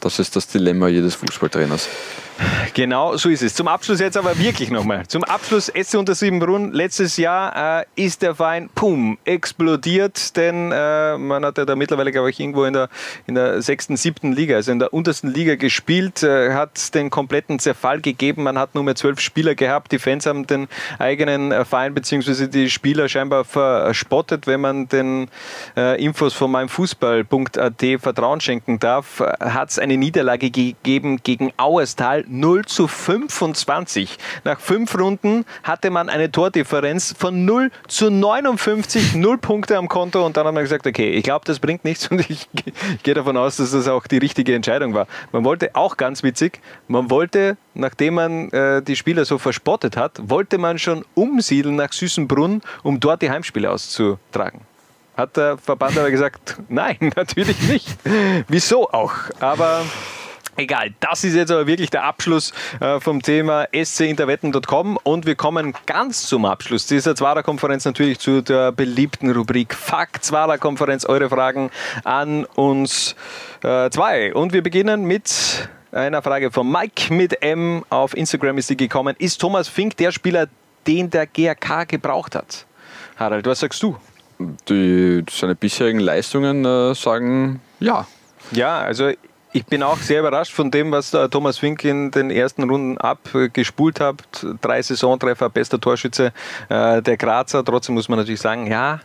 [0.00, 1.88] Das ist das Dilemma jedes Fußballtrainers.
[2.74, 3.54] Genau, so ist es.
[3.54, 5.06] Zum Abschluss jetzt aber wirklich nochmal.
[5.06, 6.72] Zum Abschluss SC unter Siebenbrunn.
[6.72, 12.12] Letztes Jahr äh, ist der Verein, pum, explodiert, denn äh, man hat ja da mittlerweile,
[12.12, 12.88] glaube ich, irgendwo in der,
[13.26, 17.58] in der sechsten, siebten Liga, also in der untersten Liga gespielt, äh, hat den kompletten
[17.58, 18.44] Zerfall gegeben.
[18.44, 19.92] Man hat nur mehr zwölf Spieler gehabt.
[19.92, 20.68] Die Fans haben den
[20.98, 22.46] eigenen äh, Verein bzw.
[22.46, 25.28] die Spieler scheinbar verspottet, wenn man den
[25.76, 29.20] äh, Infos von meinfußball.at Vertrauen schenken darf.
[29.20, 34.18] Hat es eine Niederlage gegeben gegen Auerstal 0 zu 25.
[34.44, 40.24] Nach fünf Runden hatte man eine Tordifferenz von 0 zu 59, 0 Punkte am Konto
[40.24, 43.14] und dann hat man gesagt, okay, ich glaube, das bringt nichts und ich, ich gehe
[43.14, 45.06] davon aus, dass das auch die richtige Entscheidung war.
[45.32, 50.18] Man wollte auch ganz witzig, man wollte, nachdem man äh, die Spieler so verspottet hat,
[50.22, 54.60] wollte man schon umsiedeln nach Süßenbrunn, um dort die Heimspiele auszutragen.
[55.16, 57.88] Hat der Verband aber gesagt, nein, natürlich nicht.
[58.48, 59.12] Wieso auch?
[59.40, 59.82] Aber
[60.56, 65.72] Egal, das ist jetzt aber wirklich der Abschluss äh, vom Thema scinterwetten.com und wir kommen
[65.86, 71.06] ganz zum Abschluss dieser Zwarer-Konferenz natürlich zu der beliebten Rubrik Fakt Zwarer-Konferenz.
[71.06, 71.70] Eure Fragen
[72.04, 73.16] an uns
[73.62, 74.34] äh, zwei.
[74.34, 77.84] Und wir beginnen mit einer Frage von Mike mit M.
[77.88, 79.16] Auf Instagram ist sie gekommen.
[79.18, 80.48] Ist Thomas Fink der Spieler,
[80.86, 82.66] den der GRK gebraucht hat?
[83.16, 83.96] Harald, was sagst du?
[84.68, 88.06] Die, seine bisherigen Leistungen äh, sagen ja.
[88.50, 89.12] Ja, also
[89.52, 94.00] ich bin auch sehr überrascht von dem, was Thomas Fink in den ersten Runden abgespult
[94.00, 94.16] hat.
[94.60, 96.32] Drei Saisontreffer, bester Torschütze
[96.68, 97.64] äh, der Grazer.
[97.64, 99.00] Trotzdem muss man natürlich sagen, ja,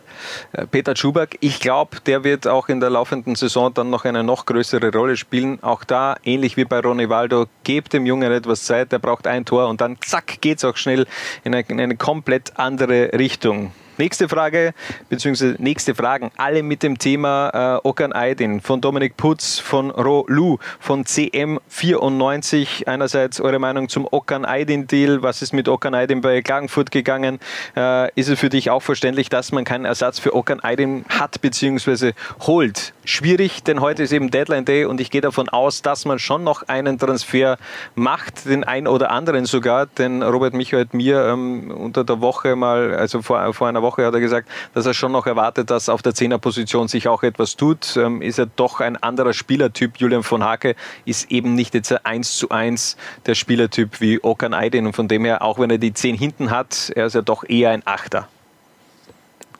[0.52, 4.24] äh, Peter Schuback, ich glaube, der wird auch in der laufenden Saison dann noch eine
[4.24, 5.62] noch größere Rolle spielen.
[5.62, 9.44] Auch da, ähnlich wie bei Ronny Waldo, gebt dem Jungen etwas Zeit, der braucht ein
[9.44, 11.06] Tor und dann zack, geht's auch schnell
[11.44, 13.72] in eine, in eine komplett andere Richtung.
[13.98, 14.74] Nächste Frage,
[15.08, 20.24] beziehungsweise nächste Fragen, alle mit dem Thema äh, Okan Aydin von Dominik Putz, von Ro
[20.28, 22.86] Lu, von CM94.
[22.86, 25.24] Einerseits eure Meinung zum Okan Aydin-Deal.
[25.24, 27.40] Was ist mit Okan Aydin bei Klagenfurt gegangen?
[27.76, 31.40] Äh, ist es für dich auch verständlich, dass man keinen Ersatz für Okan Aydin hat,
[31.40, 32.12] beziehungsweise
[32.42, 32.92] holt?
[33.04, 36.44] Schwierig, denn heute ist eben Deadline Day und ich gehe davon aus, dass man schon
[36.44, 37.56] noch einen Transfer
[37.96, 42.54] macht, den ein oder anderen sogar, denn Robert Michael hat mir ähm, unter der Woche
[42.54, 45.88] mal, also vor, vor einer Woche hat er gesagt, dass er schon noch erwartet, dass
[45.88, 47.96] auf der Zehnerposition sich auch etwas tut.
[47.96, 49.96] Ähm, ist er doch ein anderer Spielertyp.
[49.96, 52.96] Julian von Hake ist eben nicht jetzt ein 1 zu 1
[53.26, 56.50] der Spielertyp wie Okan Aydin und von dem her, auch wenn er die 10 hinten
[56.50, 58.28] hat, er ist ja doch eher ein Achter.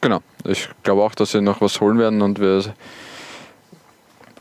[0.00, 0.20] Genau.
[0.44, 2.62] Ich glaube auch, dass sie noch was holen werden und wir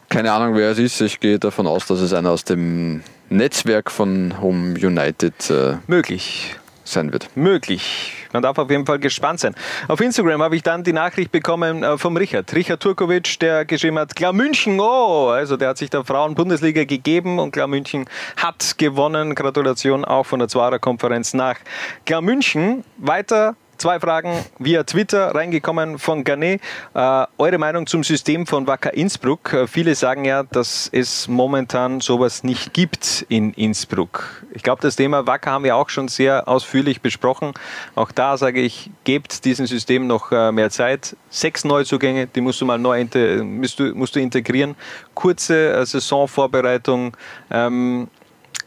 [0.09, 1.01] keine Ahnung, wer es ist.
[1.01, 6.55] Ich gehe davon aus, dass es einer aus dem Netzwerk von Home United äh, möglich
[6.91, 7.35] sein wird.
[7.35, 8.13] Möglich.
[8.33, 9.55] Man darf auf jeden Fall gespannt sein.
[9.87, 12.53] Auf Instagram habe ich dann die Nachricht bekommen äh, vom Richard.
[12.53, 15.29] Richard Turkovic, der geschrieben hat, Klar München, oh!
[15.29, 18.05] Also der hat sich der Frauen-Bundesliga gegeben und Klar München
[18.35, 19.35] hat gewonnen.
[19.35, 21.57] Gratulation auch von der Zwarer-Konferenz nach
[22.05, 22.83] Klar München.
[22.97, 26.61] Weiter Zwei Fragen via Twitter reingekommen von Garnet.
[26.95, 29.53] Äh, eure Meinung zum System von Wacker Innsbruck?
[29.53, 34.43] Äh, viele sagen ja, dass es momentan sowas nicht gibt in Innsbruck.
[34.51, 37.53] Ich glaube, das Thema Wacker haben wir auch schon sehr ausführlich besprochen.
[37.93, 41.15] Auch da sage ich, gebt diesem System noch äh, mehr Zeit.
[41.29, 43.05] Sechs Neuzugänge, die musst du mal neu
[43.43, 44.75] musst du, musst du integrieren.
[45.13, 47.15] Kurze äh, Saisonvorbereitung
[47.51, 48.07] ähm,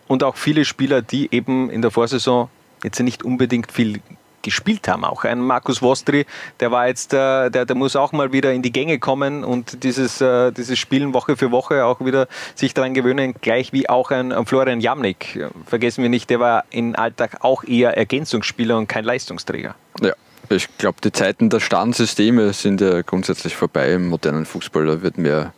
[0.07, 2.49] und auch viele Spieler, die eben in der Vorsaison
[2.85, 4.01] jetzt nicht unbedingt viel
[4.43, 5.05] gespielt haben.
[5.05, 6.27] Auch ein Markus Wostri,
[6.61, 9.85] der war jetzt, äh, der, der muss auch mal wieder in die Gänge kommen und
[9.85, 14.11] dieses, äh, dieses Spielen Woche für Woche auch wieder sich daran gewöhnen, gleich wie auch
[14.11, 15.39] ein, Florian Jamnik.
[15.67, 19.75] Vergessen wir nicht, der war im Alltag auch eher Ergänzungsspieler und kein Leistungsträger.
[20.01, 20.15] Ja.
[20.53, 24.85] Ich glaube, die Zeiten der Standsysteme sind ja grundsätzlich vorbei im modernen Fußball.
[24.85, 25.53] Da wird mehr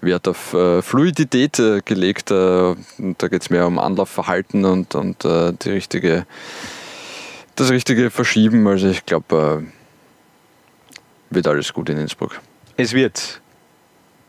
[0.00, 2.30] Wert auf äh, Fluidität äh, gelegt.
[2.30, 2.74] Äh,
[3.18, 6.24] da geht es mehr um Anlaufverhalten und, und äh, die richtige,
[7.60, 8.66] das richtige Verschieben.
[8.66, 12.40] Also ich glaube, äh, wird alles gut in Innsbruck.
[12.76, 13.40] Es wird.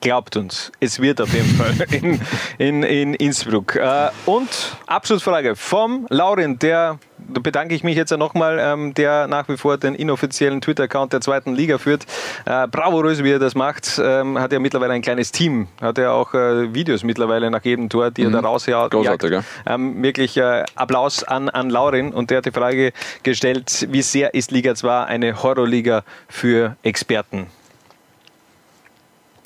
[0.01, 2.21] Glaubt uns, es wird auf jeden Fall in,
[2.57, 3.75] in, in Innsbruck.
[3.75, 4.47] Äh, und
[4.87, 9.77] Abschlussfrage vom Laurin, der, da bedanke ich mich jetzt nochmal, ähm, der nach wie vor
[9.77, 12.05] den inoffiziellen Twitter-Account der zweiten Liga führt.
[12.45, 13.99] Äh, bravourös, wie er das macht.
[14.01, 15.67] Ähm, hat ja mittlerweile ein kleines Team.
[15.81, 18.91] Hat ja auch äh, Videos mittlerweile nach jedem Tor, die er da rausjagt.
[18.91, 19.43] Großartig, ja.
[19.65, 22.13] Ähm, wirklich äh, Applaus an, an Laurin.
[22.13, 22.93] Und der hat die Frage
[23.23, 27.47] gestellt, wie sehr ist Liga 2 eine Horrorliga für Experten?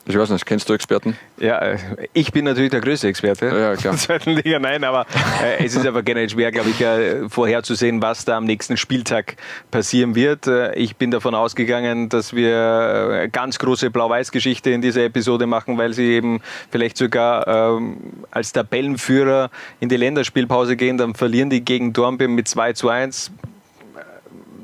[0.06, 1.16] Ich weiß nicht, kennst du Experten?
[1.38, 1.78] Ja, äh,
[2.12, 3.94] ich bin natürlich der größte Experte ja, klar.
[3.94, 4.60] der zweiten Liga.
[4.60, 5.06] Nein, aber
[5.42, 9.38] äh, es ist aber generell schwer, glaube ich, äh, vorherzusehen, was da am nächsten Spieltag
[9.72, 10.48] passieren wird.
[10.48, 15.78] Äh, ich bin davon ausgegangen, dass wir äh, ganz große Blau-Weiß-Geschichte in dieser Episode machen,
[15.78, 17.98] weil sie eben vielleicht sogar ähm,
[18.30, 20.98] als Tabellenführer in die Länderspielpause gehen.
[20.98, 23.32] Dann verlieren die gegen Dornbirn mit 2 zu 1.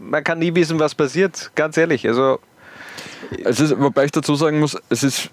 [0.02, 2.06] Man kann nie wissen, was passiert, ganz ehrlich.
[2.08, 2.40] Also
[3.44, 5.30] es ist, wobei ich dazu sagen muss, es ist,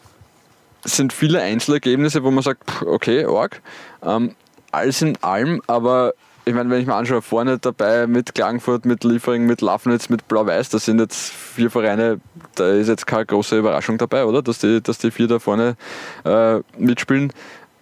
[0.85, 3.61] es sind viele Einzelergebnisse, wo man sagt, okay, arg.
[4.03, 4.35] Ähm,
[4.73, 6.15] alles in allem, aber
[6.45, 10.29] ich meine, wenn ich mir anschaue, vorne dabei mit Klagenfurt, mit Liefering, mit Lafnitz, mit
[10.29, 12.21] Blau-Weiß, das sind jetzt vier Vereine,
[12.55, 14.43] da ist jetzt keine große Überraschung dabei, oder?
[14.43, 15.77] Dass die, dass die vier da vorne
[16.25, 17.33] äh, mitspielen.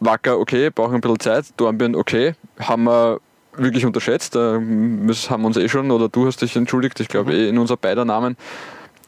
[0.01, 1.45] Wacker, okay, brauchen ein bisschen Zeit.
[1.59, 3.21] Dornbirn, okay, haben wir
[3.55, 4.35] wirklich unterschätzt.
[4.35, 7.39] Äh, haben uns eh schon, oder du hast dich entschuldigt, ich glaube mhm.
[7.39, 8.37] eh in unser beider Namen.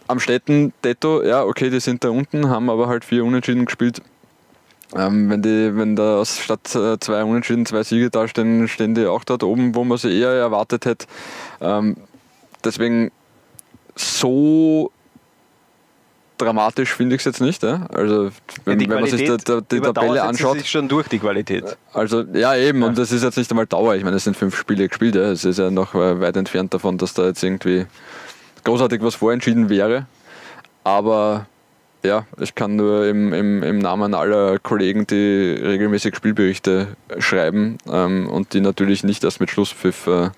[0.09, 4.01] Am Städten Detto, ja, okay, die sind da unten, haben aber halt vier Unentschieden gespielt.
[4.95, 9.07] Ähm, wenn, die, wenn da statt äh, zwei Unentschieden zwei Siege da stehen, stehen die
[9.07, 11.07] auch dort oben, wo man sie eher erwartet hätte.
[11.61, 11.97] Ähm,
[12.65, 13.11] deswegen
[13.97, 14.93] so
[16.39, 17.63] dramatisch finde ich es jetzt nicht.
[17.63, 17.87] Ja?
[17.93, 18.31] Also
[18.65, 20.59] wenn, ja, wenn man sich da, da, die Tabelle anschaut.
[20.59, 21.77] sich schon durch die Qualität.
[21.93, 22.89] Also ja eben, ja.
[22.89, 23.97] und das ist jetzt nicht einmal Dauer.
[23.97, 25.15] Ich meine, es sind fünf Spiele gespielt.
[25.15, 25.31] Ja.
[25.31, 27.87] Es ist ja noch äh, weit entfernt davon, dass da jetzt irgendwie
[28.67, 30.07] großartig was vorentschieden wäre.
[30.85, 31.47] Aber
[32.03, 36.89] ja, ich kann nur im, im, im Namen aller Kollegen, die regelmäßig Spielberichte
[37.19, 40.31] schreiben ähm, und die natürlich nicht erst mit Schlusspfiff äh,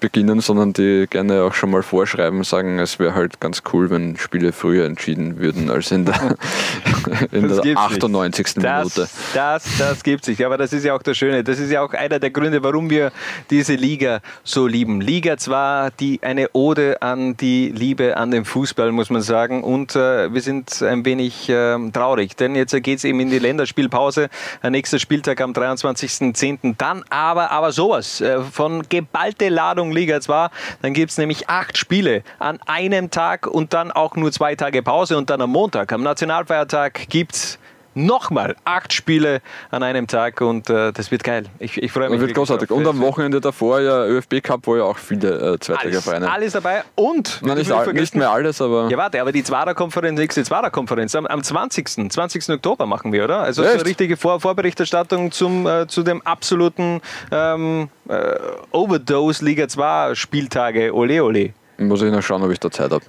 [0.00, 4.16] beginnen, sondern die gerne auch schon mal vorschreiben, sagen, es wäre halt ganz cool, wenn
[4.16, 6.36] Spiele früher entschieden würden als in der,
[7.32, 8.46] in der 98.
[8.46, 8.56] Nicht.
[8.56, 9.00] Minute.
[9.00, 10.44] Das, das, das gibt sich.
[10.44, 11.44] Aber das ist ja auch das Schöne.
[11.44, 13.12] Das ist ja auch einer der Gründe, warum wir
[13.50, 15.00] diese Liga so lieben.
[15.00, 19.62] Liga zwar die eine Ode an die Liebe an den Fußball, muss man sagen.
[19.64, 23.38] Und äh, wir sind ein wenig äh, traurig, denn jetzt geht es eben in die
[23.38, 24.28] Länderspielpause.
[24.62, 26.74] Der nächste Spieltag am 23.10.
[26.78, 30.48] Dann aber, aber sowas äh, von geballte Ladung Liga 2.
[30.82, 34.82] Dann gibt es nämlich acht Spiele an einem Tag und dann auch nur zwei Tage
[34.82, 37.58] Pause und dann am Montag, am Nationalfeiertag, gibt es
[37.96, 39.40] nochmal acht Spiele
[39.70, 41.44] an einem Tag und äh, das wird geil.
[41.58, 42.20] Ich, ich freue mich.
[42.20, 42.70] Wird großartig.
[42.70, 46.30] Und am Wochenende davor ja ÖFB Cup, wo ja auch viele äh, Zweitliga-Vereine.
[46.30, 47.40] Alles, alles dabei und.
[47.42, 48.88] Nein, nicht, all, nicht mehr alles, aber.
[48.90, 52.10] Ja, warte, aber die Zwarer-Konferenz, nächste Zwarer-Konferenz am, am 20.
[52.10, 52.50] 20.
[52.50, 53.40] Oktober machen wir, oder?
[53.40, 57.00] Also so eine richtige Vor Vorberichterstattung zum, äh, zu dem absoluten
[57.32, 58.36] ähm, äh,
[58.72, 60.94] Overdose Liga 2 Spieltage.
[60.94, 61.52] Ole, ole.
[61.78, 63.04] Muss ich noch schauen, ob ich da Zeit habe.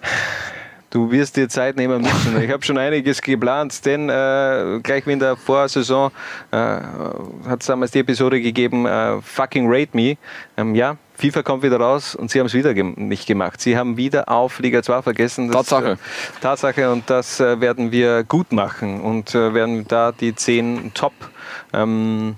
[0.89, 2.41] Du wirst dir Zeit nehmen müssen.
[2.41, 6.11] Ich habe schon einiges geplant, denn äh, gleich wie in der Vorsaison
[6.51, 10.17] äh, hat es damals die Episode gegeben, äh, Fucking Rate Me.
[10.55, 13.59] Ähm, ja, FIFA kommt wieder raus und sie haben es wieder ge nicht gemacht.
[13.59, 15.47] Sie haben wieder auf Liga 2 vergessen.
[15.47, 15.91] Das, Tatsache.
[15.91, 20.93] Äh, Tatsache und das äh, werden wir gut machen und äh, werden da die 10
[20.93, 21.13] Top
[21.73, 22.35] ähm,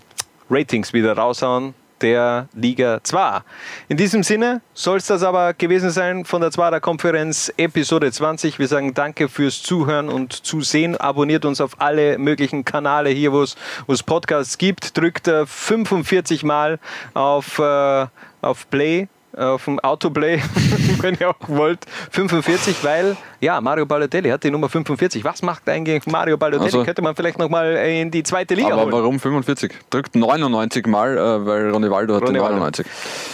[0.50, 3.42] Ratings wieder raushauen der Liga 2.
[3.88, 8.60] In diesem Sinne soll es das aber gewesen sein von der Zwarer Konferenz Episode 20.
[8.60, 10.96] Wir sagen danke fürs Zuhören und Zusehen.
[10.98, 14.98] Abonniert uns auf alle möglichen Kanäle hier, wo es Podcasts gibt.
[14.98, 16.80] Drückt 45 Mal
[17.14, 18.06] auf, äh,
[18.42, 20.42] auf Play auf dem Autoplay,
[21.02, 21.80] wenn ihr auch wollt,
[22.12, 25.24] 45, weil ja, Mario Balotelli hat die Nummer 45.
[25.24, 26.66] Was macht eigentlich Mario Balotelli?
[26.66, 28.92] Also, Könnte man vielleicht nochmal in die zweite Liga aber holen.
[28.92, 29.72] warum 45?
[29.90, 32.86] Drückt 99 Mal, äh, weil Ronaldo hat Ronny 99.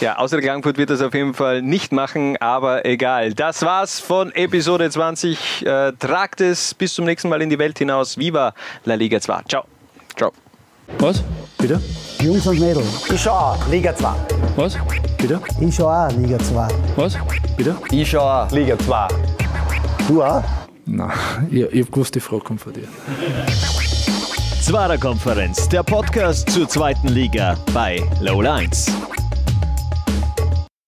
[0.01, 3.33] Ja, außer Klagenfurt wird das auf jeden Fall nicht machen, aber egal.
[3.33, 5.65] Das war's von Episode 20.
[5.65, 8.17] Äh, tragt es bis zum nächsten Mal in die Welt hinaus.
[8.17, 8.53] Viva
[8.83, 9.43] La Liga 2.
[9.47, 9.65] Ciao.
[10.15, 10.31] Ciao.
[10.99, 11.23] Was?
[11.57, 11.79] Bitte?
[12.21, 13.09] Jungs und Mädels.
[13.11, 14.09] Ich schau auch, Liga 2.
[14.55, 14.77] Was?
[15.17, 15.39] Bitte?
[15.59, 16.67] Ich schau auch Liga 2.
[16.95, 17.17] Was?
[17.57, 17.75] Bitte?
[17.91, 19.07] Ich schau auch Liga 2.
[20.07, 20.43] Du auch?
[20.85, 21.11] Nein,
[21.49, 22.87] ich, ich hab gewusst, die Frage kommt von dir.
[24.61, 28.91] Zwarer Konferenz, der Podcast zur zweiten Liga bei Low Lines.